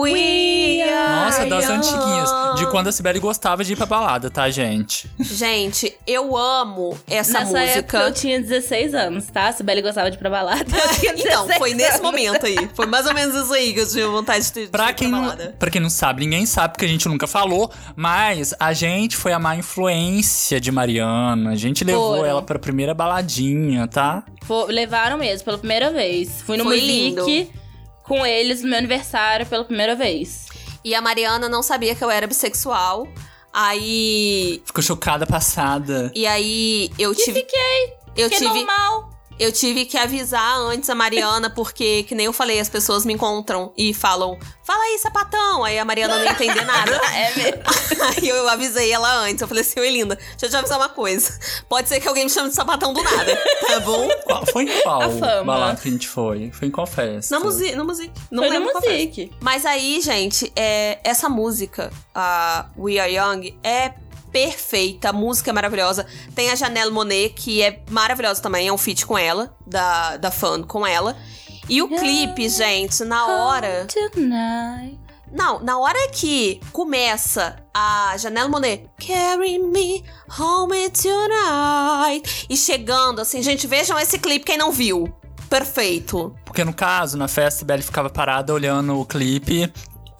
we 0.00 0.82
are 0.82 1.24
Nossa, 1.26 1.46
das 1.46 1.68
Ai, 1.68 1.76
antiguinhas. 1.76 2.30
De 2.58 2.66
quando 2.70 2.88
a 2.88 2.92
Sibeli 2.92 3.18
gostava 3.18 3.62
de 3.64 3.72
ir 3.72 3.76
pra 3.76 3.86
balada, 3.86 4.30
tá, 4.30 4.48
gente? 4.50 5.10
Gente, 5.20 5.94
eu 6.06 6.36
amo 6.36 6.98
essa 7.08 7.40
Nessa 7.40 7.58
época 7.60 7.98
música. 7.98 7.98
eu 7.98 8.12
tinha 8.12 8.40
16 8.40 8.94
anos, 8.94 9.26
tá? 9.26 9.48
A 9.48 9.52
Sibeli 9.52 9.82
gostava 9.82 10.10
de 10.10 10.16
ir 10.16 10.18
pra 10.18 10.30
balada. 10.30 10.64
Eu 10.64 10.88
tinha 10.98 11.14
16 11.14 11.22
Então, 11.32 11.48
foi 11.58 11.74
nesse 11.74 11.90
anos. 11.92 12.02
momento 12.02 12.46
aí. 12.46 12.68
Foi 12.74 12.86
mais 12.86 13.06
ou 13.06 13.14
menos 13.14 13.34
isso 13.34 13.52
aí 13.52 13.72
que 13.72 13.80
eu 13.80 13.86
tive 13.88 14.04
vontade 14.04 14.50
de, 14.52 14.62
de 14.64 14.68
Pra 14.68 14.90
ir 14.90 14.94
quem, 14.94 15.08
pra 15.08 15.18
não, 15.18 15.24
balada. 15.24 15.56
pra 15.58 15.70
quem 15.70 15.80
não 15.80 15.90
sabe, 15.90 16.20
ninguém 16.24 16.44
sabe 16.46 16.72
porque 16.74 16.84
a 16.84 16.88
gente 16.88 17.08
nunca 17.08 17.26
falou, 17.26 17.70
mas 17.96 18.54
a 18.60 18.72
gente 18.72 19.16
foi 19.16 19.32
a 19.32 19.38
má 19.38 19.56
influência 19.56 20.60
de 20.60 20.70
Mariana. 20.70 21.50
A 21.50 21.56
gente 21.56 21.84
levou 21.84 22.16
Foram. 22.16 22.26
ela 22.28 22.42
pra 22.42 22.58
primeira 22.58 22.94
baladinha, 22.94 23.86
tá? 23.88 24.22
Fo- 24.44 24.66
levaram 24.66 25.16
mesmo, 25.18 25.44
pela 25.44 25.58
primeira 25.58 25.90
vez. 25.90 26.42
Fui 26.44 26.56
no 26.56 26.64
Foi 26.64 26.80
Music 26.80 27.50
com 28.02 28.24
eles 28.24 28.62
no 28.62 28.68
meu 28.68 28.78
aniversário 28.78 29.46
pela 29.46 29.64
primeira 29.64 29.94
vez. 29.94 30.48
E 30.84 30.94
a 30.94 31.00
Mariana 31.00 31.48
não 31.48 31.62
sabia 31.62 31.94
que 31.94 32.02
eu 32.02 32.10
era 32.10 32.26
bissexual. 32.26 33.06
Aí. 33.52 34.62
Ficou 34.64 34.82
chocada, 34.82 35.26
passada. 35.26 36.10
E 36.14 36.26
aí 36.26 36.90
eu 36.98 37.14
tive. 37.14 37.40
Fiquei, 37.40 37.94
Eu 38.16 38.28
que 38.28 38.34
é 38.34 38.38
tive, 38.38 38.52
normal. 38.54 39.11
Eu 39.42 39.52
tive 39.52 39.84
que 39.84 39.96
avisar 39.98 40.58
antes 40.58 40.88
a 40.88 40.94
Mariana, 40.94 41.50
porque, 41.50 42.02
que 42.04 42.14
nem 42.14 42.26
eu 42.26 42.32
falei, 42.32 42.60
as 42.60 42.68
pessoas 42.68 43.04
me 43.04 43.12
encontram 43.12 43.72
e 43.76 43.92
falam: 43.92 44.38
Fala 44.64 44.82
aí, 44.84 44.98
sapatão. 44.98 45.64
Aí 45.64 45.78
a 45.78 45.84
Mariana 45.84 46.18
não 46.18 46.30
entender 46.30 46.64
nada. 46.64 46.92
É 47.12 47.34
mesmo. 47.36 47.62
Aí 48.16 48.28
eu 48.28 48.48
avisei 48.48 48.90
ela 48.92 49.12
antes. 49.20 49.42
Eu 49.42 49.48
falei 49.48 49.62
assim: 49.62 49.80
Oi, 49.80 49.90
linda, 49.90 50.16
deixa 50.16 50.46
eu 50.46 50.50
te 50.50 50.56
avisar 50.56 50.78
uma 50.78 50.88
coisa. 50.88 51.38
Pode 51.68 51.88
ser 51.88 52.00
que 52.00 52.08
alguém 52.08 52.24
me 52.24 52.30
chame 52.30 52.48
de 52.48 52.54
sapatão 52.54 52.92
do 52.92 53.02
nada, 53.02 53.36
tá 53.66 53.80
bom? 53.80 54.08
Qual, 54.24 54.46
foi 54.46 54.62
em 54.64 54.80
qual 54.82 55.02
A 55.02 55.10
fama. 55.10 55.44
balada 55.44 55.80
que 55.80 55.88
a 55.88 55.90
gente 55.92 56.08
foi? 56.08 56.50
Foi 56.52 56.68
em 56.68 56.70
qual 56.70 56.86
festa? 56.86 57.38
Na 57.38 57.44
music, 57.44 57.76
no 57.76 57.84
music. 57.84 58.12
Não 58.30 58.42
Foi. 58.44 58.58
Music. 58.58 59.32
Mas 59.40 59.66
aí, 59.66 60.00
gente, 60.00 60.52
é, 60.54 60.98
essa 61.04 61.28
música, 61.28 61.92
a 62.14 62.66
We 62.78 62.98
Are 62.98 63.12
Young, 63.14 63.56
é 63.62 63.92
perfeita. 64.32 65.10
A 65.10 65.12
música 65.12 65.50
é 65.50 65.52
maravilhosa. 65.52 66.06
Tem 66.34 66.50
a 66.50 66.54
Janelle 66.54 66.90
Monet, 66.90 67.34
que 67.34 67.62
é 67.62 67.82
maravilhosa 67.90 68.40
também. 68.40 68.66
É 68.66 68.72
um 68.72 68.78
feat 68.78 69.06
com 69.06 69.16
ela, 69.16 69.54
da, 69.66 70.16
da 70.16 70.30
fã 70.30 70.62
com 70.62 70.86
ela. 70.86 71.16
E 71.68 71.80
o 71.82 71.88
clipe, 71.88 72.48
gente, 72.48 73.04
na 73.04 73.26
hora. 73.26 73.86
Tonight. 73.86 74.98
Não, 75.30 75.60
na 75.60 75.78
hora 75.78 76.10
que 76.10 76.60
começa 76.72 77.56
a 77.72 78.14
Janelle 78.18 78.50
Monet, 78.50 78.86
Carry 78.98 79.58
me 79.58 80.04
home 80.38 80.90
tonight. 80.90 82.46
E 82.50 82.56
chegando, 82.56 83.20
assim, 83.20 83.42
gente, 83.42 83.66
vejam 83.66 83.98
esse 83.98 84.18
clipe, 84.18 84.44
quem 84.44 84.58
não 84.58 84.70
viu. 84.70 85.12
Perfeito. 85.48 86.34
Porque 86.44 86.64
no 86.64 86.72
caso, 86.72 87.16
na 87.16 87.28
festa, 87.28 87.56
a 87.56 87.58
Sibeli 87.60 87.82
ficava 87.82 88.10
parada 88.10 88.52
olhando 88.52 88.98
o 88.98 89.06
clipe. 89.06 89.72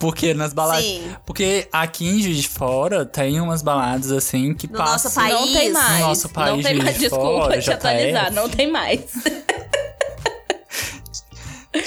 Porque 0.02 0.34
nas 0.34 0.52
baladas. 0.52 0.84
Sim. 0.84 1.14
Porque 1.24 1.68
aqui 1.72 2.04
em 2.08 2.20
Juiz 2.20 2.38
de 2.38 2.48
Fora 2.48 3.06
tem 3.06 3.40
umas 3.40 3.62
baladas 3.62 4.10
assim 4.10 4.52
que 4.52 4.66
No 4.66 4.76
passam. 4.76 4.94
nosso 4.94 5.14
país. 5.14 5.32
Não 5.32 5.52
tem 5.52 5.72
mais. 5.72 6.00
No 6.00 6.06
nosso 6.08 6.28
país, 6.28 6.56
não 6.56 6.62
tem 6.62 6.74
mais, 6.76 6.94
de 6.94 7.00
desculpa 7.02 7.24
Fora, 7.44 7.60
te 7.60 7.70
atualizar, 7.70 8.24
JF. 8.26 8.34
não 8.34 8.48
tem 8.48 8.70
mais. 8.72 9.00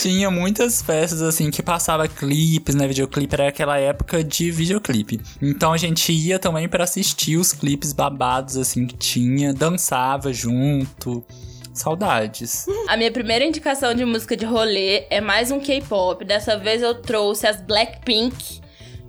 Tinha 0.01 0.31
muitas 0.31 0.81
festas 0.81 1.21
assim 1.21 1.51
que 1.51 1.61
passava 1.61 2.07
clipes, 2.07 2.73
né? 2.73 2.87
Videoclipe 2.87 3.33
era 3.35 3.49
aquela 3.49 3.77
época 3.77 4.23
de 4.23 4.49
videoclipe. 4.49 5.21
Então 5.41 5.73
a 5.73 5.77
gente 5.77 6.11
ia 6.11 6.39
também 6.39 6.67
pra 6.67 6.85
assistir 6.85 7.37
os 7.37 7.51
clipes 7.53 7.93
babados 7.93 8.57
assim 8.57 8.87
que 8.87 8.95
tinha, 8.95 9.53
dançava 9.53 10.33
junto. 10.33 11.23
Saudades. 11.75 12.65
A 12.87 12.95
minha 12.97 13.11
primeira 13.11 13.43
indicação 13.45 13.93
de 13.93 14.03
música 14.05 14.35
de 14.37 14.45
rolê 14.45 15.05
é 15.09 15.19
mais 15.21 15.51
um 15.51 15.59
K-pop. 15.59 16.23
Dessa 16.23 16.57
vez 16.57 16.81
eu 16.81 16.95
trouxe 17.01 17.45
as 17.45 17.61
Blackpink, 17.61 18.61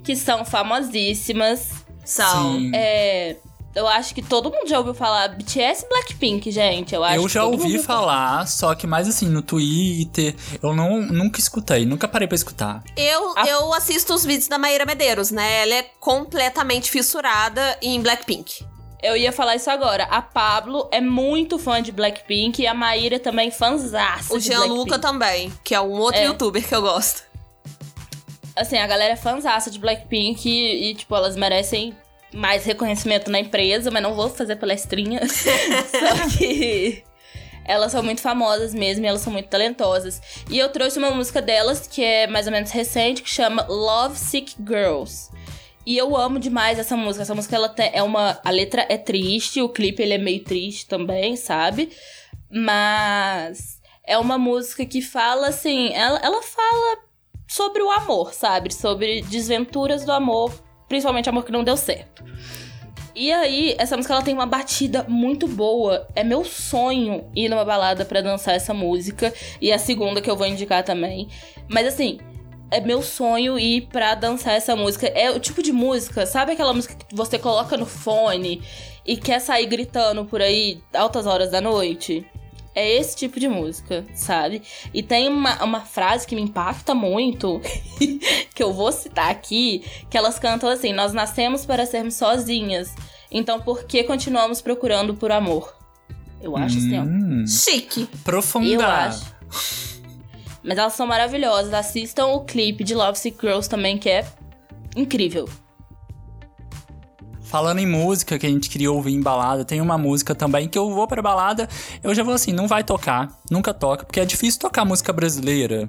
que 0.03 0.17
são 0.17 0.45
famosíssimas. 0.45 1.71
São. 2.05 2.59
Sim. 2.59 2.73
É, 2.75 3.37
eu 3.75 3.87
acho 3.87 4.15
que 4.15 4.23
todo 4.23 4.51
mundo 4.51 4.69
já 4.69 4.79
ouviu 4.79 4.95
falar 4.95 5.29
BTS 5.29 5.85
e 5.85 5.89
Blackpink, 5.89 6.51
gente. 6.51 6.95
Eu, 6.95 7.05
acho 7.05 7.17
Eu 7.17 7.29
já 7.29 7.45
ouvi 7.45 7.75
mundo- 7.75 7.83
falar, 7.83 8.47
só 8.49 8.75
que 8.75 8.87
mais 8.87 9.07
assim, 9.09 9.27
no 9.29 9.43
Twitter, 9.43 10.35
eu 10.63 10.75
não, 10.75 11.01
nunca 11.03 11.39
escutei, 11.39 11.85
nunca 11.87 12.09
parei 12.09 12.27
pra 12.27 12.35
escutar. 12.37 12.83
Eu, 12.97 13.37
A- 13.39 13.47
eu 13.47 13.73
assisto 13.75 14.13
os 14.15 14.25
vídeos 14.25 14.49
da 14.49 14.59
Maíra 14.59 14.85
Medeiros, 14.87 15.31
né? 15.31 15.63
Ela 15.63 15.75
é 15.75 15.83
completamente 16.01 16.91
fissurada 16.91 17.77
em 17.83 18.01
Blackpink. 18.01 18.65
Eu 19.07 19.17
ia 19.17 19.31
falar 19.33 19.55
isso 19.57 19.71
agora. 19.71 20.05
A 20.05 20.21
Pablo 20.21 20.89
é 20.91 21.01
muito 21.01 21.59
fã 21.59 21.81
de 21.81 21.93
Blackpink 21.93 22.61
e 22.63 22.67
a 22.67 22.75
Maíra 22.75 23.19
também 23.21 23.51
fãzaça 23.51 24.35
O 24.35 24.41
Gianluca 24.41 24.99
Blackpink. 24.99 25.01
também, 25.01 25.53
que 25.63 25.75
é 25.75 25.81
um 25.81 25.93
outro 25.93 26.21
É. 26.21 26.25
youtuber 26.25 26.67
que 26.67 26.75
eu 26.75 26.83
gosto. 26.83 27.23
Assim, 28.57 28.79
a 28.79 28.87
galera 28.87 29.13
é 29.13 29.17
fãzaça 29.17 29.71
de 29.71 29.79
Blackpink 29.79 30.49
e, 30.49 30.91
e, 30.91 30.95
tipo, 30.95 31.15
elas 31.15 31.37
merecem 31.37 31.95
mais 32.33 32.65
reconhecimento 32.65 33.31
na 33.31 33.39
empresa, 33.39 33.91
mas 33.91 34.03
não 34.03 34.15
vou 34.15 34.29
fazer 34.31 34.57
palestrinha. 34.57 35.21
Só 35.29 36.29
que 36.39 37.03
elas 37.65 37.93
são 37.93 38.03
muito 38.03 38.21
famosas 38.21 38.73
mesmo 38.75 39.05
e 39.05 39.09
elas 39.09 39.21
são 39.21 39.33
muito 39.33 39.49
talentosas. 39.49 40.21
E 40.51 40.59
eu 40.59 40.69
trouxe 40.71 40.99
uma 40.99 41.11
música 41.11 41.41
delas 41.43 41.87
que 41.87 42.03
é 42.03 42.27
mais 42.27 42.47
ou 42.47 42.53
menos 42.53 42.71
recente, 42.71 43.23
que 43.23 43.31
chama 43.31 43.65
Love 43.69 44.19
Sick 44.19 44.55
Girls. 44.67 45.29
E 45.87 45.97
eu 45.97 46.17
amo 46.17 46.41
demais 46.41 46.81
essa 46.81 46.97
música. 46.97 47.23
Essa 47.23 47.35
música 47.35 47.55
ela 47.55 47.73
é 47.79 48.03
uma 48.03 48.41
a 48.45 48.51
letra 48.51 48.85
é 48.89 48.99
triste, 48.99 49.63
o 49.63 49.69
clipe 49.69 50.03
ele 50.03 50.15
é 50.15 50.19
meio 50.19 50.43
triste 50.43 50.87
também, 50.87 51.37
sabe? 51.37 51.91
Mas 52.51 53.81
é 54.05 54.19
uma 54.19 54.37
música 54.37 54.85
que 54.85 55.01
fala 55.01 55.49
assim, 55.49 55.93
ela, 55.95 56.19
ela 56.19 56.43
fala 56.43 56.99
sobre 57.49 57.83
o 57.83 57.91
amor, 57.91 58.35
sabe? 58.35 58.75
Sobre 58.75 59.23
desventuras 59.23 60.05
do 60.05 60.11
amor, 60.11 60.53
principalmente 60.89 61.29
amor 61.29 61.45
que 61.45 61.53
não 61.53 61.63
deu 61.63 61.77
certo. 61.77 62.25
E 63.15 63.33
aí, 63.33 63.75
essa 63.79 63.97
música 63.97 64.13
ela 64.13 64.23
tem 64.23 64.35
uma 64.35 64.45
batida 64.45 65.07
muito 65.09 65.49
boa. 65.49 66.07
É 66.15 66.23
meu 66.23 66.45
sonho 66.45 67.31
ir 67.35 67.49
numa 67.49 67.65
balada 67.65 68.05
pra 68.05 68.21
dançar 68.21 68.55
essa 68.55 68.75
música. 68.75 69.33
E 69.59 69.73
a 69.73 69.79
segunda 69.79 70.21
que 70.21 70.31
eu 70.31 70.37
vou 70.37 70.47
indicar 70.47 70.85
também. 70.85 71.27
Mas 71.67 71.87
assim, 71.87 72.19
é 72.71 72.81
meu 72.81 73.03
sonho 73.03 73.59
ir 73.59 73.89
pra 73.89 74.15
dançar 74.15 74.55
essa 74.55 74.75
música. 74.75 75.07
É 75.07 75.31
o 75.31 75.41
tipo 75.41 75.63
de 75.63 75.73
música, 75.73 76.27
sabe 76.27 76.53
aquela 76.53 76.73
música 76.73 76.95
que 76.95 77.15
você 77.15 77.39
coloca 77.39 77.77
no 77.77 77.87
fone 77.87 78.63
e 79.05 79.17
quer 79.17 79.41
sair 79.41 79.67
gritando 79.67 80.25
por 80.25 80.41
aí 80.43 80.81
altas 80.95 81.27
horas 81.27 81.51
da 81.51 81.61
noite? 81.61 82.27
É 82.75 82.99
esse 82.99 83.17
tipo 83.17 83.41
de 83.41 83.49
música, 83.49 84.05
sabe? 84.15 84.61
E 84.93 85.03
tem 85.03 85.29
uma, 85.29 85.65
uma 85.65 85.81
frase 85.81 86.27
que 86.27 86.35
me 86.35 86.43
impacta 86.43 86.95
muito, 86.95 87.59
que 88.55 88.63
eu 88.63 88.71
vou 88.71 88.93
citar 88.93 89.31
aqui, 89.31 89.83
que 90.11 90.19
elas 90.19 90.39
cantam 90.39 90.69
assim: 90.69 90.93
Nós 90.93 91.15
nascemos 91.15 91.65
para 91.65 91.87
sermos 91.87 92.17
sozinhas, 92.17 92.95
então 93.31 93.63
por 93.63 93.85
que 93.85 94.05
continuamos 94.05 94.61
procurando 94.61 95.15
por 95.15 95.33
amor? 95.33 95.75
Eu 96.39 96.55
acho 96.55 96.77
assim, 96.77 96.99
ó. 96.99 97.03
Hum, 97.03 97.47
Chique. 97.47 98.07
profunda. 98.23 98.69
Eu 98.69 98.83
acho. 98.83 99.35
Mas 100.67 100.77
elas 100.79 100.95
são 100.95 101.07
maravilhosas. 101.07 101.73
Assistam 101.73 102.27
o 102.27 102.41
clipe 102.45 102.83
de 102.83 102.95
Love 102.95 103.17
Sick 103.19 103.39
Girls 103.41 103.69
também, 103.71 103.97
que 103.97 104.09
é 104.11 104.27
incrível. 104.97 105.49
Falando 107.43 107.79
em 107.79 107.87
música 107.87 108.37
que 108.41 108.45
a 108.45 108.49
gente 108.49 108.69
queria 108.69 108.91
ouvir 108.91 109.15
em 109.15 109.23
balada, 109.23 109.65
tem 109.65 109.81
uma 109.81 109.97
música 109.97 110.35
também 110.35 110.69
que 110.69 110.77
eu 110.77 110.91
vou 110.93 111.07
pra 111.07 111.23
balada, 111.23 111.69
eu 112.03 112.13
já 112.13 112.25
vou 112.25 112.35
assim, 112.35 112.53
não 112.53 112.67
vai 112.67 112.83
tocar, 112.83 113.31
nunca 113.49 113.73
toca, 113.73 114.05
porque 114.05 114.19
é 114.19 114.25
difícil 114.25 114.59
tocar 114.61 114.85
música 114.85 115.13
brasileira 115.13 115.89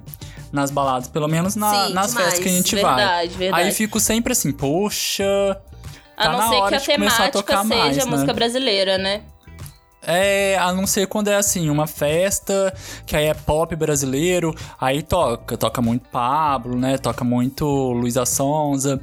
nas 0.52 0.70
baladas, 0.70 1.08
pelo 1.08 1.26
menos 1.26 1.56
na- 1.56 1.88
Sim, 1.88 1.92
nas 1.94 2.10
demais. 2.10 2.14
festas 2.14 2.38
que 2.38 2.48
a 2.48 2.52
gente 2.52 2.74
vai. 2.76 2.94
Verdade, 2.94 3.28
verdade. 3.36 3.62
Aí 3.64 3.72
fico 3.72 3.98
sempre 3.98 4.32
assim, 4.32 4.52
poxa, 4.52 5.60
A 6.16 6.22
tá 6.26 6.30
não 6.32 6.38
na 6.38 6.48
ser 6.48 6.54
hora 6.54 6.68
que 6.68 6.74
a 6.76 6.78
a 6.78 6.98
temática 6.98 7.30
tocar 7.32 7.62
seja 7.64 7.74
mais, 7.76 7.98
a 7.98 8.04
né? 8.04 8.10
música 8.12 8.32
brasileira, 8.32 8.96
né? 8.96 9.22
É, 10.00 10.56
a 10.58 10.72
não 10.72 10.86
ser 10.86 11.06
quando 11.06 11.28
é 11.28 11.34
assim, 11.34 11.68
uma 11.68 11.86
festa 11.86 12.72
que 13.04 13.16
aí 13.16 13.26
é 13.26 13.34
pop 13.34 13.74
brasileiro, 13.74 14.54
aí 14.80 15.02
toca, 15.02 15.56
toca 15.56 15.82
muito 15.82 16.08
Pablo, 16.08 16.76
né? 16.76 16.96
Toca 16.98 17.24
muito 17.24 17.64
Luísa 17.92 18.24
Sonza. 18.24 19.00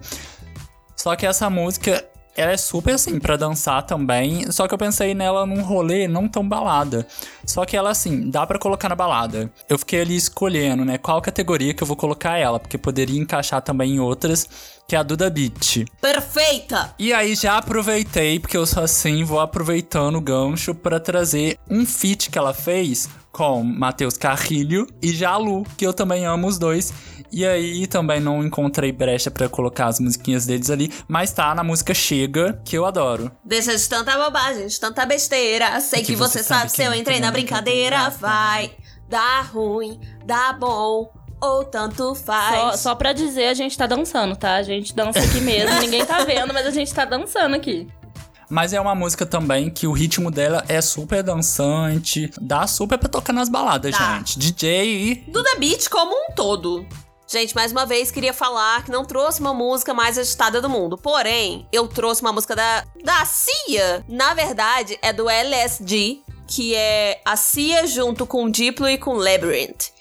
Só 0.95 1.15
que 1.15 1.25
essa 1.25 1.49
música, 1.49 2.03
ela 2.35 2.51
é 2.51 2.57
super 2.57 2.95
assim 2.95 3.19
pra 3.19 3.37
dançar 3.37 3.83
também, 3.83 4.51
só 4.51 4.67
que 4.67 4.73
eu 4.73 4.77
pensei 4.77 5.13
nela 5.13 5.45
num 5.45 5.61
rolê 5.61 6.07
não 6.07 6.27
tão 6.27 6.47
balada. 6.47 7.07
Só 7.45 7.65
que 7.65 7.77
ela 7.77 7.91
assim, 7.91 8.29
dá 8.29 8.45
pra 8.45 8.59
colocar 8.59 8.89
na 8.89 8.95
balada. 8.95 9.51
Eu 9.69 9.77
fiquei 9.77 10.01
ali 10.01 10.15
escolhendo, 10.15 10.83
né, 10.83 10.97
qual 10.97 11.21
categoria 11.21 11.73
que 11.73 11.81
eu 11.81 11.87
vou 11.87 11.95
colocar 11.95 12.37
ela, 12.37 12.59
porque 12.59 12.77
poderia 12.77 13.19
encaixar 13.19 13.61
também 13.61 13.95
em 13.95 13.99
outras, 13.99 14.47
que 14.87 14.95
é 14.95 14.99
a 14.99 15.03
Duda 15.03 15.29
Beat. 15.29 15.85
Perfeita! 16.01 16.93
E 16.99 17.13
aí 17.13 17.35
já 17.35 17.57
aproveitei, 17.57 18.39
porque 18.39 18.57
eu 18.57 18.65
sou 18.65 18.83
assim, 18.83 19.23
vou 19.23 19.39
aproveitando 19.39 20.17
o 20.17 20.21
gancho 20.21 20.75
pra 20.75 20.99
trazer 20.99 21.57
um 21.69 21.85
feat 21.85 22.29
que 22.29 22.37
ela 22.37 22.53
fez 22.53 23.09
com 23.35 23.61
Matheus 23.61 24.15
Carrilho 24.15 24.87
e 25.01 25.11
Jalu, 25.13 25.65
que 25.77 25.85
eu 25.85 25.93
também 25.93 26.25
amo 26.25 26.47
os 26.47 26.57
dois. 26.57 26.93
E 27.29 27.45
aí 27.45 27.85
também 27.85 28.21
não 28.21 28.41
encontrei 28.45 28.93
brecha 28.93 29.29
pra 29.29 29.49
colocar 29.49 29.87
as 29.87 29.99
musiquinhas 29.99 30.45
deles 30.45 30.69
ali, 30.69 30.89
mas 31.05 31.33
tá 31.33 31.53
na 31.53 31.61
música 31.61 31.93
Chega, 31.93 32.61
que 32.63 32.77
eu 32.77 32.85
adoro. 32.85 33.29
Deixa 33.43 33.75
de 33.75 33.89
tanta 33.89 34.17
bobagem, 34.17 34.67
de 34.67 34.79
tanta 34.79 35.05
besteira. 35.05 35.81
Sei 35.81 36.01
que, 36.01 36.15
você 36.15 36.41
sabe, 36.41 36.71
se 36.71 36.81
eu 36.81 36.93
entrei 36.93 37.19
na 37.19 37.29
brincadeira, 37.29 38.09
vai 38.09 38.71
dar 39.09 39.41
ruim, 39.51 39.99
dá 40.25 40.53
bom. 40.53 41.11
ou 41.41 41.65
tanto 41.65 42.15
Só, 42.15 42.23
faz. 42.23 42.79
só 42.79 42.95
pra 42.95 43.11
dizer, 43.11 43.47
a 43.49 43.53
gente 43.53 43.77
tá 43.77 43.85
dançando, 43.85 44.33
tá? 44.37 44.55
A 44.55 44.63
gente 44.63 44.95
dança 44.95 45.19
aqui 45.19 45.41
mesmo. 45.41 45.75
Ninguém 45.81 46.05
tá 46.05 46.23
vendo, 46.23 46.53
mas 46.53 46.65
a 46.65 46.71
gente 46.71 46.93
tá 46.93 47.03
dançando 47.03 47.53
aqui. 47.53 47.85
Mas 48.49 48.73
é 48.73 48.79
uma 48.79 48.95
música 48.95 49.25
também 49.25 49.69
que 49.69 49.87
o 49.87 49.91
ritmo 49.91 50.29
dela 50.29 50.63
é 50.67 50.81
super 50.81 51.23
dançante, 51.23 52.31
dá 52.39 52.67
super 52.67 52.97
pra 52.97 53.09
tocar 53.09 53.33
nas 53.33 53.49
baladas, 53.49 53.91
Dá. 53.91 54.17
gente. 54.17 54.37
DJ 54.39 55.25
Do 55.27 55.43
The 55.43 55.55
Beat 55.57 55.89
como 55.89 56.13
um 56.13 56.33
todo. 56.35 56.85
Gente, 57.27 57.55
mais 57.55 57.71
uma 57.71 57.87
vez 57.87 58.11
queria 58.11 58.33
falar 58.33 58.83
que 58.83 58.91
não 58.91 59.03
trouxe 59.03 59.39
uma 59.41 59.53
música 59.53 59.93
mais 59.95 60.17
agitada 60.17 60.61
do 60.61 60.69
mundo. 60.69 60.95
Porém, 60.95 61.67
eu 61.71 61.87
trouxe 61.87 62.21
uma 62.21 62.31
música 62.31 62.55
da, 62.55 62.85
da 63.03 63.25
Cia. 63.25 64.05
Na 64.07 64.35
verdade, 64.35 64.99
é 65.01 65.11
do 65.11 65.27
LSD, 65.27 66.19
que 66.47 66.75
é 66.75 67.19
a 67.25 67.35
Cia 67.35 67.87
junto 67.87 68.27
com 68.27 68.49
Diplo 68.49 68.87
e 68.87 68.97
com 68.99 69.13
Labyrinth. 69.13 69.94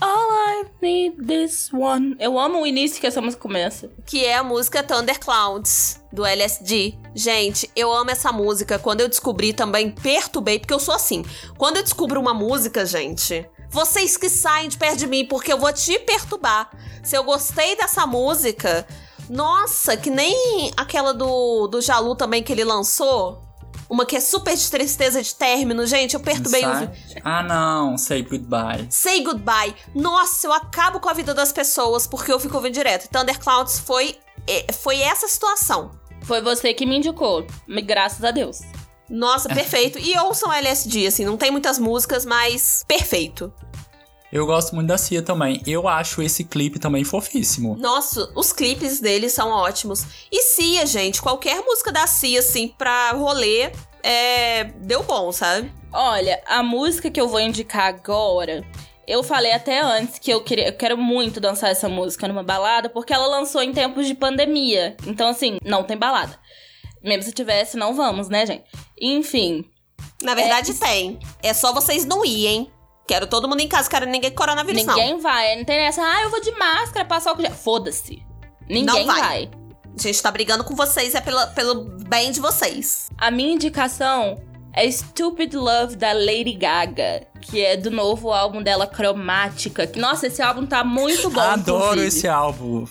All 0.00 0.30
I 0.30 0.64
need 0.80 1.26
this 1.26 1.72
one. 1.72 2.14
Eu 2.20 2.38
amo 2.38 2.60
o 2.60 2.66
início 2.66 3.00
que 3.00 3.06
essa 3.08 3.20
música 3.20 3.42
começa. 3.42 3.90
que 4.06 4.24
é 4.24 4.36
a 4.36 4.44
música 4.44 4.80
Thunderclouds, 4.80 6.00
do 6.12 6.24
LSD. 6.24 6.96
Gente, 7.16 7.68
eu 7.74 7.92
amo 7.92 8.12
essa 8.12 8.30
música. 8.30 8.78
Quando 8.78 9.00
eu 9.00 9.08
descobri 9.08 9.52
também, 9.52 9.90
perturbei, 9.90 10.60
porque 10.60 10.72
eu 10.72 10.78
sou 10.78 10.94
assim. 10.94 11.24
Quando 11.56 11.78
eu 11.78 11.82
descubro 11.82 12.20
uma 12.20 12.32
música, 12.32 12.86
gente, 12.86 13.44
vocês 13.68 14.16
que 14.16 14.28
saem 14.28 14.68
de 14.68 14.78
perto 14.78 14.98
de 14.98 15.08
mim, 15.08 15.26
porque 15.26 15.52
eu 15.52 15.58
vou 15.58 15.72
te 15.72 15.98
perturbar. 15.98 16.70
Se 17.02 17.16
eu 17.16 17.24
gostei 17.24 17.74
dessa 17.74 18.06
música, 18.06 18.86
nossa, 19.28 19.96
que 19.96 20.10
nem 20.10 20.70
aquela 20.76 21.12
do, 21.12 21.66
do 21.66 21.80
Jalu 21.80 22.14
também 22.14 22.40
que 22.40 22.52
ele 22.52 22.62
lançou. 22.62 23.47
Uma 23.88 24.04
que 24.04 24.16
é 24.16 24.20
super 24.20 24.54
de 24.54 24.70
tristeza 24.70 25.22
de 25.22 25.34
término, 25.34 25.86
gente, 25.86 26.14
eu 26.14 26.20
perturbei 26.20 26.64
o. 26.64 26.70
Inside. 26.70 27.22
Ah, 27.24 27.42
não, 27.42 27.96
say 27.96 28.22
goodbye. 28.22 28.86
Say 28.90 29.22
Goodbye. 29.22 29.74
Nossa, 29.94 30.46
eu 30.46 30.52
acabo 30.52 31.00
com 31.00 31.08
a 31.08 31.14
vida 31.14 31.32
das 31.32 31.52
pessoas 31.52 32.06
porque 32.06 32.30
eu 32.30 32.38
fico 32.38 32.54
ouvindo 32.56 32.74
direto. 32.74 33.08
Thunderclouds 33.08 33.78
foi, 33.78 34.18
é, 34.46 34.72
foi 34.72 35.00
essa 35.00 35.26
situação. 35.26 35.90
Foi 36.22 36.42
você 36.42 36.74
que 36.74 36.84
me 36.84 36.98
indicou. 36.98 37.46
Graças 37.84 38.22
a 38.22 38.30
Deus. 38.30 38.60
Nossa, 39.08 39.48
perfeito. 39.54 39.98
E 39.98 40.18
ouçam 40.18 40.52
LSD, 40.52 41.06
assim, 41.06 41.24
não 41.24 41.38
tem 41.38 41.50
muitas 41.50 41.78
músicas, 41.78 42.26
mas 42.26 42.84
perfeito. 42.86 43.52
Eu 44.30 44.44
gosto 44.44 44.74
muito 44.74 44.88
da 44.88 44.98
Cia 44.98 45.22
também. 45.22 45.62
Eu 45.66 45.88
acho 45.88 46.20
esse 46.20 46.44
clipe 46.44 46.78
também 46.78 47.02
fofíssimo. 47.02 47.76
Nossa, 47.78 48.30
os 48.34 48.52
clipes 48.52 49.00
deles 49.00 49.32
são 49.32 49.48
ótimos. 49.50 50.04
E 50.30 50.42
Cia, 50.42 50.84
gente, 50.84 51.22
qualquer 51.22 51.62
música 51.64 51.90
da 51.90 52.06
Cia, 52.06 52.40
assim, 52.40 52.68
pra 52.68 53.12
rolê, 53.12 53.70
é... 54.02 54.64
deu 54.64 55.02
bom, 55.02 55.32
sabe? 55.32 55.72
Olha, 55.92 56.42
a 56.46 56.62
música 56.62 57.10
que 57.10 57.20
eu 57.20 57.28
vou 57.28 57.40
indicar 57.40 57.86
agora, 57.86 58.62
eu 59.06 59.22
falei 59.22 59.52
até 59.52 59.80
antes 59.80 60.18
que 60.18 60.30
eu, 60.30 60.42
queria, 60.42 60.68
eu 60.68 60.76
quero 60.76 60.98
muito 60.98 61.40
dançar 61.40 61.70
essa 61.70 61.88
música 61.88 62.28
numa 62.28 62.42
balada, 62.42 62.90
porque 62.90 63.14
ela 63.14 63.26
lançou 63.26 63.62
em 63.62 63.72
tempos 63.72 64.06
de 64.06 64.14
pandemia. 64.14 64.94
Então, 65.06 65.28
assim, 65.28 65.56
não 65.64 65.82
tem 65.82 65.96
balada. 65.96 66.38
Mesmo 67.02 67.22
se 67.22 67.32
tivesse, 67.32 67.78
não 67.78 67.94
vamos, 67.94 68.28
né, 68.28 68.44
gente? 68.44 68.64
Enfim. 69.00 69.64
Na 70.22 70.34
verdade, 70.34 70.74
tem. 70.74 71.18
É 71.42 71.54
só 71.54 71.72
vocês 71.72 72.04
não 72.04 72.24
irem. 72.24 72.70
Quero 73.08 73.26
todo 73.26 73.48
mundo 73.48 73.60
em 73.60 73.68
casa, 73.68 73.88
quero 73.88 74.04
ninguém 74.04 74.30
com 74.30 74.36
coronavírus, 74.36 74.84
não. 74.84 74.94
Ninguém 74.94 75.18
vai. 75.18 75.56
Não 75.56 75.64
tem 75.64 75.78
essa, 75.78 76.02
ah, 76.02 76.22
eu 76.24 76.30
vou 76.30 76.42
de 76.42 76.52
máscara, 76.52 77.06
passar 77.06 77.32
o. 77.32 77.50
Foda-se. 77.50 78.22
Ninguém 78.68 79.06
Não 79.06 79.14
vai. 79.14 79.20
vai. 79.20 79.50
A 79.98 80.02
gente 80.02 80.22
tá 80.22 80.30
brigando 80.30 80.62
com 80.62 80.76
vocês, 80.76 81.14
é 81.14 81.20
pela, 81.22 81.46
pelo 81.48 81.86
bem 82.06 82.30
de 82.30 82.38
vocês. 82.38 83.08
A 83.16 83.30
minha 83.30 83.54
indicação 83.54 84.36
é 84.74 84.88
Stupid 84.90 85.54
Love 85.54 85.96
da 85.96 86.12
Lady 86.12 86.52
Gaga, 86.52 87.26
que 87.40 87.64
é 87.64 87.78
do 87.78 87.90
novo 87.90 88.30
álbum 88.30 88.62
dela, 88.62 88.86
Cromática. 88.86 89.90
Nossa, 89.96 90.26
esse 90.26 90.42
álbum 90.42 90.66
tá 90.66 90.84
muito 90.84 91.30
bom. 91.30 91.40
Adoro 91.40 91.84
inclusive. 91.94 92.06
esse 92.06 92.28
álbum. 92.28 92.86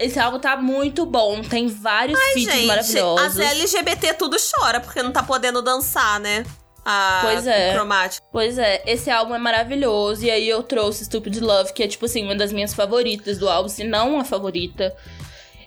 Esse 0.00 0.18
álbum 0.18 0.40
tá 0.40 0.56
muito 0.56 1.06
bom, 1.06 1.40
tem 1.42 1.68
vários 1.68 2.18
feats 2.32 2.52
Gente, 2.52 2.66
maravilhosos. 2.66 3.38
as 3.38 3.38
LGBT 3.38 4.14
tudo 4.14 4.36
chora, 4.36 4.80
porque 4.80 5.00
não 5.00 5.12
tá 5.12 5.22
podendo 5.22 5.62
dançar, 5.62 6.18
né? 6.18 6.44
A 6.84 7.20
Pois 7.22 7.46
é. 7.46 7.72
cromática. 7.72 8.26
Pois 8.30 8.58
é, 8.58 8.82
esse 8.86 9.10
álbum 9.10 9.34
é 9.34 9.38
maravilhoso. 9.38 10.24
E 10.24 10.30
aí 10.30 10.48
eu 10.48 10.62
trouxe 10.62 11.04
Stupid 11.04 11.38
Love, 11.40 11.72
que 11.72 11.82
é, 11.82 11.88
tipo 11.88 12.04
assim, 12.06 12.24
uma 12.24 12.34
das 12.34 12.52
minhas 12.52 12.74
favoritas 12.74 13.38
do 13.38 13.48
álbum, 13.48 13.68
se 13.68 13.84
não 13.84 14.20
a 14.20 14.24
favorita. 14.24 14.94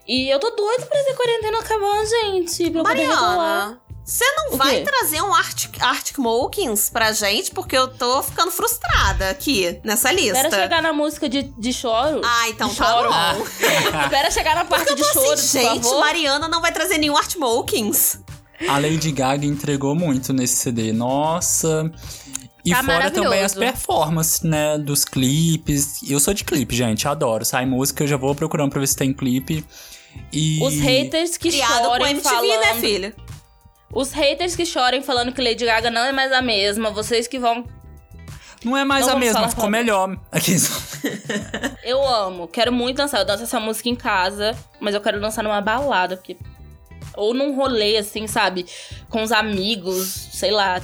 E 0.07 0.30
eu 0.30 0.39
tô 0.39 0.49
doida 0.51 0.86
pra 0.86 0.99
essa 0.99 1.13
quarentena 1.15 1.59
acabar, 1.59 2.05
gente. 2.05 2.70
Pra 2.70 2.84
poder. 2.84 3.07
Mariana, 3.07 3.82
você 4.05 4.24
não 4.38 4.53
O 4.53 4.57
vai 4.57 4.78
quê? 4.78 4.84
trazer 4.86 5.22
um 5.22 5.34
Arctic, 5.34 5.82
Arctic 5.82 6.18
Monkeys 6.18 6.89
pra 6.89 7.11
gente? 7.11 7.51
Porque 7.51 7.78
eu 7.78 7.89
tô 7.89 8.24
ficando 8.24 8.51
frustrada 8.51 9.30
aqui, 9.30 9.82
nessa 9.84 10.09
lista. 10.13 10.38
Espera 10.45 10.61
chegar 10.63 10.82
na 10.82 10.93
música 10.93 11.28
de, 11.28 11.43
de 11.43 11.74
choro. 11.74 12.22
Ah, 12.24 12.47
então 12.47 12.70
de 12.70 12.78
tá 12.78 12.86
choro. 12.86 13.09
bom. 13.09 13.43
Espera 14.05 14.32
chegar 14.32 14.55
na 14.55 14.63
parte 14.63 14.95
de 14.95 15.01
tô 15.01 15.11
choro, 15.13 15.32
assim, 15.34 15.59
gente, 15.59 15.84
favor. 15.84 15.99
Mariana 15.99 16.47
não 16.47 16.61
vai 16.61 16.72
trazer 16.72 16.97
nenhum 16.99 17.18
Arctic 17.18 17.38
Monkeys. 17.38 18.20
A 18.68 18.80
Lady 18.80 19.12
Gaga 19.12 19.45
entregou 19.45 19.93
muito 19.93 20.34
nesse 20.34 20.55
CD. 20.55 20.91
Nossa. 20.91 21.91
E 22.66 22.72
Tá 22.72 22.84
fora 22.84 23.12
também 23.12 23.43
as 23.43 23.53
performances, 23.53 24.41
né? 24.41 24.78
Dos 24.78 25.05
clipes. 25.05 26.01
Eu 26.10 26.20
sou 26.20 26.34
de 26.34 26.43
clipe, 26.43 26.76
gente. 26.76 27.08
Adoro. 27.08 27.45
Sai 27.45 27.66
música, 27.66 28.03
eu 28.03 28.08
já 28.08 28.18
vou 28.18 28.34
procurando 28.36 28.72
pra 28.72 28.80
ver 28.80 28.88
se 28.88 28.95
tem 28.95 29.14
clipe. 29.14 29.66
E. 30.34 30.60
Os 30.62 30.74
haters 30.74 31.38
que 31.38 31.49
Criado 31.49 31.84
com 31.84 31.84
chorem 31.86 32.12
MTV, 32.12 32.30
falando... 32.30 32.62
né, 32.62 32.74
filha? 32.76 33.16
Os 33.93 34.12
haters 34.12 34.55
que 34.55 34.66
chorem 34.66 35.01
falando 35.01 35.32
que 35.32 35.41
Lady 35.41 35.66
Gaga 35.66 35.89
não 35.89 36.01
é 36.01 36.12
mais 36.12 36.32
a 36.32 36.41
mesma. 36.41 36.89
Vocês 36.89 37.28
que 37.28 37.39
vão... 37.39 37.66
Não 38.66 38.76
é 38.76 38.84
mais 38.84 39.05
Não 39.05 39.14
a 39.14 39.20
mesma, 39.20 39.47
ficou 39.47 39.70
melhor. 39.70 40.18
Aqui. 40.32 40.55
Eu 41.84 42.05
amo. 42.05 42.47
Quero 42.47 42.74
muito 42.74 42.97
dançar. 42.97 43.22
Eu 43.22 43.26
danço 43.26 43.43
essa 43.43 43.60
música 43.60 43.88
em 43.88 43.95
casa. 43.95 44.58
Mas 44.80 44.93
eu 44.93 44.99
quero 44.99 45.22
dançar 45.22 45.43
numa 45.43 45.62
balada. 45.62 46.18
Porque... 46.18 46.36
Ou 47.18 47.34
num 47.34 47.55
rolê, 47.55 47.97
assim, 47.97 48.28
sabe? 48.28 48.65
Com 49.09 49.24
os 49.24 49.32
amigos, 49.32 50.30
sei 50.32 50.51
lá. 50.51 50.82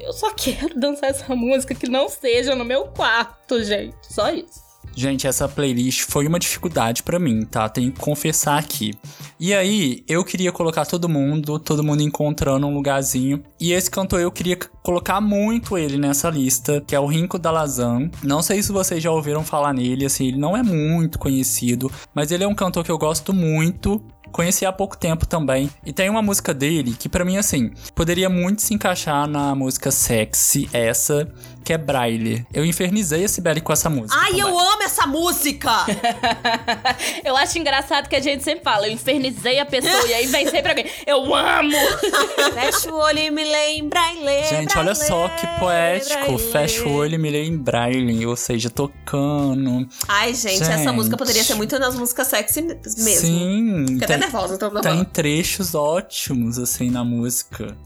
Eu 0.00 0.12
só 0.12 0.32
quero 0.34 0.78
dançar 0.78 1.10
essa 1.10 1.36
música 1.36 1.74
que 1.74 1.88
não 1.88 2.08
seja 2.08 2.56
no 2.56 2.64
meu 2.64 2.86
quarto, 2.86 3.62
gente. 3.62 3.94
Só 4.02 4.30
isso. 4.30 4.70
Gente, 4.94 5.26
essa 5.26 5.48
playlist 5.48 6.02
foi 6.08 6.26
uma 6.26 6.38
dificuldade 6.38 7.02
pra 7.02 7.18
mim, 7.18 7.44
tá? 7.44 7.68
Tenho 7.68 7.92
que 7.92 8.00
confessar 8.00 8.58
aqui. 8.58 8.92
E 9.38 9.54
aí, 9.54 10.04
eu 10.08 10.24
queria 10.24 10.50
colocar 10.50 10.84
todo 10.84 11.08
mundo, 11.08 11.58
todo 11.58 11.82
mundo 11.82 12.02
encontrando 12.02 12.66
um 12.66 12.74
lugarzinho. 12.74 13.42
E 13.58 13.72
esse 13.72 13.90
cantor 13.90 14.20
eu 14.20 14.32
queria 14.32 14.58
colocar 14.82 15.20
muito 15.20 15.78
ele 15.78 15.96
nessa 15.96 16.28
lista, 16.28 16.82
que 16.86 16.94
é 16.94 17.00
o 17.00 17.06
Rinco 17.06 17.38
Dalazan. 17.38 18.10
Não 18.22 18.42
sei 18.42 18.62
se 18.62 18.72
vocês 18.72 19.02
já 19.02 19.10
ouviram 19.10 19.44
falar 19.44 19.72
nele, 19.72 20.04
assim, 20.04 20.28
ele 20.28 20.38
não 20.38 20.56
é 20.56 20.62
muito 20.62 21.18
conhecido, 21.18 21.90
mas 22.14 22.30
ele 22.30 22.44
é 22.44 22.48
um 22.48 22.54
cantor 22.54 22.84
que 22.84 22.90
eu 22.90 22.98
gosto 22.98 23.32
muito. 23.32 24.02
Conheci 24.32 24.64
há 24.64 24.72
pouco 24.72 24.96
tempo 24.96 25.26
também. 25.26 25.70
E 25.84 25.92
tem 25.92 26.08
uma 26.08 26.22
música 26.22 26.54
dele 26.54 26.94
que, 26.98 27.08
pra 27.08 27.24
mim, 27.24 27.36
assim, 27.36 27.72
poderia 27.94 28.28
muito 28.28 28.62
se 28.62 28.74
encaixar 28.74 29.26
na 29.26 29.54
música 29.54 29.90
sexy, 29.90 30.68
essa, 30.72 31.32
que 31.64 31.72
é 31.72 31.78
Braille. 31.78 32.46
Eu 32.52 32.64
infernizei 32.64 33.24
a 33.24 33.28
Sibeli 33.28 33.60
com 33.60 33.72
essa 33.72 33.90
música. 33.90 34.18
Ai, 34.18 34.30
também. 34.30 34.40
eu 34.40 34.58
amo 34.58 34.82
essa 34.82 35.06
música! 35.06 35.70
Eu 37.24 37.36
acho 37.36 37.58
engraçado 37.58 38.08
que 38.08 38.16
a 38.16 38.20
gente 38.20 38.42
sempre 38.42 38.64
fala, 38.64 38.86
eu 38.86 38.92
infernizei 38.92 39.58
a 39.58 39.66
pessoa 39.66 40.06
e 40.06 40.14
aí 40.14 40.26
vem 40.26 40.48
sempre 40.48 40.70
alguém. 40.70 40.86
Eu 41.06 41.34
amo! 41.34 41.76
Fecha 42.54 42.90
o 42.92 42.96
olho 42.96 43.18
e 43.18 43.30
me 43.30 43.44
lembra 43.44 44.00
e 44.14 44.24
lembra. 44.24 44.48
Gente, 44.48 44.78
olha 44.78 44.94
só 44.94 45.28
que 45.28 45.46
poético. 45.58 46.38
Fecha 46.38 46.84
o 46.84 46.92
olho 46.92 47.14
e 47.14 47.18
me 47.18 47.30
lembra 47.30 47.40
em 47.40 47.58
Braille, 47.58 48.26
ou 48.26 48.36
seja, 48.36 48.70
tocando. 48.70 49.88
Ai, 50.08 50.34
gente, 50.34 50.62
essa 50.62 50.76
Gente. 50.76 50.92
música 50.92 51.16
poderia 51.16 51.42
ser 51.42 51.54
muito 51.54 51.78
nas 51.78 51.94
músicas 51.94 52.26
sexy 52.28 52.62
mesmo. 52.62 52.86
Sim, 52.88 53.84
Fiquei 53.88 54.04
até 54.04 54.06
tem, 54.06 54.18
nervosa, 54.18 54.58
tá 54.58 54.80
tem 54.80 55.04
trechos 55.04 55.74
ótimos, 55.74 56.58
assim, 56.58 56.90
na 56.90 57.04
música. 57.04 57.76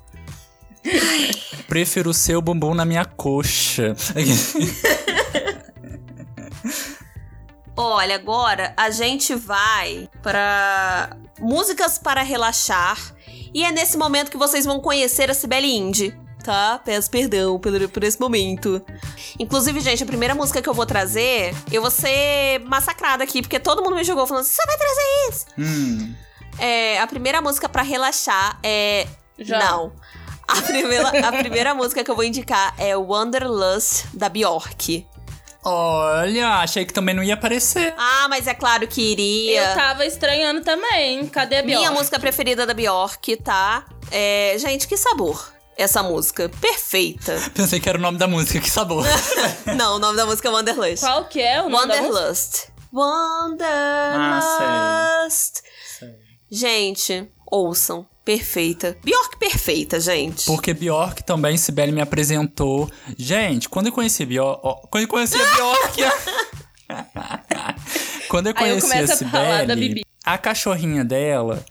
Prefiro 1.68 2.10
o 2.10 2.14
seu 2.14 2.40
bumbum 2.42 2.74
na 2.74 2.84
minha 2.84 3.04
coxa. 3.04 3.94
Olha, 7.76 8.14
agora 8.14 8.72
a 8.76 8.90
gente 8.90 9.34
vai 9.34 10.08
pra 10.22 11.16
músicas 11.40 11.98
para 11.98 12.22
relaxar. 12.22 12.98
E 13.52 13.64
é 13.64 13.72
nesse 13.72 13.96
momento 13.96 14.30
que 14.30 14.36
vocês 14.36 14.64
vão 14.64 14.80
conhecer 14.80 15.30
a 15.30 15.34
Cibele 15.34 15.74
Indy. 15.74 16.16
Tá? 16.44 16.78
Peço 16.84 17.10
perdão 17.10 17.58
por, 17.58 17.72
por 17.88 18.04
esse 18.04 18.20
momento. 18.20 18.84
Inclusive, 19.38 19.80
gente, 19.80 20.02
a 20.02 20.06
primeira 20.06 20.34
música 20.34 20.60
que 20.60 20.68
eu 20.68 20.74
vou 20.74 20.84
trazer, 20.84 21.54
eu 21.72 21.80
vou 21.80 21.90
ser 21.90 22.60
massacrada 22.66 23.24
aqui, 23.24 23.40
porque 23.40 23.58
todo 23.58 23.82
mundo 23.82 23.96
me 23.96 24.04
jogou 24.04 24.26
falando: 24.26 24.44
você 24.44 24.60
vai 24.66 24.76
trazer 24.76 25.02
isso? 25.30 25.46
hum, 25.58 26.14
É, 26.58 27.00
a 27.00 27.06
primeira 27.06 27.40
música 27.40 27.66
pra 27.68 27.82
relaxar 27.82 28.58
é. 28.62 29.06
Já. 29.38 29.58
Não. 29.58 29.92
A 30.46 30.60
primeira, 30.62 31.28
a 31.28 31.32
primeira 31.32 31.74
música 31.74 32.04
que 32.04 32.10
eu 32.10 32.14
vou 32.14 32.24
indicar 32.24 32.74
é 32.78 32.96
Wanderlust 32.96 34.04
da 34.12 34.28
Bjork. 34.28 35.06
olha, 35.64 36.48
achei 36.56 36.84
que 36.84 36.92
também 36.92 37.14
não 37.14 37.22
ia 37.22 37.34
aparecer. 37.34 37.94
Ah, 37.96 38.26
mas 38.28 38.46
é 38.46 38.54
claro 38.54 38.86
que 38.86 39.00
iria. 39.00 39.70
Eu 39.70 39.74
tava 39.74 40.04
estranhando 40.04 40.60
também. 40.62 41.26
Cadê 41.28 41.56
a 41.58 41.62
Bjork? 41.62 41.78
Minha 41.78 41.90
música 41.90 42.18
preferida 42.20 42.66
da 42.66 42.74
Bjork, 42.74 43.36
tá? 43.38 43.86
É, 44.10 44.54
gente, 44.58 44.86
que 44.86 44.96
sabor. 44.96 45.52
essa 45.76 46.02
música. 46.02 46.48
Perfeita. 46.60 47.40
Pensei 47.54 47.80
que 47.80 47.88
era 47.88 47.98
o 47.98 48.00
nome 48.00 48.18
da 48.18 48.26
música, 48.28 48.60
que 48.60 48.70
sabor. 48.70 49.04
Não, 49.76 49.96
o 49.96 49.98
nome 49.98 50.16
da 50.16 50.26
música 50.26 50.48
é 50.48 50.50
Wanderlust. 50.50 51.00
Qual 51.04 51.24
que 51.24 51.40
é 51.40 51.62
o 51.62 51.68
nome 51.68 51.88
da 51.88 52.02
música? 52.02 52.68
Wanderlust. 52.92 52.92
Wanderlust. 52.92 55.62
Ah, 56.02 56.06
Gente, 56.50 57.28
ouçam. 57.50 58.06
Perfeita. 58.24 58.96
Bjork 59.04 59.38
perfeita, 59.38 60.00
gente. 60.00 60.46
Porque 60.46 60.72
Bjork 60.72 61.22
também, 61.24 61.56
Sibeli 61.58 61.92
me 61.92 62.00
apresentou. 62.00 62.90
Gente, 63.18 63.68
quando 63.68 63.88
eu 63.88 63.92
conheci 63.92 64.24
Bjork. 64.24 64.62
Quando 64.90 65.02
eu 65.02 65.08
conheci 65.08 65.36
a 65.36 65.54
Bjork. 65.54 66.02
quando 68.28 68.46
eu 68.46 68.54
Aí 68.56 68.70
eu 68.70 68.80
conheci 68.80 68.96
a 68.96 69.02
a 69.02 69.16
Sibeli, 69.16 69.88
Bibi. 69.88 70.04
a 70.24 70.38
cachorrinha 70.38 71.04
dela, 71.04 71.64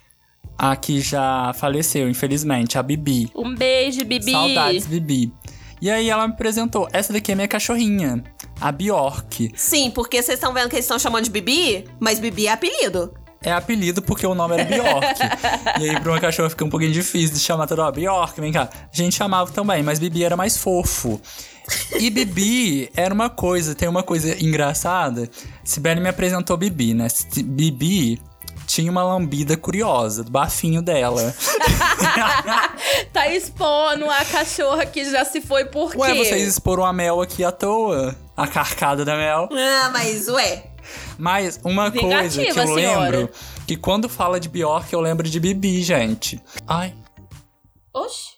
a 0.57 0.75
que 0.75 1.01
já 1.01 1.51
faleceu, 1.55 2.07
infelizmente, 2.07 2.77
a 2.77 2.83
Bibi. 2.83 3.31
Um 3.35 3.55
beijo, 3.55 4.05
Bibi. 4.05 4.31
Saudades, 4.31 4.85
Bibi. 4.85 5.33
E 5.81 5.89
aí 5.89 6.09
ela 6.09 6.27
me 6.27 6.33
apresentou. 6.33 6.87
Essa 6.93 7.11
daqui 7.11 7.31
é 7.31 7.35
minha 7.35 7.47
cachorrinha, 7.47 8.23
a 8.61 8.71
Bjork. 8.71 9.51
Sim, 9.55 9.89
porque 9.91 10.21
vocês 10.21 10.37
estão 10.37 10.53
vendo 10.53 10.69
que 10.69 10.75
eles 10.75 10.85
estão 10.85 10.99
chamando 10.99 11.25
de 11.25 11.31
Bibi, 11.31 11.85
mas 11.99 12.19
Bibi 12.19 12.47
é 12.47 12.51
apelido. 12.51 13.13
É 13.43 13.51
apelido 13.51 14.01
porque 14.01 14.25
o 14.25 14.33
nome 14.33 14.55
era 14.55 14.63
Bjork. 14.63 15.19
e 15.79 15.89
aí, 15.89 15.99
pra 15.99 16.11
uma 16.11 16.19
cachorra 16.19 16.49
fica 16.49 16.63
um 16.63 16.69
pouquinho 16.69 16.93
difícil 16.93 17.35
de 17.35 17.39
chamar 17.41 17.67
toda 17.67 17.83
hora, 17.83 17.91
Bjork, 17.91 18.39
vem 18.39 18.51
cá. 18.51 18.69
A 18.71 18.95
gente 18.95 19.15
chamava 19.15 19.51
também, 19.51 19.83
mas 19.83 19.99
Bibi 19.99 20.23
era 20.23 20.37
mais 20.37 20.57
fofo. 20.57 21.21
E 21.97 22.09
Bibi 22.09 22.89
era 22.95 23.13
uma 23.13 23.29
coisa, 23.29 23.75
tem 23.75 23.87
uma 23.87 24.03
coisa 24.03 24.41
engraçada. 24.43 25.29
Sibeli 25.63 26.01
me 26.01 26.09
apresentou 26.09 26.57
Bibi, 26.57 26.93
né? 26.93 27.07
Bibi 27.43 28.19
tinha 28.65 28.89
uma 28.89 29.03
lambida 29.03 29.55
curiosa 29.57 30.23
do 30.23 30.31
bafinho 30.31 30.81
dela. 30.81 31.33
Tá 33.11 33.27
expondo 33.27 34.09
a 34.09 34.25
cachorra 34.25 34.85
que 34.85 35.05
já 35.09 35.23
se 35.23 35.39
foi 35.39 35.65
por 35.65 35.91
quê? 35.91 35.97
Ué, 35.97 36.15
vocês 36.15 36.47
exporam 36.47 36.83
a 36.83 36.91
Mel 36.91 37.21
aqui 37.21 37.43
à 37.43 37.51
toa. 37.51 38.15
A 38.35 38.47
carcada 38.47 39.05
da 39.05 39.15
Mel. 39.15 39.49
Ah, 39.51 39.89
mas 39.91 40.27
ué. 40.27 40.72
Mas 41.17 41.59
uma 41.63 41.89
Vingativa, 41.89 42.19
coisa 42.19 42.41
que 42.43 42.49
eu 42.59 42.67
senhora. 42.75 43.17
lembro, 43.17 43.33
que 43.67 43.77
quando 43.77 44.09
fala 44.09 44.39
de 44.39 44.49
Bjork, 44.49 44.91
eu 44.93 45.01
lembro 45.01 45.27
de 45.29 45.39
Bibi, 45.39 45.81
gente. 45.83 46.41
Ai, 46.67 46.93
Oxi, 47.93 48.31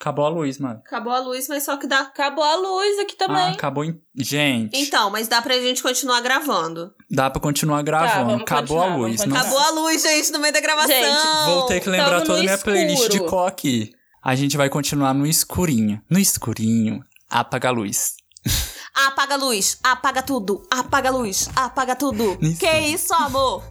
acabou 0.00 0.26
a 0.26 0.28
luz, 0.28 0.58
mano. 0.58 0.80
Acabou 0.86 1.12
a 1.12 1.18
luz, 1.20 1.48
mas 1.48 1.64
só 1.64 1.76
que 1.78 1.86
dá. 1.86 2.00
acabou 2.00 2.44
a 2.44 2.54
luz 2.56 2.98
aqui 2.98 3.16
Ah, 3.20 3.26
também. 3.26 3.48
acabou 3.54 3.84
em... 3.84 3.98
Gente, 4.14 4.76
Então, 4.78 5.10
mas 5.10 5.26
dá 5.26 5.40
pra 5.40 5.54
gente 5.58 5.82
continuar 5.82 6.20
gravando. 6.20 6.92
dá 7.10 7.30
pra 7.30 7.40
continuar 7.40 7.82
gravando. 7.82 8.26
vamos 8.26 8.42
acabou 8.42 8.78
a 8.78 8.82
continuar, 8.84 8.96
luz. 9.08 9.16
vamos 9.20 9.34
não- 9.34 9.40
Acabou 9.40 9.58
a 9.58 9.70
luz, 9.70 10.02
gente, 10.02 10.32
no 10.32 10.38
meio 10.38 10.52
da 10.52 10.60
gravação. 10.60 10.88
Gente, 10.94 11.46
Vou 11.46 11.66
ter 11.66 11.80
que 11.80 11.88
lembrar 11.88 12.20
toda 12.22 12.40
a 12.40 12.42
minha 12.42 12.58
playlist 12.58 13.08
de 13.08 13.16
escuro. 13.16 13.38
aqui. 13.46 13.90
A 14.22 14.34
gente 14.34 14.56
vai 14.56 14.68
continuar 14.68 15.14
no 15.14 15.26
escurinho. 15.26 16.02
No 16.10 16.18
escurinho, 16.18 17.00
apaga 17.30 17.68
a 17.68 17.72
luz. 17.72 18.16
Apaga 18.96 19.34
a 19.34 19.36
luz, 19.36 19.78
apaga 19.82 20.22
tudo, 20.22 20.66
apaga 20.70 21.10
a 21.10 21.12
luz, 21.12 21.50
apaga 21.54 21.94
tudo. 21.94 22.38
Isso. 22.40 22.58
Que 22.58 22.78
isso, 22.78 23.12
amor? 23.12 23.62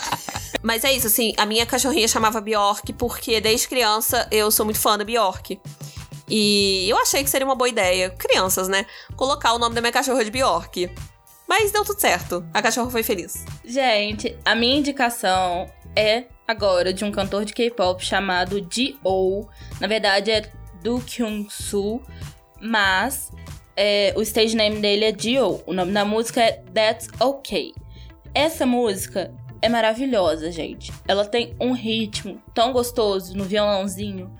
Mas 0.62 0.84
é 0.84 0.92
isso, 0.92 1.06
assim, 1.06 1.32
a 1.38 1.46
minha 1.46 1.64
cachorrinha 1.64 2.06
chamava 2.06 2.38
Bjork 2.38 2.92
porque 2.92 3.40
desde 3.40 3.66
criança 3.66 4.28
eu 4.30 4.50
sou 4.50 4.66
muito 4.66 4.78
fã 4.78 4.98
da 4.98 5.04
Bjork. 5.04 5.58
E 6.28 6.86
eu 6.86 6.98
achei 6.98 7.24
que 7.24 7.30
seria 7.30 7.46
uma 7.46 7.54
boa 7.54 7.70
ideia, 7.70 8.10
crianças, 8.10 8.68
né? 8.68 8.84
Colocar 9.16 9.54
o 9.54 9.58
nome 9.58 9.74
da 9.74 9.80
minha 9.80 9.92
cachorra 9.92 10.22
de 10.22 10.30
Bjork. 10.30 10.90
Mas 11.48 11.72
deu 11.72 11.82
tudo 11.82 11.98
certo. 11.98 12.46
A 12.52 12.60
cachorra 12.60 12.90
foi 12.90 13.02
feliz. 13.02 13.46
Gente, 13.64 14.38
a 14.44 14.54
minha 14.54 14.76
indicação 14.76 15.66
é 15.96 16.26
agora 16.46 16.92
de 16.92 17.06
um 17.06 17.10
cantor 17.10 17.46
de 17.46 17.54
K-pop 17.54 18.04
chamado 18.04 18.60
D.O. 18.60 19.48
Na 19.80 19.86
verdade 19.86 20.30
é 20.30 20.52
do 20.82 21.00
Kyung-soo, 21.00 22.02
mas 22.60 23.30
é, 23.80 24.12
o 24.16 24.22
stage 24.22 24.56
name 24.56 24.80
dele 24.80 25.04
é 25.04 25.12
D.O. 25.12 25.62
O 25.64 25.72
nome 25.72 25.92
da 25.92 26.04
música 26.04 26.42
é 26.42 26.60
That's 26.74 27.08
Okay. 27.20 27.72
Essa 28.34 28.66
música 28.66 29.32
é 29.62 29.68
maravilhosa, 29.68 30.50
gente. 30.50 30.92
Ela 31.06 31.24
tem 31.24 31.54
um 31.60 31.70
ritmo 31.70 32.42
tão 32.52 32.72
gostoso 32.72 33.36
no 33.36 33.44
violãozinho. 33.44 34.34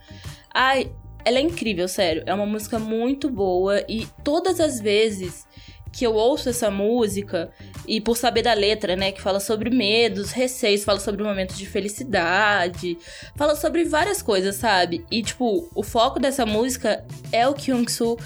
Ai, 0.53 0.91
ela 1.25 1.39
é 1.39 1.41
incrível, 1.41 1.87
sério. 1.87 2.25
É 2.27 2.35
uma 2.35 2.47
música 2.47 2.81
muito 2.81 3.31
boa 3.31 3.85
e 3.89 4.09
todas 4.25 4.59
as 4.59 4.81
vezes 4.81 5.47
que 5.93 6.05
eu 6.05 6.15
ouço 6.15 6.49
essa 6.49 6.71
música, 6.71 7.51
e 7.87 8.01
por 8.01 8.17
saber 8.17 8.43
da 8.43 8.53
letra, 8.53 8.95
né, 8.95 9.11
que 9.11 9.23
fala 9.23 9.41
sobre 9.41 9.71
medos, 9.71 10.33
receios, 10.33 10.85
fala 10.85 11.01
sobre 11.01 11.23
momentos 11.23 11.57
de 11.57 11.67
felicidade, 11.67 12.99
fala 13.35 13.57
sobre 13.57 13.85
várias 13.85 14.21
coisas, 14.21 14.57
sabe? 14.57 15.05
E 15.11 15.23
tipo, 15.23 15.69
o 15.75 15.83
foco 15.83 16.21
dessa 16.21 16.45
música 16.45 17.05
é 17.33 17.49
o 17.49 17.55
Kyung-soo 17.55 18.19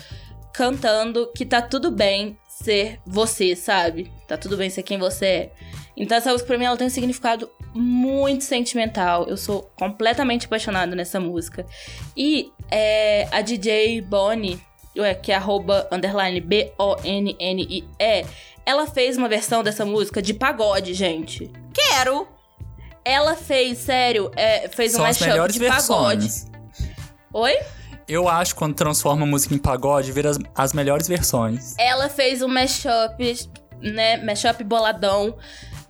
cantando 0.53 1.30
que 1.34 1.44
tá 1.44 1.62
tudo 1.62 1.90
bem 1.90 2.36
ser 2.48 3.00
você, 3.07 3.57
sabe? 3.57 4.12
Tá 4.28 4.36
tudo 4.36 4.57
bem 4.57 4.70
ser 4.70 4.82
quem 4.82 4.98
você 4.98 5.26
é. 5.26 5.53
Então 5.96 6.16
essa 6.16 6.30
música 6.30 6.46
pra 6.46 6.59
mim 6.59 6.64
ela 6.64 6.76
tem 6.76 6.86
um 6.86 6.90
significado 6.90 7.50
muito 7.74 8.44
sentimental. 8.44 9.26
Eu 9.26 9.36
sou 9.36 9.70
completamente 9.76 10.46
apaixonada 10.46 10.94
nessa 10.94 11.18
música. 11.18 11.66
E 12.16 12.50
é, 12.70 13.28
a 13.30 13.40
DJ 13.40 14.00
Bonnie, 14.03 14.61
ué, 14.96 15.14
que 15.14 15.32
é 15.32 15.34
arroba 15.34 15.88
underline 15.90 16.40
B-O-N-N-I-E, 16.40 18.26
ela 18.64 18.86
fez 18.86 19.16
uma 19.16 19.28
versão 19.28 19.62
dessa 19.62 19.84
música 19.84 20.22
de 20.22 20.34
pagode, 20.34 20.94
gente. 20.94 21.50
Quero! 21.74 22.28
Ela 23.05 23.34
fez, 23.34 23.78
sério, 23.78 24.30
é, 24.36 24.68
fez 24.68 24.92
São 24.92 25.03
um 25.03 25.05
as 25.05 25.18
mashup 25.18 25.53
de 25.53 25.59
pagode. 25.66 26.28
versões. 26.28 26.46
Oi? 27.32 27.59
Eu 28.09 28.28
acho 28.28 28.55
que 28.55 28.59
quando 28.59 28.74
transforma 28.74 29.22
a 29.22 29.26
música 29.26 29.55
em 29.55 29.59
pagode, 29.59 30.12
vira 30.12 30.30
as, 30.30 30.38
as 30.55 30.72
melhores 30.72 31.09
versões. 31.09 31.74
Ela 31.78 32.09
fez 32.09 32.42
um 32.42 32.48
mashup, 32.48 33.48
né? 33.80 34.16
Mashup 34.18 34.62
boladão 34.64 35.36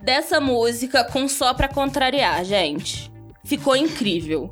dessa 0.00 0.40
música 0.40 1.04
com 1.04 1.28
só 1.28 1.54
pra 1.54 1.68
contrariar, 1.68 2.44
gente. 2.44 3.10
Ficou 3.44 3.76
incrível. 3.76 4.50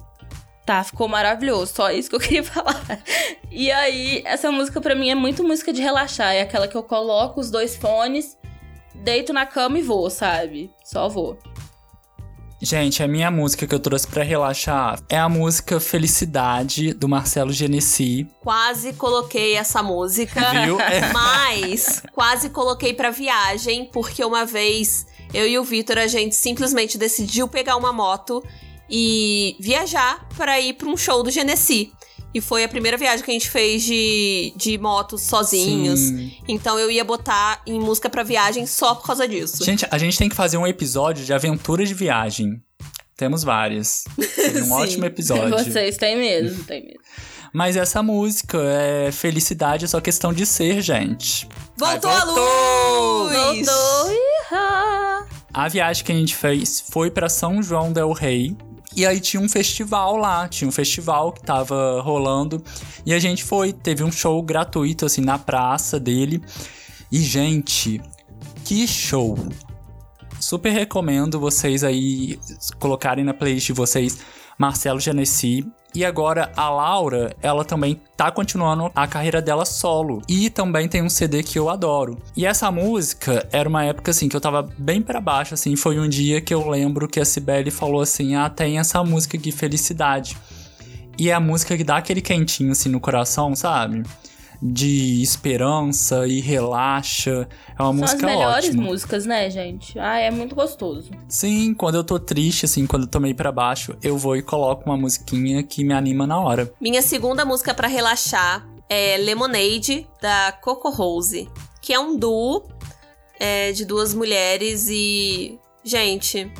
Tá, 0.64 0.84
ficou 0.84 1.08
maravilhoso. 1.08 1.72
Só 1.74 1.90
isso 1.90 2.08
que 2.08 2.16
eu 2.16 2.20
queria 2.20 2.44
falar. 2.44 2.80
E 3.50 3.70
aí, 3.70 4.22
essa 4.24 4.50
música 4.50 4.80
pra 4.80 4.94
mim 4.94 5.10
é 5.10 5.14
muito 5.14 5.42
música 5.42 5.72
de 5.72 5.82
relaxar. 5.82 6.34
É 6.34 6.42
aquela 6.42 6.68
que 6.68 6.76
eu 6.76 6.82
coloco 6.82 7.40
os 7.40 7.50
dois 7.50 7.76
fones, 7.76 8.38
deito 8.94 9.32
na 9.32 9.46
cama 9.46 9.78
e 9.78 9.82
vou, 9.82 10.08
sabe? 10.08 10.70
Só 10.84 11.08
vou. 11.08 11.38
Gente, 12.62 13.02
a 13.02 13.08
minha 13.08 13.30
música 13.30 13.66
que 13.66 13.74
eu 13.74 13.80
trouxe 13.80 14.06
pra 14.06 14.22
relaxar 14.22 15.00
é 15.08 15.16
a 15.16 15.30
música 15.30 15.80
Felicidade, 15.80 16.92
do 16.92 17.08
Marcelo 17.08 17.50
Genesi. 17.52 18.28
Quase 18.42 18.92
coloquei 18.92 19.54
essa 19.54 19.82
música. 19.82 20.40
Viu? 20.64 20.76
Mas 21.10 22.02
quase 22.12 22.50
coloquei 22.50 22.92
pra 22.92 23.08
viagem, 23.08 23.86
porque 23.90 24.22
uma 24.22 24.44
vez 24.44 25.06
eu 25.32 25.48
e 25.48 25.58
o 25.58 25.64
Vitor, 25.64 25.96
a 25.96 26.06
gente 26.06 26.34
simplesmente 26.34 26.98
decidiu 26.98 27.48
pegar 27.48 27.76
uma 27.76 27.94
moto 27.94 28.44
e 28.90 29.56
viajar 29.58 30.28
para 30.36 30.60
ir 30.60 30.74
pra 30.74 30.88
um 30.88 30.98
show 30.98 31.22
do 31.22 31.30
Genesi. 31.30 31.92
E 32.32 32.40
foi 32.40 32.62
a 32.62 32.68
primeira 32.68 32.96
viagem 32.96 33.24
que 33.24 33.30
a 33.30 33.34
gente 33.34 33.50
fez 33.50 33.82
de, 33.82 34.52
de 34.56 34.78
moto 34.78 35.18
sozinhos. 35.18 35.98
Sim. 35.98 36.32
Então 36.46 36.78
eu 36.78 36.90
ia 36.90 37.04
botar 37.04 37.60
em 37.66 37.80
música 37.80 38.08
pra 38.08 38.22
viagem 38.22 38.66
só 38.66 38.94
por 38.94 39.04
causa 39.06 39.26
disso. 39.26 39.64
Gente, 39.64 39.84
a 39.90 39.98
gente 39.98 40.16
tem 40.16 40.28
que 40.28 40.36
fazer 40.36 40.56
um 40.56 40.66
episódio 40.66 41.24
de 41.24 41.32
aventuras 41.32 41.88
de 41.88 41.94
viagem. 41.94 42.62
Temos 43.16 43.42
várias. 43.42 44.04
Seria 44.34 44.62
um 44.62 44.66
Sim. 44.66 44.72
ótimo 44.72 45.04
episódio. 45.06 45.50
Vocês 45.50 45.96
têm 45.96 46.16
mesmo, 46.16 46.62
tem 46.64 46.82
mesmo. 46.84 47.00
Mas 47.52 47.74
essa 47.76 48.00
música 48.00 48.58
é 48.62 49.10
felicidade, 49.10 49.84
é 49.84 49.88
só 49.88 50.00
questão 50.00 50.32
de 50.32 50.46
ser, 50.46 50.80
gente. 50.80 51.48
Voltou 51.76 52.08
Ai, 52.08 52.16
a 52.16 52.24
voltou! 52.24 53.24
luz! 53.24 53.66
Voltou! 53.66 54.12
Ihá! 54.52 55.26
A 55.52 55.68
viagem 55.68 56.04
que 56.04 56.12
a 56.12 56.14
gente 56.14 56.36
fez 56.36 56.80
foi 56.92 57.10
pra 57.10 57.28
São 57.28 57.60
João 57.60 57.92
del 57.92 58.12
Rei. 58.12 58.56
E 58.94 59.06
aí 59.06 59.20
tinha 59.20 59.40
um 59.40 59.48
festival 59.48 60.16
lá, 60.16 60.48
tinha 60.48 60.68
um 60.68 60.72
festival 60.72 61.32
que 61.32 61.42
tava 61.42 62.00
rolando. 62.02 62.62
E 63.06 63.14
a 63.14 63.18
gente 63.18 63.44
foi, 63.44 63.72
teve 63.72 64.02
um 64.02 64.10
show 64.10 64.42
gratuito, 64.42 65.06
assim, 65.06 65.20
na 65.20 65.38
praça 65.38 66.00
dele. 66.00 66.42
E, 67.10 67.18
gente, 67.20 68.00
que 68.64 68.86
show! 68.86 69.38
Super 70.40 70.70
recomendo 70.70 71.38
vocês 71.38 71.84
aí 71.84 72.38
colocarem 72.78 73.24
na 73.24 73.34
playlist 73.34 73.66
de 73.66 73.72
vocês 73.72 74.18
Marcelo 74.58 74.98
Genesi. 74.98 75.66
E 75.94 76.04
agora 76.04 76.52
a 76.56 76.70
Laura, 76.70 77.34
ela 77.42 77.64
também 77.64 78.00
tá 78.16 78.30
continuando 78.30 78.90
a 78.94 79.06
carreira 79.08 79.42
dela 79.42 79.64
solo. 79.64 80.22
E 80.28 80.48
também 80.48 80.88
tem 80.88 81.02
um 81.02 81.08
CD 81.08 81.42
que 81.42 81.58
eu 81.58 81.68
adoro. 81.68 82.18
E 82.36 82.46
essa 82.46 82.70
música 82.70 83.46
era 83.50 83.68
uma 83.68 83.84
época 83.84 84.12
assim 84.12 84.28
que 84.28 84.36
eu 84.36 84.40
tava 84.40 84.68
bem 84.78 85.02
pra 85.02 85.20
baixo, 85.20 85.54
assim. 85.54 85.74
Foi 85.74 85.98
um 85.98 86.08
dia 86.08 86.40
que 86.40 86.54
eu 86.54 86.68
lembro 86.68 87.08
que 87.08 87.18
a 87.18 87.24
Cibele 87.24 87.70
falou 87.70 88.00
assim: 88.00 88.36
Ah, 88.36 88.48
tem 88.48 88.78
essa 88.78 89.02
música 89.02 89.36
aqui, 89.36 89.50
Felicidade. 89.50 90.36
E 91.18 91.28
é 91.28 91.34
a 91.34 91.40
música 91.40 91.76
que 91.76 91.84
dá 91.84 91.96
aquele 91.96 92.22
quentinho 92.22 92.72
assim 92.72 92.88
no 92.88 93.00
coração, 93.00 93.54
sabe? 93.54 94.04
De 94.62 95.22
esperança 95.22 96.26
e 96.26 96.40
relaxa. 96.40 97.48
É 97.78 97.82
uma 97.82 97.92
São 97.92 97.92
música 97.94 98.26
as 98.26 98.32
melhores 98.32 98.68
ótima. 98.68 98.82
músicas, 98.82 99.26
né, 99.26 99.50
gente? 99.50 99.98
Ah, 99.98 100.18
é 100.18 100.30
muito 100.30 100.54
gostoso. 100.54 101.10
Sim, 101.28 101.72
quando 101.74 101.94
eu 101.94 102.04
tô 102.04 102.18
triste, 102.18 102.66
assim, 102.66 102.86
quando 102.86 103.04
eu 103.04 103.08
tô 103.08 103.18
meio 103.20 103.34
pra 103.34 103.50
baixo, 103.50 103.96
eu 104.02 104.18
vou 104.18 104.36
e 104.36 104.42
coloco 104.42 104.84
uma 104.84 104.96
musiquinha 104.96 105.62
que 105.62 105.82
me 105.82 105.94
anima 105.94 106.26
na 106.26 106.38
hora. 106.38 106.72
Minha 106.80 107.00
segunda 107.02 107.44
música 107.44 107.72
pra 107.72 107.88
relaxar 107.88 108.68
é 108.88 109.16
Lemonade, 109.16 110.06
da 110.20 110.52
Coco 110.60 110.90
Rose. 110.90 111.48
Que 111.80 111.94
é 111.94 111.98
um 112.00 112.18
duo 112.18 112.68
é, 113.38 113.72
de 113.72 113.84
duas 113.86 114.12
mulheres 114.12 114.88
e. 114.90 115.58
Gente. 115.82 116.52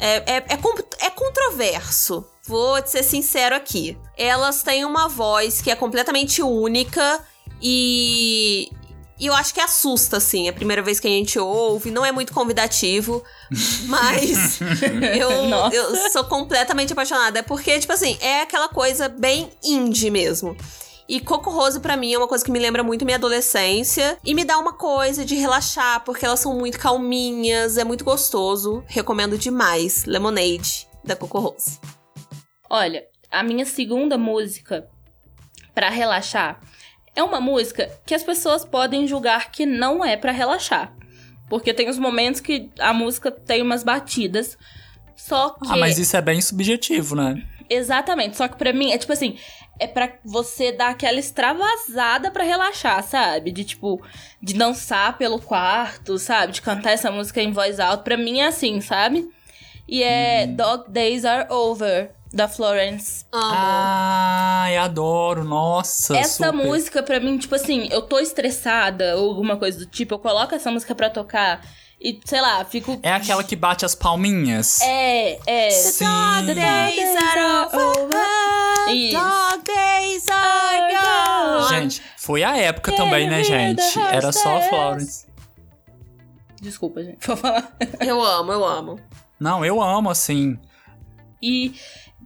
É, 0.00 0.16
é, 0.16 0.36
é, 0.48 1.06
é 1.06 1.10
controverso. 1.10 2.24
Vou 2.48 2.80
te 2.80 2.90
ser 2.90 3.02
sincero 3.02 3.54
aqui. 3.54 3.98
Elas 4.16 4.62
têm 4.62 4.86
uma 4.86 5.06
voz 5.06 5.60
que 5.60 5.70
é 5.70 5.76
completamente 5.76 6.42
única 6.42 7.20
e. 7.62 8.70
E 9.20 9.26
eu 9.26 9.34
acho 9.34 9.52
que 9.52 9.60
assusta, 9.60 10.18
assim, 10.18 10.48
a 10.48 10.52
primeira 10.52 10.80
vez 10.80 11.00
que 11.00 11.08
a 11.08 11.10
gente 11.10 11.40
ouve. 11.40 11.90
Não 11.90 12.06
é 12.06 12.12
muito 12.12 12.32
convidativo, 12.32 13.22
mas 13.86 14.60
eu, 15.18 15.30
eu 15.72 16.10
sou 16.10 16.22
completamente 16.24 16.92
apaixonada. 16.92 17.40
É 17.40 17.42
porque, 17.42 17.80
tipo 17.80 17.92
assim, 17.92 18.16
é 18.20 18.42
aquela 18.42 18.68
coisa 18.68 19.08
bem 19.08 19.50
indie 19.62 20.08
mesmo. 20.08 20.56
E 21.08 21.20
Coco 21.20 21.50
Rose, 21.50 21.80
pra 21.80 21.96
mim, 21.96 22.14
é 22.14 22.18
uma 22.18 22.28
coisa 22.28 22.44
que 22.44 22.50
me 22.50 22.60
lembra 22.60 22.84
muito 22.84 23.04
minha 23.04 23.16
adolescência. 23.16 24.16
E 24.24 24.34
me 24.34 24.44
dá 24.44 24.56
uma 24.56 24.72
coisa 24.72 25.24
de 25.24 25.34
relaxar, 25.34 26.04
porque 26.04 26.24
elas 26.24 26.38
são 26.38 26.54
muito 26.54 26.78
calminhas, 26.78 27.76
é 27.76 27.82
muito 27.82 28.04
gostoso. 28.04 28.84
Recomendo 28.86 29.36
demais. 29.36 30.04
Lemonade, 30.04 30.86
da 31.02 31.16
Coco 31.16 31.40
Rose. 31.40 31.80
Olha, 32.70 33.04
a 33.30 33.42
minha 33.42 33.64
segunda 33.64 34.18
música 34.18 34.88
pra 35.74 35.88
relaxar 35.88 36.60
é 37.14 37.22
uma 37.22 37.40
música 37.40 37.90
que 38.06 38.14
as 38.14 38.22
pessoas 38.22 38.64
podem 38.64 39.06
julgar 39.06 39.50
que 39.50 39.64
não 39.66 40.04
é 40.04 40.16
pra 40.16 40.32
relaxar. 40.32 40.92
Porque 41.48 41.72
tem 41.72 41.88
os 41.88 41.98
momentos 41.98 42.40
que 42.40 42.70
a 42.78 42.92
música 42.92 43.30
tem 43.30 43.62
umas 43.62 43.82
batidas. 43.82 44.58
Só 45.16 45.50
que. 45.50 45.66
Ah, 45.68 45.76
mas 45.76 45.98
isso 45.98 46.16
é 46.16 46.20
bem 46.20 46.40
subjetivo, 46.40 47.16
né? 47.16 47.42
Exatamente. 47.70 48.36
Só 48.36 48.46
que 48.48 48.56
pra 48.56 48.72
mim 48.72 48.92
é 48.92 48.98
tipo 48.98 49.12
assim. 49.12 49.38
É 49.80 49.86
pra 49.86 50.12
você 50.24 50.72
dar 50.72 50.90
aquela 50.90 51.18
extravasada 51.20 52.30
pra 52.32 52.42
relaxar, 52.42 53.02
sabe? 53.02 53.52
De 53.52 53.64
tipo, 53.64 54.02
de 54.42 54.54
dançar 54.54 55.16
pelo 55.16 55.40
quarto, 55.40 56.18
sabe? 56.18 56.52
De 56.52 56.60
cantar 56.60 56.90
essa 56.92 57.10
música 57.12 57.40
em 57.40 57.52
voz 57.52 57.78
alta. 57.78 58.02
Pra 58.02 58.16
mim 58.16 58.40
é 58.40 58.46
assim, 58.48 58.80
sabe? 58.80 59.28
E 59.86 60.02
é 60.02 60.46
Hum. 60.46 60.54
Dog 60.56 60.90
Days 60.90 61.24
Are 61.24 61.50
Over, 61.52 62.10
da 62.32 62.48
Florence. 62.48 63.24
Amo. 63.32 63.54
Ai, 63.54 64.76
adoro, 64.76 65.44
nossa. 65.44 66.16
essa 66.16 66.46
super. 66.46 66.52
música, 66.52 67.02
pra 67.02 67.20
mim, 67.20 67.38
tipo 67.38 67.54
assim, 67.54 67.88
eu 67.90 68.02
tô 68.02 68.18
estressada 68.18 69.16
ou 69.16 69.30
alguma 69.30 69.56
coisa 69.56 69.78
do 69.78 69.86
tipo, 69.86 70.14
eu 70.14 70.18
coloco 70.18 70.54
essa 70.54 70.70
música 70.70 70.94
pra 70.94 71.10
tocar 71.10 71.60
e, 72.00 72.20
sei 72.24 72.40
lá, 72.40 72.64
fico. 72.64 72.98
É 73.02 73.12
aquela 73.12 73.42
que 73.42 73.56
bate 73.56 73.84
as 73.84 73.94
palminhas? 73.94 74.80
É, 74.82 75.38
é. 75.46 75.70
Sim. 75.70 76.04
Dog 76.04 76.54
days 76.54 77.16
are 77.16 77.76
over. 77.76 78.94
Isso. 78.94 79.18
Dog 79.18 79.64
days 79.64 80.28
are 80.28 80.94
gone. 80.94 81.68
Gente, 81.80 82.02
foi 82.16 82.44
a 82.44 82.56
época 82.56 82.94
também, 82.94 83.28
né, 83.28 83.42
gente? 83.42 83.98
Era 83.98 84.30
só 84.30 84.58
a 84.58 84.60
Florence. 84.62 85.26
Desculpa, 86.60 87.02
gente. 87.02 87.18
Vou 87.26 87.36
falar. 87.36 87.76
Eu 88.00 88.22
amo, 88.22 88.52
eu 88.52 88.64
amo. 88.64 89.00
Não, 89.40 89.64
eu 89.64 89.82
amo, 89.82 90.08
assim. 90.08 90.56
E 91.42 91.74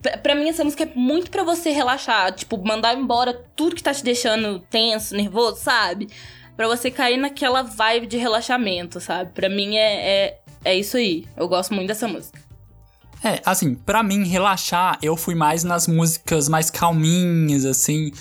pra- 0.01 0.35
mim 0.35 0.49
essa 0.49 0.63
música 0.63 0.83
é 0.83 0.91
muito 0.95 1.29
pra 1.31 1.43
você 1.43 1.71
relaxar, 1.71 2.31
tipo, 2.33 2.57
mandar 2.65 2.93
embora 2.97 3.33
tudo 3.55 3.75
que 3.75 3.83
tá 3.83 3.93
te 3.93 4.03
deixando 4.03 4.59
tenso, 4.69 5.15
nervoso, 5.15 5.57
sabe? 5.61 6.09
Pra 6.55 6.67
você 6.67 6.91
cair 6.91 7.17
naquela 7.17 7.63
vibe 7.63 8.07
de 8.07 8.17
relaxamento, 8.17 8.99
sabe? 8.99 9.31
Pra 9.33 9.49
mim 9.49 9.75
é, 9.75 10.09
é, 10.27 10.39
é 10.65 10.75
isso 10.75 10.97
aí. 10.97 11.25
Eu 11.35 11.47
gosto 11.47 11.73
muito 11.73 11.87
dessa 11.87 12.07
música. 12.07 12.39
É, 13.23 13.41
assim, 13.45 13.73
pra 13.73 14.03
mim, 14.03 14.25
relaxar, 14.27 14.99
eu 15.01 15.15
fui 15.15 15.33
mais 15.33 15.63
nas 15.63 15.87
músicas 15.87 16.49
mais 16.49 16.69
calminhas, 16.69 17.63
assim, 17.65 18.11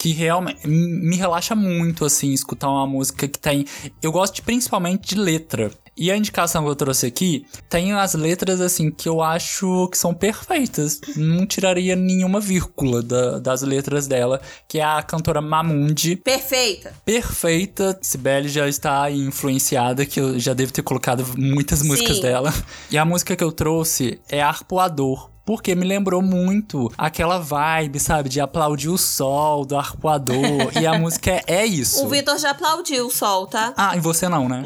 que 0.00 0.12
realmente 0.12 0.66
me 0.66 1.14
relaxa 1.14 1.54
muito, 1.54 2.06
assim, 2.06 2.32
escutar 2.32 2.70
uma 2.70 2.86
música 2.86 3.28
que 3.28 3.38
tem. 3.38 3.66
Eu 4.02 4.10
gosto 4.10 4.36
de- 4.36 4.42
principalmente 4.42 5.14
de 5.14 5.20
letra. 5.20 5.70
E 5.94 6.10
a 6.10 6.16
indicação 6.16 6.62
que 6.64 6.70
eu 6.70 6.74
trouxe 6.74 7.04
aqui 7.04 7.44
tem 7.68 7.92
as 7.92 8.14
letras, 8.14 8.62
assim, 8.62 8.90
que 8.90 9.06
eu 9.06 9.20
acho 9.20 9.88
que 9.88 9.98
são 9.98 10.14
perfeitas. 10.14 10.98
Não 11.16 11.44
tiraria 11.44 11.94
nenhuma 11.94 12.40
vírgula 12.40 13.02
da- 13.02 13.38
das 13.40 13.60
letras 13.60 14.06
dela, 14.06 14.40
que 14.66 14.78
é 14.78 14.82
a 14.84 15.02
cantora 15.02 15.42
Mamundi. 15.42 16.16
Perfeita. 16.16 16.94
Perfeita, 17.04 17.98
Sibeli 18.00 18.48
já 18.48 18.66
está 18.66 19.10
influenciada, 19.10 20.06
que 20.06 20.18
eu 20.18 20.38
já 20.38 20.54
devo 20.54 20.72
ter 20.72 20.82
colocado 20.82 21.26
muitas 21.36 21.82
músicas 21.82 22.16
Sim. 22.16 22.22
dela. 22.22 22.54
E 22.90 22.96
a 22.96 23.04
música 23.04 23.36
que 23.36 23.44
eu 23.44 23.52
trouxe 23.52 24.18
é 24.30 24.40
Arpoador. 24.40 25.28
Porque 25.50 25.74
me 25.74 25.84
lembrou 25.84 26.22
muito 26.22 26.92
aquela 26.96 27.40
vibe, 27.40 27.98
sabe? 27.98 28.28
De 28.28 28.40
aplaudir 28.40 28.88
o 28.88 28.96
sol, 28.96 29.64
do 29.64 29.76
arpoador. 29.76 30.36
e 30.80 30.86
a 30.86 30.96
música 30.96 31.28
é, 31.28 31.42
é 31.44 31.66
isso. 31.66 32.06
O 32.06 32.08
Vitor 32.08 32.38
já 32.38 32.50
aplaudiu 32.50 33.08
o 33.08 33.10
sol, 33.10 33.48
tá? 33.48 33.74
Ah, 33.76 33.96
e 33.96 33.98
você 33.98 34.28
não, 34.28 34.48
né? 34.48 34.62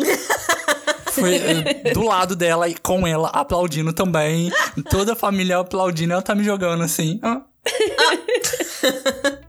Foi 1.11 1.37
eh, 1.37 1.95
do 1.95 2.03
lado 2.03 2.37
dela 2.37 2.69
e 2.69 2.75
com 2.75 3.07
ela 3.07 3.29
aplaudindo 3.29 3.95
também. 3.95 4.53
Toda 4.91 5.15
a 5.15 5.17
família 5.17 5.57
aplaudindo, 5.57 6.13
ela 6.13 6.21
tá 6.21 6.35
me 6.35 6.45
jogando 6.45 6.85
assim. 6.85 7.19
Ah. 7.23 7.41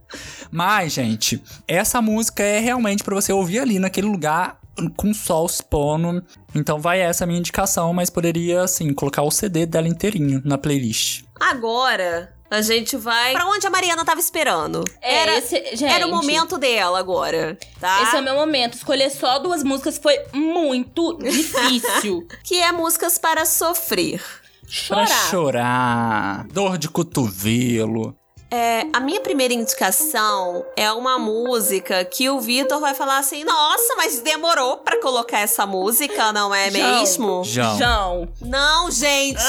Mas, 0.49 0.93
gente, 0.93 1.43
essa 1.67 2.01
música 2.01 2.43
é 2.43 2.59
realmente 2.59 3.03
pra 3.03 3.13
você 3.13 3.33
ouvir 3.33 3.59
ali 3.59 3.77
naquele 3.77 4.07
lugar 4.07 4.57
com 4.95 5.09
o 5.09 5.13
sol 5.13 5.49
se 5.49 5.63
pondo. 5.63 6.23
Então 6.55 6.79
vai 6.79 7.01
essa 7.01 7.23
a 7.25 7.27
minha 7.27 7.39
indicação, 7.39 7.93
mas 7.93 8.09
poderia, 8.09 8.61
assim, 8.63 8.93
colocar 8.93 9.21
o 9.23 9.31
CD 9.31 9.65
dela 9.65 9.87
inteirinho 9.87 10.41
na 10.45 10.57
playlist. 10.57 11.23
Agora, 11.39 12.33
a 12.49 12.61
gente 12.61 12.95
vai 12.95 13.33
pra 13.33 13.47
onde 13.47 13.67
a 13.67 13.69
Mariana 13.69 14.05
tava 14.05 14.19
esperando. 14.19 14.83
É, 15.01 15.15
era, 15.17 15.37
esse, 15.37 15.55
gente, 15.75 15.85
era 15.85 16.07
o 16.07 16.11
momento 16.11 16.57
dela 16.57 16.97
agora, 16.97 17.57
tá? 17.79 18.03
Esse 18.03 18.15
é 18.15 18.19
o 18.19 18.23
meu 18.23 18.35
momento. 18.35 18.75
Escolher 18.75 19.09
só 19.09 19.39
duas 19.39 19.63
músicas 19.63 19.97
foi 19.97 20.17
muito 20.33 21.17
difícil. 21.21 22.25
Que 22.43 22.61
é 22.61 22.71
músicas 22.71 23.17
para 23.17 23.45
sofrer. 23.45 24.21
Pra 24.87 25.05
Chorar. 25.05 25.29
chorar, 25.29 26.47
dor 26.47 26.77
de 26.77 26.89
cotovelo. 26.89 28.15
É, 28.55 28.87
a 28.93 29.01
minha 29.01 29.19
primeira 29.19 29.53
indicação 29.53 30.65
é 30.77 30.89
uma 30.89 31.19
música 31.19 32.05
que 32.05 32.29
o 32.29 32.39
Vitor 32.39 32.79
vai 32.79 32.93
falar 32.93 33.17
assim: 33.17 33.43
Nossa, 33.43 33.95
mas 33.97 34.21
demorou 34.21 34.77
pra 34.77 35.01
colocar 35.01 35.39
essa 35.39 35.65
música, 35.65 36.31
não 36.31 36.55
é 36.55 36.71
João. 36.71 36.99
mesmo? 36.99 37.43
João. 37.43 37.77
João. 37.77 38.29
Não, 38.39 38.89
gente! 38.89 39.43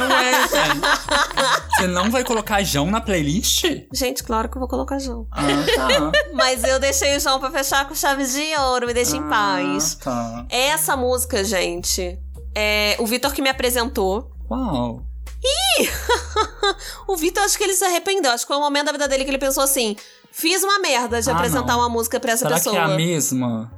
Não 0.00 0.16
é, 0.16 0.32
gente. 0.48 1.70
Você 1.78 1.86
não 1.86 2.10
vai 2.10 2.24
colocar 2.24 2.60
João 2.64 2.90
na 2.90 3.00
playlist? 3.00 3.64
gente, 3.94 4.24
claro 4.24 4.48
que 4.48 4.56
eu 4.56 4.60
vou 4.60 4.68
colocar 4.68 4.98
João. 4.98 5.28
Ah, 5.30 5.42
tá. 5.76 6.10
Mas 6.34 6.64
eu 6.64 6.80
deixei 6.80 7.16
o 7.16 7.20
João 7.20 7.38
pra 7.38 7.52
fechar 7.52 7.86
com 7.86 7.94
chaves 7.94 8.32
de 8.32 8.56
ouro, 8.56 8.88
me 8.88 8.92
deixa 8.92 9.16
em 9.16 9.22
paz. 9.28 9.96
Ah, 10.00 10.04
tá. 10.04 10.46
Essa 10.50 10.96
música, 10.96 11.44
gente, 11.44 12.18
é 12.52 12.96
o 12.98 13.06
Vitor 13.06 13.32
que 13.32 13.42
me 13.42 13.48
apresentou. 13.48 14.32
Uau. 14.50 15.09
O 17.08 17.16
Vitor, 17.16 17.42
acho 17.42 17.56
que 17.58 17.64
ele 17.64 17.74
se 17.74 17.84
arrependeu. 17.84 18.30
Acho 18.30 18.44
que 18.44 18.48
foi 18.48 18.56
um 18.56 18.60
momento 18.60 18.86
da 18.86 18.92
vida 18.92 19.08
dele 19.08 19.24
que 19.24 19.30
ele 19.30 19.38
pensou 19.38 19.62
assim: 19.62 19.96
fiz 20.30 20.62
uma 20.62 20.78
merda 20.78 21.20
de 21.20 21.30
Ah, 21.30 21.34
apresentar 21.34 21.72
não. 21.74 21.80
uma 21.80 21.88
música 21.88 22.20
pra 22.20 22.32
essa 22.32 22.44
Será 22.46 22.56
pessoa. 22.56 22.74
que 22.74 22.80
é 22.80 22.84
a 22.84 22.88
mesma? 22.88 23.70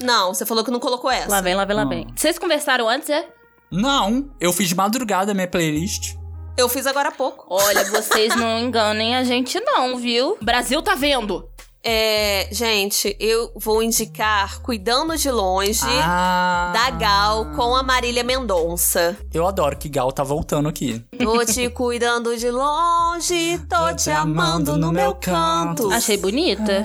Não, 0.00 0.34
você 0.34 0.44
falou 0.44 0.64
que 0.64 0.70
não 0.70 0.80
colocou 0.80 1.10
essa. 1.10 1.30
Lá 1.30 1.40
vem, 1.40 1.54
lá 1.54 1.64
vem, 1.64 1.76
lá 1.76 1.84
vem. 1.84 2.06
Vocês 2.16 2.38
conversaram 2.38 2.88
antes, 2.88 3.08
é? 3.10 3.28
Não, 3.70 4.28
eu 4.40 4.52
fiz 4.52 4.68
de 4.68 4.74
madrugada 4.74 5.32
a 5.32 5.34
minha 5.34 5.48
playlist. 5.48 6.16
Eu 6.56 6.68
fiz 6.68 6.86
agora 6.86 7.08
há 7.08 7.12
pouco. 7.12 7.46
Olha, 7.48 7.84
vocês 7.90 8.34
não 8.36 8.58
enganem 8.58 9.16
a 9.16 9.24
gente 9.24 9.58
não, 9.60 9.96
viu? 9.96 10.36
Brasil 10.40 10.80
tá 10.82 10.94
vendo. 10.94 11.48
É, 11.86 12.48
gente, 12.50 13.14
eu 13.20 13.52
vou 13.56 13.82
indicar 13.82 14.62
Cuidando 14.62 15.14
de 15.18 15.30
Longe. 15.30 15.80
Ah. 16.02 16.72
Da 16.72 16.90
Gal 16.90 17.46
com 17.54 17.76
a 17.76 17.82
Marília 17.82 18.24
Mendonça. 18.24 19.14
Eu 19.34 19.46
adoro 19.46 19.76
que 19.76 19.90
Gal 19.90 20.10
tá 20.10 20.22
voltando 20.22 20.66
aqui. 20.66 21.04
Tô 21.18 21.44
te 21.44 21.68
cuidando 21.70 22.34
de 22.38 22.50
longe, 22.50 23.58
tô 23.68 23.94
te 23.94 24.10
amando 24.10 24.78
no 24.78 24.90
meu 24.90 25.14
canto. 25.14 25.90
Achei 25.92 26.16
bonita. 26.16 26.82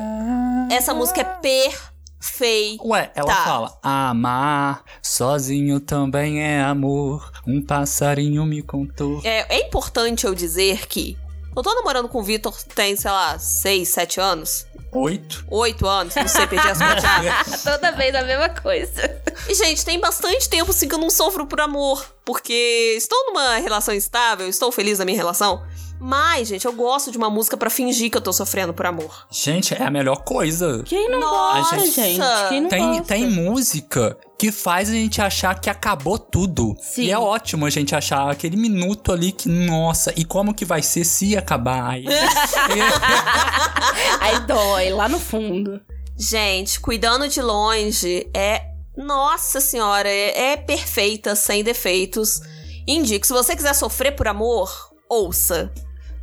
Essa 0.70 0.94
música 0.94 1.22
é 1.22 1.24
perfeita. 1.24 2.84
Ué, 2.86 3.10
ela 3.16 3.28
Tá. 3.34 3.44
fala: 3.46 3.80
Amar 3.82 4.84
sozinho 5.02 5.80
também 5.80 6.42
é 6.44 6.62
amor. 6.62 7.32
Um 7.48 7.62
passarinho 7.66 8.46
me 8.46 8.62
contou. 8.62 9.22
É, 9.24 9.56
é 9.56 9.66
importante 9.66 10.26
eu 10.26 10.36
dizer 10.36 10.88
que 10.88 11.18
eu 11.56 11.64
tô 11.64 11.74
namorando 11.74 12.08
com 12.08 12.20
o 12.20 12.24
Vitor 12.24 12.56
tem, 12.76 12.96
sei 12.96 13.10
lá, 13.10 13.38
6, 13.40 13.90
7 13.90 14.20
anos. 14.22 14.66
Oito? 14.92 15.46
8 15.50 15.88
anos, 15.88 16.16
não 16.16 16.28
sei, 16.28 16.48
perdi 16.48 16.68
as 16.68 16.78
contas. 16.78 17.62
Toda 17.64 17.92
vez 17.92 18.16
a 18.16 18.24
mesma 18.24 18.50
coisa. 18.50 19.22
E, 19.48 19.54
gente, 19.54 19.86
tem 19.86 20.00
bastante 20.00 20.50
tempo 20.50 20.72
assim 20.72 20.88
que 20.88 20.96
eu 20.96 21.00
não 21.00 21.10
sofro 21.10 21.46
por 21.46 21.62
amor. 21.62 22.04
Porque 22.26 22.96
estou 22.98 23.28
numa 23.28 23.58
relação 23.58 23.94
estável, 23.94 24.48
estou 24.48 24.72
feliz 24.72 25.00
na 25.00 25.06
minha 25.06 25.18
relação. 25.18 25.64
Mas, 26.00 26.48
gente, 26.48 26.66
eu 26.66 26.72
gosto 26.72 27.12
de 27.12 27.18
uma 27.18 27.30
música 27.30 27.58
pra 27.58 27.70
fingir 27.70 28.10
que 28.10 28.16
eu 28.18 28.22
tô 28.22 28.32
sofrendo 28.32 28.74
por 28.74 28.86
amor. 28.86 29.28
Gente, 29.30 29.74
é 29.74 29.84
a 29.84 29.92
melhor 29.92 30.24
coisa. 30.24 30.82
Quem 30.86 31.10
não 31.10 31.20
Nossa! 31.20 31.76
gosta, 31.76 31.92
gente? 31.92 32.22
Quem 32.50 32.62
não 32.62 32.70
Tem, 32.70 32.88
gosta? 32.88 33.04
tem 33.04 33.30
música 33.30 34.18
que 34.38 34.50
faz 34.52 34.90
a 34.90 34.94
gente 34.94 35.22
achar 35.22 35.60
que 35.60 35.70
acabou 35.70 36.18
tudo. 36.18 36.74
Sim. 36.82 37.04
E 37.04 37.12
é 37.12 37.20
ótimo 37.20 37.66
a 37.66 37.70
gente 37.70 37.94
achar 37.94 38.30
aquele 38.32 38.56
minuto 38.56 39.12
ali 39.12 39.34
que, 39.34 39.50
nossa, 39.50 40.14
e 40.16 40.24
como 40.24 40.54
que 40.54 40.64
vai 40.64 40.82
ser 40.82 41.04
se 41.04 41.36
acabar? 41.36 41.90
Aí- 41.90 42.06
Aí 44.22 44.40
dói, 44.48 44.90
lá 44.92 45.10
no 45.10 45.20
fundo. 45.20 45.82
Gente, 46.18 46.80
cuidando 46.80 47.28
de 47.28 47.42
longe 47.42 48.30
é. 48.34 48.70
Nossa 48.98 49.62
senhora, 49.62 50.10
é, 50.10 50.52
é 50.52 50.58
perfeita, 50.58 51.34
sem 51.34 51.64
defeitos. 51.64 52.42
Indico, 52.86 53.26
se 53.26 53.32
você 53.32 53.56
quiser 53.56 53.74
sofrer 53.74 54.12
por 54.14 54.28
amor, 54.28 54.70
ouça. 55.10 55.72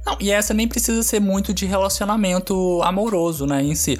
Não, 0.07 0.17
e 0.21 0.31
essa 0.31 0.55
nem 0.55 0.69
precisa 0.69 1.03
ser 1.03 1.21
muito 1.21 1.53
de 1.53 1.67
relacionamento 1.67 2.81
amoroso, 2.83 3.45
né, 3.45 3.63
em 3.63 3.75
si. 3.75 3.99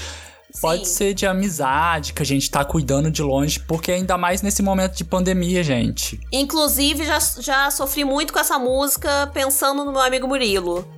Pode 0.61 0.89
Sim. 0.89 0.95
ser 0.95 1.15
de 1.15 1.27
amizade, 1.27 2.13
que 2.13 2.23
a 2.23 2.25
gente 2.25 2.51
tá 2.51 2.65
cuidando 2.65 3.11
de 3.11 3.23
longe, 3.23 3.61
porque 3.61 3.93
ainda 3.93 4.17
mais 4.17 4.41
nesse 4.41 4.63
momento 4.63 4.97
de 4.97 5.05
pandemia, 5.05 5.63
gente. 5.63 6.19
Inclusive, 6.33 7.05
já, 7.05 7.19
já 7.41 7.71
sofri 7.71 8.05
muito 8.05 8.33
com 8.33 8.39
essa 8.39 8.59
música 8.59 9.31
pensando 9.35 9.85
no 9.85 9.93
meu 9.93 10.01
amigo 10.01 10.27
Murilo. 10.27 10.89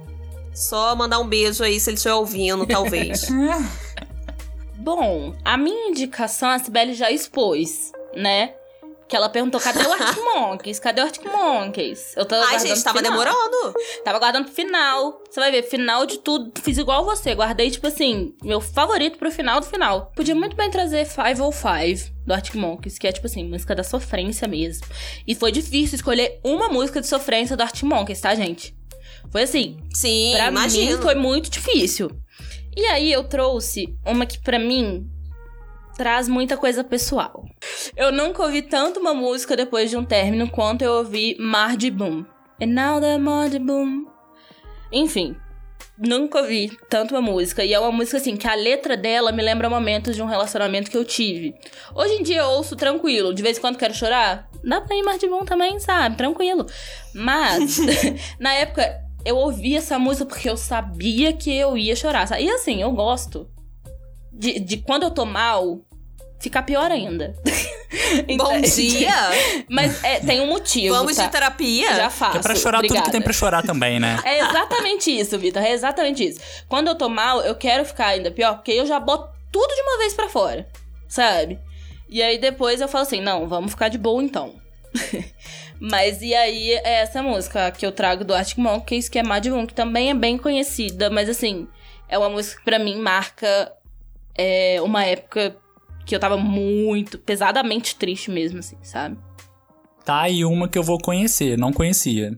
Só 0.55 0.95
mandar 0.95 1.19
um 1.19 1.27
beijo 1.27 1.65
aí 1.65 1.81
se 1.81 1.91
ele 1.91 1.97
estiver 1.97 2.15
ouvindo, 2.15 2.67
talvez. 2.67 3.27
Bom, 4.79 5.35
a 5.45 5.57
minha 5.57 5.89
indicação 5.89 6.51
a 6.51 6.59
Sibeli 6.59 6.95
já 6.95 7.11
expôs, 7.11 7.93
né? 8.15 8.53
Que 9.09 9.17
ela 9.17 9.29
perguntou, 9.31 9.59
cadê 9.59 9.83
o 9.87 9.93
Arctic 9.93 10.23
Monkeys? 10.23 10.79
Cadê 10.79 11.01
o 11.01 11.05
Arctic 11.05 11.25
Monkeys? 11.25 12.15
Eu 12.15 12.27
tô 12.27 12.35
Ai, 12.35 12.59
gente, 12.61 12.83
tava 12.85 12.99
final. 12.99 13.11
demorando. 13.13 13.75
Tava 14.05 14.19
aguardando 14.19 14.45
pro 14.45 14.55
final. 14.55 15.23
Você 15.31 15.41
vai 15.41 15.51
ver, 15.51 15.63
final 15.63 16.05
de 16.05 16.19
tudo. 16.19 16.53
Fiz 16.61 16.77
igual 16.77 17.05
você. 17.07 17.35
Guardei, 17.35 17.71
tipo 17.71 17.87
assim, 17.87 18.35
meu 18.45 18.61
favorito 18.61 19.19
pro 19.19 19.31
final 19.31 19.61
do 19.61 19.67
final. 19.67 20.13
Podia 20.15 20.35
muito 20.35 20.55
bem 20.55 20.71
trazer 20.71 21.07
505 21.09 22.15
do 22.27 22.35
Arctic 22.35 22.55
Monkeys, 22.57 22.99
que 22.99 23.07
é, 23.07 23.13
tipo 23.13 23.27
assim, 23.27 23.45
música 23.49 23.75
da 23.75 23.83
sofrência 23.83 24.47
mesmo. 24.47 24.87
E 25.27 25.35
foi 25.35 25.51
difícil 25.51 25.97
escolher 25.97 26.39
uma 26.45 26.69
música 26.69 27.01
de 27.01 27.07
sofrência 27.07 27.57
do 27.57 27.63
Arctic 27.63 27.85
Monkeys, 27.85 28.21
tá, 28.21 28.35
gente? 28.35 28.77
Foi 29.33 29.43
assim, 29.45 29.79
Sim, 29.95 30.33
pra 30.35 30.49
imagino. 30.49 30.97
mim 30.97 31.03
foi 31.03 31.15
muito 31.15 31.49
difícil. 31.49 32.11
E 32.77 32.85
aí 32.87 33.11
eu 33.11 33.25
trouxe 33.25 33.97
uma 34.07 34.27
que 34.27 34.39
pra 34.39 34.59
mim 34.59 35.09
traz 35.99 36.29
muita 36.29 36.57
coisa 36.57 36.85
pessoal. 36.85 37.45
Eu 37.97 38.13
nunca 38.13 38.45
ouvi 38.45 38.63
tanto 38.63 39.01
uma 39.01 39.13
música 39.13 39.57
depois 39.57 39.91
de 39.91 39.97
um 39.97 40.05
término 40.05 40.49
quanto 40.49 40.83
eu 40.83 40.93
ouvi 40.93 41.37
Mar 41.41 41.77
de 41.77 41.91
Boom. 41.91 42.25
And 42.63 42.69
now 42.69 43.01
the 43.01 43.19
Mar 43.19 43.51
de 43.51 43.59
Boom. 43.59 44.07
Enfim, 44.93 45.37
nunca 45.99 46.39
ouvi 46.39 46.71
tanto 46.89 47.15
uma 47.17 47.21
música. 47.21 47.65
E 47.65 47.75
é 47.75 47.81
uma 47.81 47.91
música 47.91 48.17
assim 48.17 48.37
que 48.37 48.47
a 48.47 48.55
letra 48.55 48.97
dela 48.97 49.33
me 49.33 49.43
lembra 49.43 49.69
momentos 49.69 50.15
de 50.15 50.23
um 50.23 50.27
relacionamento 50.27 50.89
que 50.89 50.97
eu 50.97 51.05
tive. 51.05 51.53
Hoje 51.93 52.15
em 52.15 52.23
dia 52.23 52.39
eu 52.39 52.47
ouço 52.47 52.77
tranquilo. 52.77 53.35
De 53.35 53.43
vez 53.43 53.59
em 53.59 53.61
quando 53.61 53.77
quero 53.77 53.93
chorar. 53.93 54.49
Dá 54.63 54.81
pra 54.81 54.97
ir 54.97 55.03
Mar 55.03 55.19
de 55.19 55.27
Boom 55.27 55.45
também, 55.45 55.81
sabe? 55.81 56.17
Tranquilo. 56.17 56.65
Mas, 57.13 57.79
na 58.39 58.55
época, 58.55 59.03
eu 59.25 59.37
ouvi 59.37 59.77
essa 59.77 59.99
música 59.99 60.27
porque 60.27 60.49
eu 60.49 60.57
sabia 60.57 61.33
que 61.33 61.53
eu 61.53 61.77
ia 61.77 61.97
chorar. 61.97 62.41
E 62.41 62.49
assim, 62.49 62.81
eu 62.81 62.93
gosto 62.93 63.51
de, 64.33 64.61
de 64.61 64.77
quando 64.77 65.03
eu 65.03 65.11
tô 65.11 65.25
mal, 65.25 65.81
ficar 66.39 66.63
pior 66.63 66.91
ainda. 66.91 67.35
Bom 68.37 68.61
dia! 68.61 69.15
Mas 69.69 70.03
é, 70.05 70.21
tem 70.21 70.41
um 70.41 70.47
motivo. 70.47 70.95
Vamos 70.95 71.17
tá? 71.17 71.27
de 71.27 71.33
terapia? 71.33 71.95
Já 71.95 72.11
faço. 72.11 72.33
Que 72.33 72.39
é 72.39 72.43
pra 72.43 72.55
chorar 72.55 72.79
tudo 72.79 72.87
que 72.87 72.93
obrigada. 72.93 73.13
tem 73.13 73.21
pra 73.21 73.33
chorar 73.33 73.63
também, 73.63 73.99
né? 73.99 74.19
É 74.25 74.41
exatamente 74.41 75.11
isso, 75.11 75.39
Vitor. 75.39 75.63
É 75.63 75.73
exatamente 75.73 76.27
isso. 76.27 76.41
Quando 76.69 76.89
eu 76.89 76.95
tô 76.95 77.09
mal, 77.09 77.41
eu 77.43 77.55
quero 77.55 77.85
ficar 77.85 78.09
ainda 78.09 78.31
pior, 78.31 78.55
porque 78.55 78.73
eu 78.73 78.87
já 78.87 79.01
boto 79.01 79.33
tudo 79.51 79.75
de 79.75 79.81
uma 79.83 79.99
vez 79.99 80.15
pra 80.15 80.29
fora. 80.29 80.67
Sabe? 81.09 81.59
E 82.09 82.23
aí 82.23 82.39
depois 82.39 82.81
eu 82.81 82.89
falo 82.89 83.03
assim: 83.03 83.21
não, 83.21 83.49
vamos 83.49 83.73
ficar 83.73 83.89
de 83.89 83.99
boa 83.99 84.23
então. 84.23 84.55
mas 85.81 86.23
e 86.23 86.35
aí 86.35 86.73
é 86.73 87.01
essa 87.01 87.23
música 87.23 87.71
que 87.71 87.85
eu 87.85 87.93
trago 87.93 88.25
do 88.25 88.35
Arctic 88.35 88.59
Monkeys, 88.59 89.09
que 89.09 89.19
é 89.19 89.23
Mad 89.23 89.45
Moon, 89.47 89.67
que 89.67 89.75
também 89.75 90.11
é 90.11 90.15
bem 90.15 90.39
conhecida, 90.39 91.11
mas 91.11 91.29
assim, 91.29 91.69
é 92.09 92.19
uma 92.19 92.31
música 92.31 92.59
que 92.59 92.65
pra 92.65 92.79
mim 92.79 92.97
marca 92.97 93.73
é, 94.37 94.81
uma 94.83 95.05
época 95.05 95.57
que 96.09 96.17
eu 96.17 96.21
tava 96.21 96.39
muito, 96.39 97.19
pesadamente 97.19 97.95
triste 97.95 98.31
mesmo, 98.31 98.61
assim, 98.61 98.79
sabe? 98.83 99.19
Tá 100.05 100.23
aí 100.23 100.43
uma 100.43 100.67
que 100.67 100.79
eu 100.79 100.83
vou 100.83 100.99
conhecer, 100.99 101.59
não 101.59 101.71
conhecia. 101.71 102.33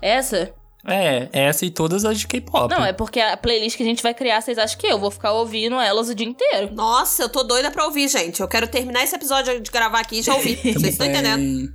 Essa 0.00 0.54
É, 0.86 1.28
essa 1.32 1.66
e 1.66 1.70
todas 1.70 2.04
as 2.06 2.18
de 2.18 2.26
K-pop. 2.26 2.70
Não, 2.70 2.82
é 2.82 2.94
porque 2.94 3.20
a 3.20 3.36
playlist 3.36 3.76
que 3.76 3.82
a 3.82 3.86
gente 3.86 4.02
vai 4.02 4.14
criar, 4.14 4.40
vocês 4.40 4.56
acham 4.56 4.78
que 4.78 4.86
eu 4.86 4.98
vou 4.98 5.10
ficar 5.10 5.32
ouvindo 5.32 5.78
elas 5.78 6.08
o 6.08 6.14
dia 6.14 6.26
inteiro. 6.26 6.72
Nossa, 6.72 7.24
eu 7.24 7.28
tô 7.28 7.42
doida 7.42 7.70
pra 7.70 7.84
ouvir, 7.84 8.08
gente. 8.08 8.40
Eu 8.40 8.48
quero 8.48 8.66
terminar 8.66 9.04
esse 9.04 9.14
episódio 9.14 9.60
de 9.60 9.70
gravar 9.70 10.00
aqui 10.00 10.20
e 10.20 10.22
já 10.22 10.34
ouvir. 10.34 10.56
Vocês 10.62 10.94
estão 10.94 11.06
entendendo? 11.06 11.70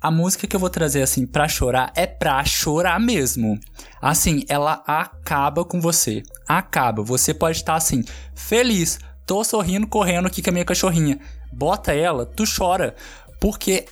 A 0.00 0.10
música 0.10 0.46
que 0.46 0.56
eu 0.56 0.60
vou 0.60 0.70
trazer, 0.70 1.02
assim, 1.02 1.24
pra 1.24 1.46
chorar 1.46 1.92
é 1.94 2.06
pra 2.06 2.44
chorar 2.44 2.98
mesmo. 2.98 3.60
Assim, 4.00 4.44
ela 4.48 4.82
acaba 4.86 5.64
com 5.64 5.80
você. 5.80 6.22
Acaba. 6.48 7.02
Você 7.02 7.32
pode 7.32 7.58
estar, 7.58 7.76
assim, 7.76 8.02
feliz. 8.34 8.98
Tô 9.26 9.42
sorrindo, 9.42 9.88
correndo 9.88 10.26
aqui 10.26 10.40
com 10.40 10.50
a 10.50 10.52
minha 10.52 10.64
cachorrinha. 10.64 11.18
Bota 11.52 11.92
ela, 11.92 12.24
tu 12.24 12.44
chora. 12.46 12.94
Porque 13.40 13.86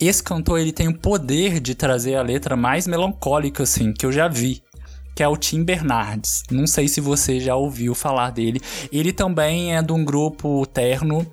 esse 0.00 0.20
cantor, 0.20 0.58
ele 0.58 0.72
tem 0.72 0.88
o 0.88 0.98
poder 0.98 1.60
de 1.60 1.76
trazer 1.76 2.16
a 2.16 2.22
letra 2.22 2.56
mais 2.56 2.88
melancólica, 2.88 3.62
assim, 3.62 3.92
que 3.92 4.04
eu 4.04 4.10
já 4.10 4.26
vi. 4.26 4.62
Que 5.14 5.22
é 5.22 5.28
o 5.28 5.36
Tim 5.36 5.62
Bernardes. 5.62 6.42
Não 6.50 6.66
sei 6.66 6.88
se 6.88 7.00
você 7.00 7.38
já 7.38 7.54
ouviu 7.54 7.94
falar 7.94 8.30
dele. 8.30 8.60
Ele 8.90 9.12
também 9.12 9.76
é 9.76 9.82
de 9.82 9.92
um 9.92 10.04
grupo 10.04 10.66
terno 10.66 11.24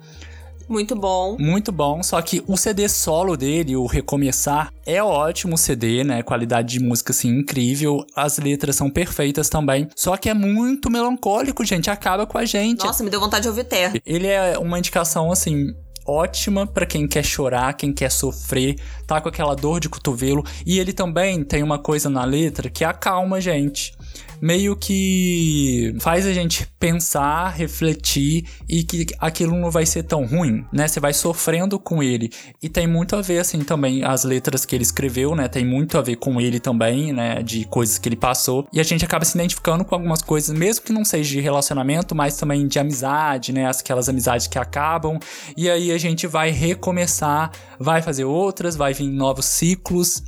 Muito 0.68 0.95
bom. 0.95 1.38
muito 1.39 1.72
bom, 1.72 2.03
só 2.03 2.22
que 2.22 2.43
o 2.47 2.57
CD 2.57 2.88
solo 2.89 3.38
dele, 3.38 3.76
o 3.76 3.86
Recomeçar, 3.86 4.72
é 4.86 5.01
ótimo 5.01 5.57
CD, 5.57 6.03
né? 6.03 6.22
Qualidade 6.24 6.74
de 6.74 6.80
música, 6.80 7.11
assim, 7.11 7.30
incrível. 7.30 8.05
As 8.15 8.38
letras 8.38 8.76
são 8.76 8.89
perfeitas 8.89 9.49
também. 9.49 9.88
Só 9.95 10.18
que 10.18 10.30
é 10.30 10.34
muito 10.34 10.89
melancólico, 10.89 11.63
gente. 11.65 11.89
Acaba 11.89 12.26
com 12.26 12.38
a 12.38 12.45
gente. 12.45 12.86
Nossa, 12.86 13.03
me 13.03 13.09
deu 13.09 13.20
vontade 13.20 13.43
de 13.43 13.49
ouvir 13.49 13.63
terra. 13.63 13.93
Ele 14.05 14.28
é 14.28 14.57
uma 14.57 14.78
indicação, 14.78 15.32
assim, 15.32 15.74
ótima 16.05 16.65
pra 16.65 16.86
quem 16.86 17.07
quer 17.07 17.24
chorar, 17.24 17.74
quem 17.74 17.91
quer 17.91 18.09
sofrer, 18.09 18.78
tá 19.05 19.20
com 19.20 19.28
aquela 19.28 19.55
dor 19.55 19.80
de 19.80 19.89
cotovelo. 19.89 20.43
E 20.65 20.80
ele 20.80 20.93
também 20.93 21.43
tem 21.43 21.61
uma 21.61 21.78
coisa 21.78 22.09
na 22.09 22.24
letra 22.24 22.70
que 22.70 22.86
acalma 22.86 23.38
a 23.38 23.39
gente. 23.41 23.96
Meio 24.41 24.75
que 24.75 25.95
faz 25.99 26.25
a 26.25 26.33
gente 26.33 26.67
pensar, 26.79 27.49
refletir 27.49 28.45
e 28.69 28.83
que 28.83 29.07
aquilo 29.19 29.57
não 29.57 29.71
vai 29.71 29.85
ser 29.85 30.03
tão 30.03 30.25
ruim, 30.25 30.65
né? 30.71 30.88
Você 30.88 30.99
vai 30.99 31.13
sofrendo 31.13 31.79
com 31.79 32.03
ele. 32.03 32.29
E 32.61 32.69
tem 32.69 32.88
muito 32.88 33.15
a 33.15 33.21
ver, 33.21 33.39
assim, 33.39 33.61
também, 33.61 34.03
as 34.03 34.23
letras 34.23 34.65
que 34.65 34.75
ele 34.75 34.83
escreveu, 34.83 35.35
né? 35.35 35.47
Tem 35.47 35.65
muito 35.65 35.97
a 35.97 36.01
ver 36.01 36.17
com 36.17 36.39
ele 36.39 36.59
também, 36.59 37.11
né? 37.11 37.41
De 37.41 37.65
coisas 37.65 37.97
que 37.97 38.07
ele 38.07 38.15
passou. 38.15 38.67
E 38.71 38.79
a 38.79 38.83
gente 38.83 39.03
acaba 39.03 39.25
se 39.25 39.38
identificando 39.38 39.83
com 39.83 39.95
algumas 39.95 40.21
coisas, 40.21 40.55
mesmo 40.55 40.85
que 40.85 40.93
não 40.93 41.03
seja 41.03 41.29
de 41.29 41.39
relacionamento, 41.39 42.15
mas 42.15 42.38
também 42.38 42.67
de 42.67 42.79
amizade, 42.79 43.51
né? 43.51 43.69
Aquelas 43.69 44.07
amizades 44.07 44.47
que 44.47 44.59
acabam. 44.59 45.19
E 45.55 45.69
aí 45.69 45.91
a 45.91 45.97
gente 45.97 46.27
vai 46.27 46.51
recomeçar, 46.51 47.51
vai 47.79 48.01
fazer 48.01 48.25
outras, 48.25 48.75
vai 48.75 48.93
vir 48.93 49.09
novos 49.09 49.45
ciclos. 49.45 50.23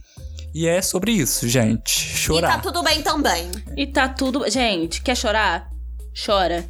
E 0.53 0.67
é 0.67 0.81
sobre 0.81 1.11
isso, 1.11 1.47
gente. 1.47 2.11
E 2.11 2.17
Chorar. 2.17 2.53
tá 2.53 2.59
tudo 2.59 2.81
bem 2.83 3.01
também. 3.01 3.51
E 3.77 3.87
tá 3.87 4.09
tudo. 4.09 4.49
Gente, 4.49 5.01
quer 5.01 5.15
chorar? 5.15 5.69
Chora. 6.25 6.65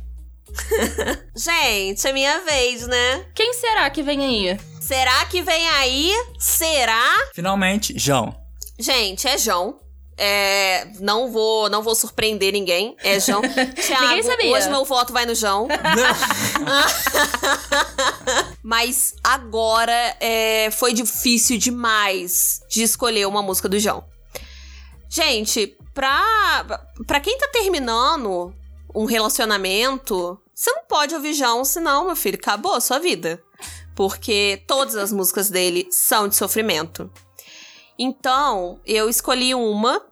Gente, 1.35 2.07
é 2.07 2.11
minha 2.11 2.39
vez, 2.43 2.87
né? 2.87 3.25
Quem 3.35 3.53
será 3.53 3.89
que 3.89 4.01
vem 4.01 4.23
aí? 4.25 4.59
Será 4.79 5.25
que 5.25 5.41
vem 5.41 5.67
aí? 5.69 6.11
Será? 6.39 7.29
Finalmente, 7.33 7.93
João. 7.97 8.35
Gente, 8.79 9.27
é 9.27 9.37
João. 9.37 9.79
É, 10.21 10.85
não 10.99 11.31
vou, 11.31 11.69
não 11.69 11.81
vou 11.81 11.95
surpreender 11.95 12.51
ninguém. 12.51 12.93
É 13.01 13.17
João. 13.21 13.39
Thiago, 13.41 14.23
sabia. 14.23 14.51
hoje 14.51 14.69
meu 14.69 14.83
voto 14.83 15.13
vai 15.13 15.25
no 15.25 15.33
João. 15.33 15.65
Mas 18.61 19.15
agora 19.23 20.17
é, 20.19 20.69
foi 20.71 20.93
difícil 20.93 21.57
demais 21.57 22.59
de 22.69 22.83
escolher 22.83 23.25
uma 23.27 23.41
música 23.41 23.69
do 23.69 23.79
João. 23.79 24.03
Gente, 25.07 25.77
pra, 25.93 26.65
pra 27.07 27.21
quem 27.21 27.37
tá 27.37 27.47
terminando 27.47 28.53
um 28.93 29.05
relacionamento, 29.05 30.37
você 30.53 30.69
não 30.73 30.83
pode 30.83 31.15
ouvir 31.15 31.33
João, 31.33 31.63
senão, 31.63 32.07
meu 32.07 32.15
filho, 32.17 32.37
acabou 32.37 32.73
a 32.73 32.81
sua 32.81 32.99
vida. 32.99 33.41
Porque 33.95 34.61
todas 34.67 34.97
as 34.97 35.13
músicas 35.13 35.49
dele 35.49 35.87
são 35.89 36.27
de 36.27 36.35
sofrimento. 36.35 37.09
Então, 37.97 38.81
eu 38.85 39.09
escolhi 39.09 39.55
uma 39.55 40.08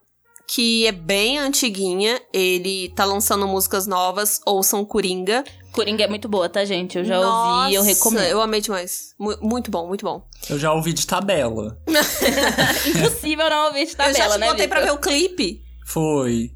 que 0.47 0.87
é 0.87 0.91
bem 0.91 1.37
antiguinha. 1.37 2.21
Ele 2.33 2.89
tá 2.95 3.03
lançando 3.05 3.47
músicas 3.47 3.85
novas, 3.85 4.39
ouçam 4.45 4.85
Coringa. 4.85 5.43
Coringa 5.71 6.05
é 6.05 6.07
muito 6.07 6.27
boa, 6.27 6.47
tá, 6.49 6.63
gente? 6.65 6.97
Eu 6.97 7.03
já 7.03 7.19
ouvi 7.19 7.71
e 7.71 7.75
eu 7.75 7.81
Nossa, 7.83 7.93
recomendo. 7.93 8.23
Eu 8.25 8.41
amei 8.41 8.61
demais. 8.61 9.13
Mu- 9.19 9.37
muito 9.41 9.69
bom, 9.69 9.87
muito 9.87 10.03
bom. 10.05 10.25
Eu 10.49 10.57
já 10.57 10.73
ouvi 10.73 10.93
de 10.93 11.05
tabela. 11.05 11.77
Impossível 12.87 13.49
não 13.49 13.67
ouvir 13.67 13.85
de 13.85 13.91
eu 13.91 13.97
tabela, 13.97 14.17
já 14.17 14.29
te 14.31 14.39
né, 14.39 14.47
botei 14.49 14.67
pra 14.67 14.81
ver 14.81 14.91
o 14.91 14.97
clipe. 14.97 15.61
Foi. 15.85 16.51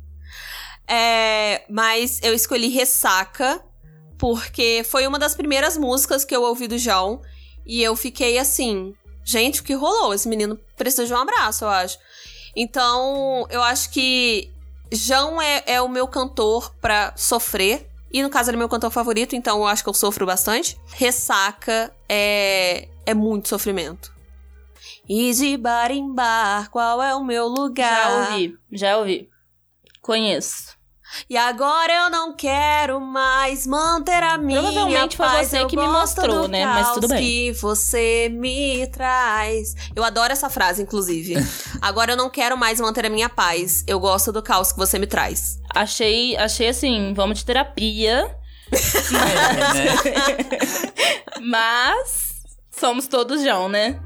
É, 0.88 1.64
mas 1.70 2.20
eu 2.24 2.34
escolhi 2.34 2.70
Ressaca, 2.70 3.64
porque 4.18 4.84
foi 4.90 5.06
uma 5.06 5.20
das 5.20 5.36
primeiras 5.36 5.78
músicas 5.78 6.26
que 6.26 6.36
eu 6.36 6.44
ouvi 6.44 6.68
do 6.68 6.78
João. 6.78 7.22
E 7.66 7.84
eu 7.84 7.96
fiquei 7.96 8.40
assim, 8.40 8.94
gente, 9.24 9.62
o 9.62 9.64
que 9.64 9.74
rolou? 9.74 10.14
Esse 10.14 10.28
menino 10.28 10.60
precisa 10.76 11.06
de 11.06 11.14
um 11.14 11.18
abraço, 11.18 11.64
eu 11.66 11.70
acho. 11.70 11.98
Então, 12.56 13.46
eu 13.50 13.62
acho 13.64 13.90
que 13.92 14.52
João 14.92 15.42
é, 15.42 15.64
é 15.66 15.82
o 15.82 15.88
meu 15.88 16.08
cantor 16.08 16.74
pra 16.82 17.14
sofrer. 17.16 17.90
E 18.14 18.22
no 18.22 18.30
caso, 18.30 18.50
ele 18.50 18.58
é 18.58 18.60
meu 18.60 18.68
cantor 18.68 18.92
favorito, 18.92 19.36
então 19.36 19.60
eu 19.60 19.68
acho 19.68 19.84
que 19.84 19.90
eu 19.90 19.94
sofro 19.94 20.26
bastante. 20.26 20.78
Ressaca 20.88 21.94
é, 22.10 22.90
é 23.06 23.14
muito 23.14 23.48
sofrimento. 23.48 24.14
E 25.08 25.34
de 25.34 25.56
bar 25.58 25.92
em 25.92 26.14
bar, 26.14 26.70
qual 26.70 27.02
é 27.02 27.16
o 27.16 27.24
meu 27.24 27.48
lugar? 27.48 28.30
Já 28.30 28.32
ouvi, 28.32 28.58
já 28.72 28.98
ouvi. 28.98 29.30
Conheço. 30.02 30.78
E 31.30 31.38
agora 31.38 31.92
eu 31.94 32.10
não 32.10 32.34
quero 32.34 33.00
mais 33.00 33.66
manter 33.68 34.24
a 34.24 34.38
minha 34.38 34.62
Provavelmente 34.62 35.18
foi 35.18 35.26
paz. 35.26 35.48
você 35.48 35.60
eu 35.62 35.68
que 35.68 35.76
me 35.76 35.86
gosto 35.86 36.00
mostrou, 36.00 36.42
do 36.44 36.48
né? 36.48 36.66
Mas 36.66 36.92
tudo 36.94 37.08
caos 37.08 37.12
bem. 37.12 37.22
que 37.22 37.52
você 37.54 38.30
me 38.30 38.88
traz. 38.88 39.76
Eu 39.96 40.04
adoro 40.04 40.32
essa 40.32 40.50
frase, 40.50 40.82
inclusive. 40.82 41.36
agora 41.82 42.14
eu 42.14 42.18
não 42.18 42.30
quero 42.30 42.58
mais 42.58 42.80
manter 42.80 43.06
a 43.06 43.10
minha 43.10 43.30
paz. 43.30 43.84
Eu 43.88 44.00
gosto 44.00 44.32
do 44.32 44.42
caos 44.42 44.72
que 44.72 44.78
você 44.78 44.98
me 45.00 45.08
traz. 45.08 45.60
Achei, 45.74 46.36
achei 46.38 46.70
assim, 46.70 47.14
vamos 47.14 47.40
de 47.40 47.46
terapia, 47.46 48.36
É, 48.72 49.54
né? 49.58 50.60
mas 51.42 52.32
somos 52.72 53.08
todos 53.08 53.42
João, 53.44 53.68
né? 53.68 54.00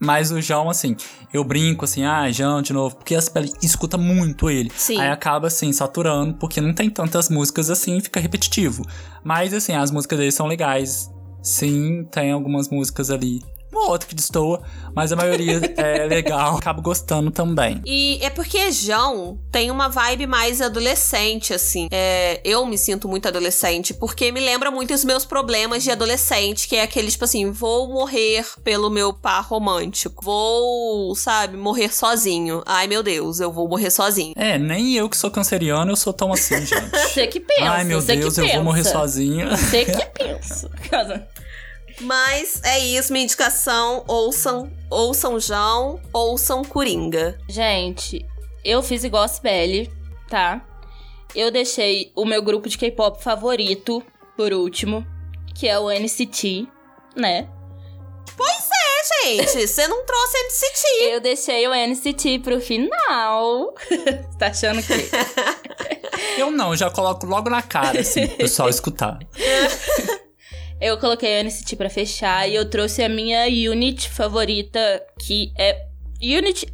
Mas 0.00 0.30
o 0.30 0.40
João, 0.40 0.70
assim, 0.70 0.96
eu 1.32 1.42
brinco 1.42 1.84
assim, 1.84 2.04
ah, 2.04 2.30
João 2.30 2.62
de 2.62 2.72
novo, 2.72 2.96
porque 2.96 3.14
as 3.14 3.28
pele 3.28 3.52
escuta 3.60 3.98
muito 3.98 4.48
ele. 4.48 4.70
Sim. 4.76 5.00
Aí 5.00 5.08
acaba, 5.10 5.48
assim, 5.48 5.72
saturando, 5.72 6.34
porque 6.34 6.60
não 6.60 6.72
tem 6.72 6.88
tantas 6.88 7.28
músicas 7.28 7.68
assim, 7.68 8.00
fica 8.00 8.20
repetitivo. 8.20 8.84
Mas, 9.24 9.52
assim, 9.52 9.72
as 9.74 9.90
músicas 9.90 10.18
dele 10.18 10.32
são 10.32 10.46
legais. 10.46 11.10
Sim, 11.42 12.04
tem 12.10 12.30
algumas 12.30 12.68
músicas 12.68 13.10
ali. 13.10 13.42
Uma 13.70 13.90
outra 13.90 14.08
que 14.08 14.14
destoa, 14.14 14.62
mas 14.94 15.12
a 15.12 15.16
maioria 15.16 15.60
é 15.76 16.06
legal. 16.06 16.56
Acabo 16.56 16.80
gostando 16.80 17.30
também. 17.30 17.82
E 17.84 18.18
é 18.22 18.30
porque 18.30 18.70
João 18.72 19.38
tem 19.52 19.70
uma 19.70 19.88
vibe 19.88 20.26
mais 20.26 20.60
adolescente, 20.62 21.52
assim. 21.52 21.86
É, 21.90 22.40
eu 22.44 22.64
me 22.66 22.78
sinto 22.78 23.08
muito 23.08 23.28
adolescente, 23.28 23.92
porque 23.92 24.32
me 24.32 24.40
lembra 24.40 24.70
muito 24.70 24.94
os 24.94 25.04
meus 25.04 25.24
problemas 25.24 25.82
de 25.82 25.90
adolescente, 25.90 26.66
que 26.66 26.76
é 26.76 26.82
aquele, 26.82 27.10
tipo 27.10 27.24
assim, 27.24 27.50
vou 27.50 27.88
morrer 27.88 28.44
pelo 28.64 28.88
meu 28.90 29.12
par 29.12 29.44
romântico. 29.44 30.24
Vou, 30.24 31.14
sabe, 31.14 31.56
morrer 31.56 31.92
sozinho. 31.94 32.62
Ai, 32.66 32.86
meu 32.86 33.02
Deus, 33.02 33.38
eu 33.40 33.52
vou 33.52 33.68
morrer 33.68 33.90
sozinho. 33.90 34.32
É, 34.36 34.58
nem 34.58 34.94
eu 34.94 35.08
que 35.08 35.16
sou 35.16 35.30
canceriano, 35.30 35.90
eu 35.92 35.96
sou 35.96 36.12
tão 36.12 36.32
assim, 36.32 36.56
gente. 36.64 36.90
Você 36.90 37.26
que 37.26 37.40
pensa, 37.40 37.70
Ai, 37.70 37.84
meu 37.84 38.00
Deus, 38.00 38.38
eu 38.38 38.44
pensa. 38.44 38.54
vou 38.56 38.64
morrer 38.64 38.84
sozinho. 38.84 39.50
Você 39.50 39.84
que 39.84 40.06
pensa. 40.18 40.70
Mas 42.00 42.60
é 42.64 42.78
isso, 42.78 43.12
minha 43.12 43.24
indicação. 43.24 44.04
Ouçam, 44.06 44.70
ouçam 44.90 45.38
João, 45.40 46.00
ouçam 46.12 46.64
Coringa. 46.64 47.38
Gente, 47.48 48.24
eu 48.64 48.82
fiz 48.82 49.04
igual 49.04 49.24
a 49.24 49.28
Sibeli, 49.28 49.90
tá? 50.28 50.64
Eu 51.34 51.50
deixei 51.50 52.12
o 52.14 52.24
meu 52.24 52.42
grupo 52.42 52.68
de 52.68 52.78
K-pop 52.78 53.22
favorito 53.22 54.02
por 54.36 54.52
último, 54.52 55.06
que 55.54 55.66
é 55.68 55.78
o 55.78 55.90
NCT, 55.90 56.66
né? 57.16 57.48
É, 59.28 59.46
gente, 59.46 59.66
você 59.66 59.86
não 59.88 60.04
trouxe 60.04 60.36
NCT. 60.46 61.04
Eu 61.12 61.20
deixei 61.20 61.68
o 61.68 61.74
NCT 61.74 62.38
pro 62.38 62.60
final. 62.60 63.74
tá 64.38 64.46
achando 64.46 64.82
que. 64.82 64.92
Eu 66.38 66.50
não, 66.50 66.74
já 66.74 66.90
coloco 66.90 67.26
logo 67.26 67.50
na 67.50 67.62
cara, 67.62 68.00
assim, 68.00 68.26
pro 68.26 68.36
pessoal 68.38 68.68
escutar. 68.68 69.18
Eu 70.80 70.96
coloquei 70.98 71.40
o 71.40 71.44
NCT 71.44 71.76
pra 71.76 71.90
fechar 71.90 72.48
e 72.48 72.54
eu 72.54 72.68
trouxe 72.68 73.02
a 73.02 73.08
minha 73.08 73.46
unit 73.70 74.08
favorita, 74.08 75.02
que 75.18 75.52
é. 75.56 75.86
Unit 76.20 76.66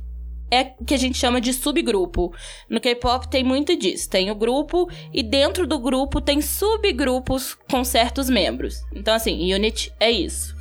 é 0.50 0.64
que 0.64 0.94
a 0.94 0.96
gente 0.96 1.18
chama 1.18 1.40
de 1.40 1.52
subgrupo. 1.52 2.32
No 2.68 2.80
K-pop 2.80 3.28
tem 3.28 3.42
muito 3.42 3.76
disso. 3.76 4.08
Tem 4.08 4.30
o 4.30 4.34
grupo 4.34 4.88
e 5.12 5.22
dentro 5.22 5.66
do 5.66 5.78
grupo 5.78 6.20
tem 6.20 6.40
subgrupos 6.40 7.56
com 7.70 7.82
certos 7.82 8.28
membros. 8.28 8.84
Então, 8.92 9.14
assim, 9.14 9.52
unit 9.52 9.92
é 9.98 10.10
isso. 10.10 10.54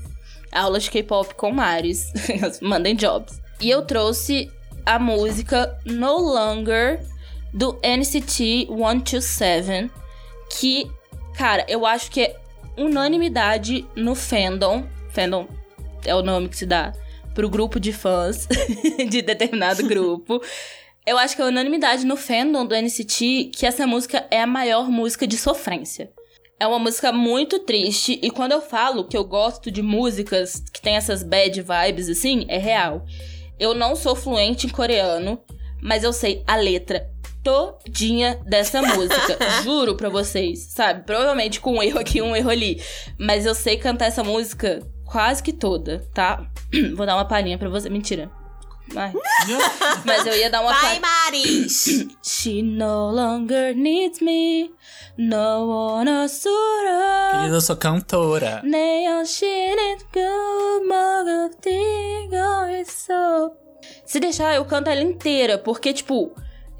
Aulas 0.52 0.84
de 0.84 0.92
K-pop 0.92 1.36
com 1.36 1.52
Maris. 1.52 2.12
Mandem 2.62 2.96
jobs. 2.96 3.42
E 3.60 3.70
eu 3.70 3.86
trouxe 3.86 4.50
a 4.86 4.98
música 4.98 5.78
No 5.86 6.18
Longer 6.18 7.00
do 7.54 7.80
NCT 7.84 8.68
127, 8.68 9.92
que, 10.50 10.90
cara, 11.38 11.66
eu 11.70 11.86
acho 11.86 12.10
que 12.10 12.22
é 12.22 12.43
unanimidade 12.78 13.86
no 13.96 14.16
fandom. 14.16 14.86
Fandom 15.10 15.48
é 16.06 16.14
o 16.14 16.22
nome 16.22 16.50
que 16.50 16.58
se 16.58 16.66
dá 16.66 16.92
pro 17.34 17.50
grupo 17.50 17.80
de 17.80 17.92
fãs 17.92 18.48
de 19.10 19.22
determinado 19.22 19.84
grupo. 19.88 20.42
Eu 21.06 21.18
acho 21.18 21.36
que 21.36 21.42
é 21.42 21.46
unanimidade 21.46 22.06
no 22.06 22.16
fandom 22.16 22.66
do 22.66 22.76
NCT 22.76 23.52
que 23.56 23.66
essa 23.66 23.86
música 23.86 24.26
é 24.32 24.42
a 24.42 24.48
maior 24.48 24.90
música 24.90 25.28
de 25.28 25.38
sofrência. 25.38 26.12
É 26.60 26.68
uma 26.68 26.80
música 26.80 27.12
muito 27.12 27.60
triste 27.60 28.20
e 28.22 28.32
quando 28.32 28.54
eu 28.54 28.62
falo 28.62 29.06
que 29.06 29.18
eu 29.18 29.24
gosto 29.26 29.70
de 29.70 29.82
músicas 29.82 30.64
que 30.72 30.82
tem 30.82 30.96
essas 30.96 31.22
bad 31.22 31.62
vibes 31.62 32.08
assim, 32.08 32.46
é 32.48 32.58
real. 32.58 33.06
Eu 33.60 33.74
não 33.74 33.96
sou 33.96 34.16
fluente 34.16 34.66
em 34.66 34.70
coreano, 34.70 35.42
mas 35.82 36.04
eu 36.04 36.14
sei 36.14 36.44
a 36.48 36.56
letra 36.56 37.13
todinha 37.44 38.40
dessa 38.46 38.82
música. 38.82 39.38
Juro 39.64 39.96
pra 39.96 40.10
vocês, 40.10 40.60
sabe? 40.70 41.04
Provavelmente 41.04 41.60
com 41.60 41.78
um 41.78 41.84
erro 41.84 42.00
aqui, 42.00 42.22
um 42.22 42.36
erro 42.36 42.50
ali. 42.50 42.82
Mas 43.20 43.46
eu 43.46 43.54
sei 43.54 43.78
cantar 43.78 44.06
essa 44.06 44.24
música 44.24 44.82
quase 45.06 45.44
que 45.44 45.54
toda, 45.54 46.08
tá? 46.14 46.46
Vou 46.96 47.06
dar 47.06 47.16
uma 47.16 47.26
palhinha 47.26 47.58
pra 47.58 47.70
você. 47.70 47.90
Mentira. 47.90 48.32
Vai. 48.94 49.14
Mas 50.06 50.26
eu 50.26 50.36
ia 50.36 50.50
dar 50.50 50.62
uma 50.62 50.74
Vai, 50.74 51.00
Maris! 51.00 52.06
She 52.22 52.62
no 52.62 53.12
longer 53.12 53.76
needs 53.76 54.20
me. 54.20 54.72
No 55.18 55.70
one. 55.70 56.10
Querida, 57.32 57.56
eu 57.56 57.62
sou 57.62 57.76
cantora. 57.76 58.62
Neon. 58.64 59.24
Se 64.06 64.20
deixar, 64.20 64.56
eu 64.56 64.66
canto 64.66 64.90
ela 64.90 65.02
inteira, 65.02 65.58
porque, 65.58 65.94
tipo, 65.94 66.34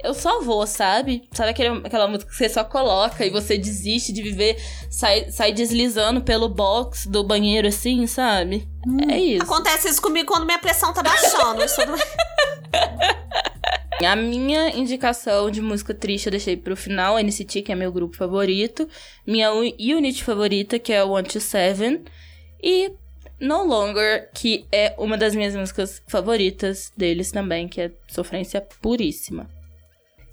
eu 0.04 0.14
só 0.14 0.42
vou, 0.42 0.66
sabe? 0.68 1.24
Sabe 1.32 1.52
aquele, 1.52 1.70
aquela 1.86 2.08
música 2.08 2.30
que 2.30 2.36
você 2.38 2.50
só 2.50 2.64
coloca 2.64 3.26
e 3.26 3.30
você 3.30 3.58
desiste 3.58 4.12
de 4.12 4.22
viver, 4.22 4.58
sai, 4.90 5.32
sai 5.32 5.54
deslizando 5.54 6.22
pelo 6.22 6.50
box 6.50 7.08
do 7.08 7.24
banheiro 7.24 7.68
assim, 7.68 8.06
sabe? 8.08 8.68
É 9.10 9.18
isso. 9.18 9.44
Acontece 9.44 9.88
isso 9.88 10.02
comigo 10.02 10.28
quando 10.28 10.46
minha 10.46 10.60
pressão 10.60 10.94
tá 10.94 11.02
baixando. 11.02 11.62
Eu 11.62 11.70
sou 11.70 11.86
do- 11.86 11.94
A 14.06 14.16
minha 14.18 14.70
indicação 14.76 15.50
de 15.50 15.62
música 15.62 15.94
triste 15.94 16.26
eu 16.26 16.32
deixei 16.32 16.58
pro 16.58 16.76
final, 16.76 17.18
NCT, 17.18 17.62
que 17.62 17.72
é 17.72 17.76
meu 17.76 17.90
grupo 17.92 18.18
favorito. 18.18 18.90
Minha 19.26 19.54
unit 19.54 20.22
favorita, 20.24 20.78
que 20.78 20.92
é 20.92 21.02
o 21.04 21.12
One 21.12 21.26
to 21.28 21.40
Seven. 21.40 22.04
E 22.62 22.92
No 23.40 23.64
Longer, 23.64 24.30
que 24.34 24.66
é 24.74 24.94
uma 24.98 25.18
das 25.18 25.34
minhas 25.34 25.56
músicas 25.56 26.02
favoritas 26.08 26.92
deles 26.98 27.32
também, 27.32 27.70
que 27.70 27.80
é 27.80 27.92
Sofrência 28.10 28.60
Puríssima. 28.82 29.50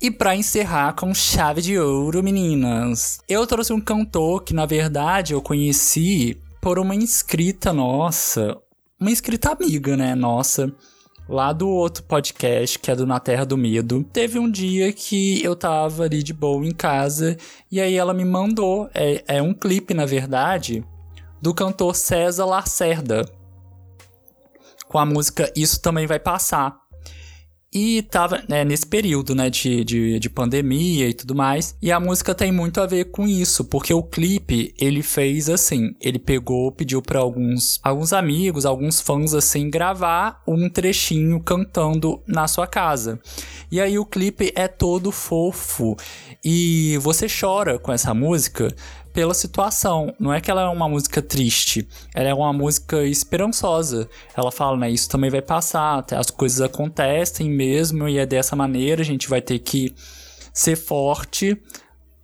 E 0.03 0.11
pra 0.11 0.35
encerrar 0.35 0.95
com 0.95 1.13
chave 1.13 1.61
de 1.61 1.79
ouro, 1.79 2.23
meninas, 2.23 3.19
eu 3.29 3.47
trouxe 3.47 3.71
um 3.71 3.81
cantor 3.81 4.43
que 4.43 4.55
na 4.55 4.65
verdade 4.65 5.35
eu 5.35 5.43
conheci 5.43 6.41
por 6.59 6.79
uma 6.79 6.95
inscrita 6.95 7.71
nossa, 7.71 8.57
uma 8.99 9.11
inscrita 9.11 9.51
amiga, 9.51 9.99
né, 9.99 10.15
nossa, 10.15 10.73
lá 11.29 11.53
do 11.53 11.69
outro 11.69 12.03
podcast, 12.05 12.79
que 12.79 12.91
é 12.91 12.97
do 12.97 13.07
Na 13.07 13.21
Terra 13.21 13.45
do 13.45 13.59
Medo. 13.59 14.03
Teve 14.03 14.39
um 14.39 14.51
dia 14.51 14.91
que 14.91 15.45
eu 15.45 15.55
tava 15.55 16.05
ali 16.05 16.23
de 16.23 16.33
boa 16.33 16.65
em 16.65 16.73
casa 16.73 17.37
e 17.71 17.79
aí 17.79 17.95
ela 17.95 18.15
me 18.15 18.25
mandou, 18.25 18.89
é, 18.95 19.23
é 19.29 19.43
um 19.43 19.53
clipe 19.53 19.93
na 19.93 20.07
verdade, 20.07 20.83
do 21.43 21.53
cantor 21.53 21.95
César 21.95 22.47
Lacerda, 22.47 23.31
com 24.89 24.99
a 24.99 25.05
música 25.05 25.53
Isso 25.55 25.79
Também 25.79 26.07
Vai 26.07 26.19
Passar. 26.19 26.80
E 27.73 28.03
tava 28.03 28.43
né, 28.49 28.65
nesse 28.65 28.85
período, 28.85 29.33
né, 29.33 29.49
de, 29.49 29.85
de, 29.85 30.19
de 30.19 30.29
pandemia 30.29 31.09
e 31.09 31.15
tudo 31.15 31.37
mais. 31.37 31.77
E 31.81 31.93
a 31.93 32.01
música 32.01 32.35
tem 32.35 32.51
muito 32.51 32.81
a 32.81 32.87
ver 32.87 33.07
com 33.13 33.29
isso, 33.29 33.65
porque 33.65 33.95
o 33.95 34.03
clipe, 34.03 34.75
ele 34.77 35.05
fez 35.05 35.49
assim, 35.49 35.95
ele 36.01 36.19
pegou, 36.19 36.73
pediu 36.73 37.01
para 37.01 37.21
alguns, 37.21 37.79
alguns 37.81 38.13
amigos, 38.13 38.67
alguns 38.67 39.01
fãs, 39.01 39.35
assim, 39.35 39.71
gravar 39.71 40.43
um 40.49 40.69
trechinho 40.69 41.39
cantando 41.39 42.21
na 42.27 42.49
sua 42.49 42.67
casa. 42.67 43.21
E 43.71 43.81
aí 43.81 43.97
o 44.01 44.05
clipe 44.05 44.53
é 44.57 44.67
todo 44.67 45.13
fofo. 45.13 45.97
E 46.45 46.99
você 47.01 47.29
chora 47.29 47.79
com 47.79 47.93
essa 47.93 48.13
música, 48.13 48.75
pela 49.13 49.35
situação. 49.35 50.15
Não 50.19 50.33
é 50.33 50.41
que 50.41 50.51
ela 50.51 50.63
é 50.63 50.69
uma 50.69 50.89
música 50.89 51.21
triste, 51.21 51.87
ela 52.15 52.29
é 52.29 52.35
uma 52.35 52.53
música 52.53 53.05
esperançosa. 53.05 54.09
Ela 54.37 54.51
fala, 54.51 54.77
né, 54.77 54.91
isso 54.91 55.09
também 55.09 55.31
vai 55.31 55.43
passar, 55.43 56.05
as 56.13 56.31
coisas 56.31 56.61
acontecem 56.61 57.51
mesmo 57.51 58.09
e 58.09 58.19
é 58.19 58.27
dessa 58.27 58.57
maneira, 58.57 59.03
a 59.03 59.05
gente 59.05 59.29
vai 59.29 59.41
ter 59.41 59.59
que 59.59 59.95
ser 60.53 60.77
forte 60.77 61.61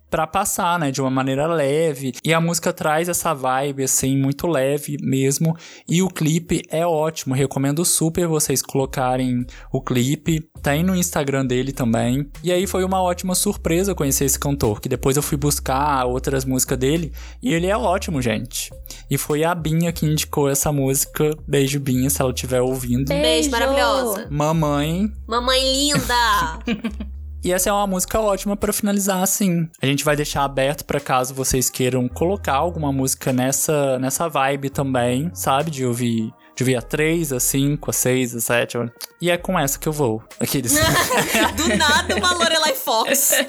para 0.09 0.25
passar, 0.27 0.79
né, 0.79 0.91
de 0.91 1.01
uma 1.01 1.09
maneira 1.09 1.47
leve. 1.47 2.13
E 2.23 2.33
a 2.33 2.39
música 2.41 2.71
traz 2.71 3.09
essa 3.09 3.33
vibe 3.33 3.83
assim 3.83 4.17
muito 4.17 4.47
leve 4.47 4.97
mesmo, 5.01 5.55
e 5.87 6.01
o 6.01 6.07
clipe 6.07 6.63
é 6.69 6.85
ótimo. 6.85 7.35
Recomendo 7.35 7.83
super 7.85 8.27
vocês 8.27 8.61
colocarem 8.61 9.45
o 9.71 9.81
clipe. 9.81 10.47
Tem 10.61 10.83
no 10.83 10.95
Instagram 10.95 11.45
dele 11.45 11.71
também. 11.71 12.29
E 12.43 12.51
aí 12.51 12.65
foi 12.67 12.83
uma 12.83 13.01
ótima 13.01 13.35
surpresa 13.35 13.95
conhecer 13.95 14.25
esse 14.25 14.39
cantor, 14.39 14.81
que 14.81 14.89
depois 14.89 15.15
eu 15.15 15.23
fui 15.23 15.37
buscar 15.37 16.05
outras 16.05 16.45
músicas 16.45 16.77
dele 16.77 17.11
e 17.41 17.53
ele 17.53 17.67
é 17.67 17.77
ótimo, 17.77 18.21
gente. 18.21 18.71
E 19.09 19.17
foi 19.17 19.43
a 19.43 19.53
Binha 19.53 19.91
que 19.91 20.05
indicou 20.05 20.49
essa 20.49 20.71
música. 20.71 21.35
Beijo 21.47 21.79
Binha, 21.79 22.09
se 22.09 22.21
ela 22.21 22.31
estiver 22.31 22.61
ouvindo. 22.61 23.07
Beijo, 23.07 23.21
Beijo. 23.21 23.51
maravilhosa. 23.51 24.27
Mamãe, 24.29 25.11
Mamãe 25.27 25.61
linda! 25.61 26.59
E 27.47 27.53
essa 27.53 27.69
é 27.69 27.71
uma 27.71 27.87
música 27.87 28.19
ótima 28.19 28.57
para 28.57 28.73
finalizar 28.73 29.23
assim. 29.23 29.69
A 29.81 29.85
gente 29.85 30.03
vai 30.03 30.17
deixar 30.17 30.43
aberto 30.43 30.83
para 30.83 30.99
caso 30.99 31.33
vocês 31.33 31.69
queiram 31.69 32.05
colocar 32.09 32.55
alguma 32.55 32.91
música 32.91 33.31
nessa 33.31 33.97
nessa 33.99 34.27
vibe 34.27 34.69
também, 34.69 35.31
sabe? 35.33 35.71
De 35.71 35.85
ouvir 35.85 36.33
de 36.53 36.63
ouvir 36.63 36.75
a 36.75 36.81
3, 36.81 37.31
a 37.31 37.39
5, 37.39 37.89
a 37.89 37.93
6, 37.93 38.35
a 38.35 38.41
7. 38.41 38.77
E 39.21 39.31
é 39.31 39.37
com 39.37 39.57
essa 39.57 39.79
que 39.79 39.87
eu 39.87 39.93
vou. 39.93 40.21
Aqueles. 40.41 40.73
Do 41.55 41.77
nada 41.77 42.17
uma 42.17 42.33
Lorelai 42.33 42.73
Fox. 42.73 43.31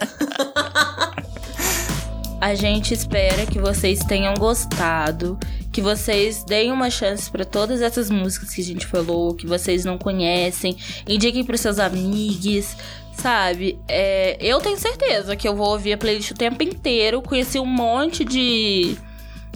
A 2.40 2.54
gente 2.54 2.94
espera 2.94 3.46
que 3.46 3.58
vocês 3.58 3.98
tenham 3.98 4.32
gostado, 4.34 5.36
que 5.72 5.82
vocês 5.82 6.44
deem 6.44 6.70
uma 6.70 6.88
chance 6.88 7.28
para 7.28 7.44
todas 7.44 7.82
essas 7.82 8.08
músicas 8.10 8.54
que 8.54 8.60
a 8.60 8.64
gente 8.64 8.86
falou, 8.86 9.34
que 9.34 9.44
vocês 9.44 9.84
não 9.84 9.98
conhecem, 9.98 10.76
indiquem 11.08 11.42
para 11.42 11.56
seus 11.56 11.80
amigos, 11.80 12.76
sabe? 13.18 13.78
É, 13.88 14.36
eu 14.40 14.60
tenho 14.60 14.78
certeza 14.78 15.36
que 15.36 15.46
eu 15.48 15.54
vou 15.54 15.70
ouvir 15.70 15.92
a 15.92 15.98
playlist 15.98 16.30
o 16.30 16.34
tempo 16.34 16.62
inteiro, 16.62 17.20
conheci 17.20 17.58
um 17.58 17.66
monte 17.66 18.24
de 18.24 18.96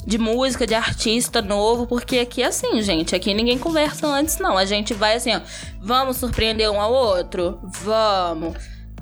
de 0.04 0.18
música, 0.18 0.66
de 0.66 0.74
artista 0.74 1.40
novo, 1.40 1.86
porque 1.86 2.18
aqui 2.18 2.42
é 2.42 2.46
assim, 2.46 2.82
gente, 2.82 3.14
aqui 3.14 3.32
ninguém 3.32 3.56
conversa 3.56 4.04
antes 4.08 4.36
não. 4.38 4.58
A 4.58 4.64
gente 4.64 4.92
vai 4.92 5.14
assim, 5.14 5.32
ó, 5.32 5.40
vamos 5.80 6.16
surpreender 6.16 6.68
um 6.68 6.80
ao 6.80 6.92
outro? 6.92 7.60
Vamos. 7.62 8.56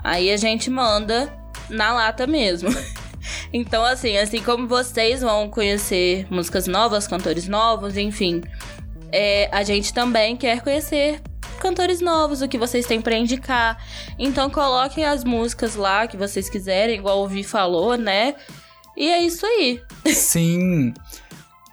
Aí 0.05 0.31
a 0.31 0.37
gente 0.37 0.69
manda 0.69 1.33
na 1.69 1.93
lata 1.93 2.27
mesmo. 2.27 2.69
Então, 3.53 3.85
assim, 3.85 4.17
assim 4.17 4.43
como 4.43 4.67
vocês 4.67 5.21
vão 5.21 5.49
conhecer 5.49 6.27
músicas 6.31 6.67
novas, 6.67 7.07
cantores 7.07 7.47
novos, 7.47 7.99
enfim, 7.99 8.43
é, 9.13 9.49
a 9.53 9.63
gente 9.63 9.93
também 9.93 10.37
quer 10.37 10.63
conhecer 10.63 11.21
cantores 11.61 12.01
novos, 12.01 12.43
o 12.43 12.49
que 12.49 12.59
vocês 12.59 12.87
têm 12.87 13.01
pra 13.01 13.15
indicar. 13.15 13.79
Então, 14.19 14.51
coloquem 14.51 15.05
as 15.05 15.23
músicas 15.23 15.77
lá 15.77 16.09
que 16.09 16.17
vocês 16.17 16.49
quiserem, 16.49 16.97
igual 16.97 17.23
o 17.23 17.29
Vi 17.29 17.45
falou, 17.45 17.97
né? 17.97 18.35
E 18.97 19.09
é 19.09 19.23
isso 19.23 19.47
aí. 19.47 19.81
Sim. 20.07 20.93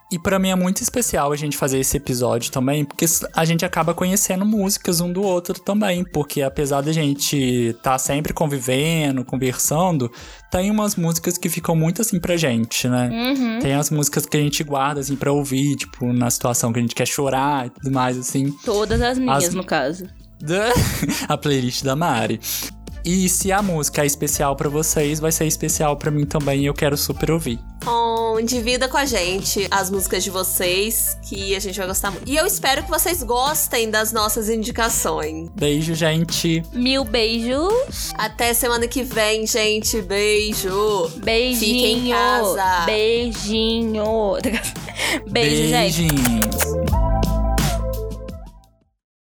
E 0.10 0.18
pra 0.18 0.40
mim 0.40 0.50
é 0.50 0.56
muito 0.56 0.82
especial 0.82 1.34
a 1.34 1.36
gente 1.36 1.58
fazer 1.58 1.80
esse 1.80 1.98
episódio 1.98 2.50
também, 2.50 2.86
porque 2.86 3.06
a 3.34 3.44
gente 3.44 3.66
acaba 3.66 3.94
conhecendo 3.94 4.46
músicas 4.46 5.02
um 5.02 5.12
do 5.12 5.22
outro 5.22 5.60
também, 5.60 6.06
porque 6.06 6.42
apesar 6.42 6.80
da 6.80 6.94
gente 6.94 7.76
tá 7.84 7.98
sempre 7.98 8.32
convivendo, 8.34 9.26
conversando, 9.26 10.10
tem 10.50 10.72
umas 10.72 10.96
músicas 10.96 11.38
que 11.38 11.50
ficam 11.50 11.76
muito 11.76 12.02
assim 12.02 12.22
pra 12.22 12.38
gente, 12.38 12.88
né? 12.88 13.10
Uhum. 13.12 13.60
Tem 13.60 13.74
as 13.74 13.90
músicas 13.90 14.26
que 14.26 14.38
a 14.38 14.40
gente 14.40 14.64
guarda 14.64 15.02
assim 15.02 15.18
pra 15.18 15.34
ouvir, 15.34 15.76
tipo, 15.76 16.14
na 16.14 16.30
situação 16.30 16.72
que 16.72 16.80
a 16.80 16.82
gente 16.82 16.96
quer 16.96 17.06
chorar 17.06 17.68
e 17.68 17.70
tudo 17.70 17.92
mais 17.92 18.18
assim. 18.18 18.50
Todas 18.64 19.02
as 19.02 19.20
minhas, 19.20 19.44
As- 19.46 19.54
no 19.54 19.64
caso. 19.66 20.08
a 21.28 21.38
playlist 21.38 21.84
da 21.84 21.96
Mari. 21.98 22.40
E 23.10 23.30
se 23.30 23.54
a 23.54 23.62
música 23.62 24.04
é 24.04 24.06
especial 24.06 24.54
pra 24.54 24.68
vocês, 24.68 25.18
vai 25.18 25.32
ser 25.32 25.46
especial 25.46 25.96
pra 25.96 26.12
mim 26.12 26.26
também 26.26 26.64
e 26.64 26.66
eu 26.66 26.74
quero 26.74 26.98
super 26.98 27.32
ouvir. 27.32 27.58
Bom, 27.86 28.42
divida 28.42 28.90
com 28.90 28.98
a 28.98 29.06
gente 29.06 29.66
as 29.72 29.90
músicas 29.90 30.26
de 30.26 30.30
vocês, 30.30 31.18
que 31.22 31.56
a 31.56 31.60
gente 31.62 31.78
vai 31.78 31.88
gostar 31.88 32.12
muito. 32.12 32.30
E 32.30 32.36
eu 32.36 32.46
espero 32.46 32.84
que 32.84 32.90
vocês 32.90 33.24
gostem 33.24 33.90
das 33.90 34.12
nossas 34.12 34.50
indicações. 34.50 35.50
Beijo, 35.56 35.96
gente. 35.96 36.62
Mil 36.74 37.06
beijos. 37.06 38.12
Até 38.18 38.54
semana 38.54 38.90
que 38.90 39.04
vem, 39.04 39.48
gente. 39.48 40.02
Beijo. 40.02 41.10
Beijinho. 41.16 41.60
Fique 41.60 41.86
em 41.86 42.12
casa. 42.12 42.86
Beijinho. 42.86 44.04
Beijo, 45.32 45.70
gente. 45.70 46.12
Beijinhos. 46.12 47.07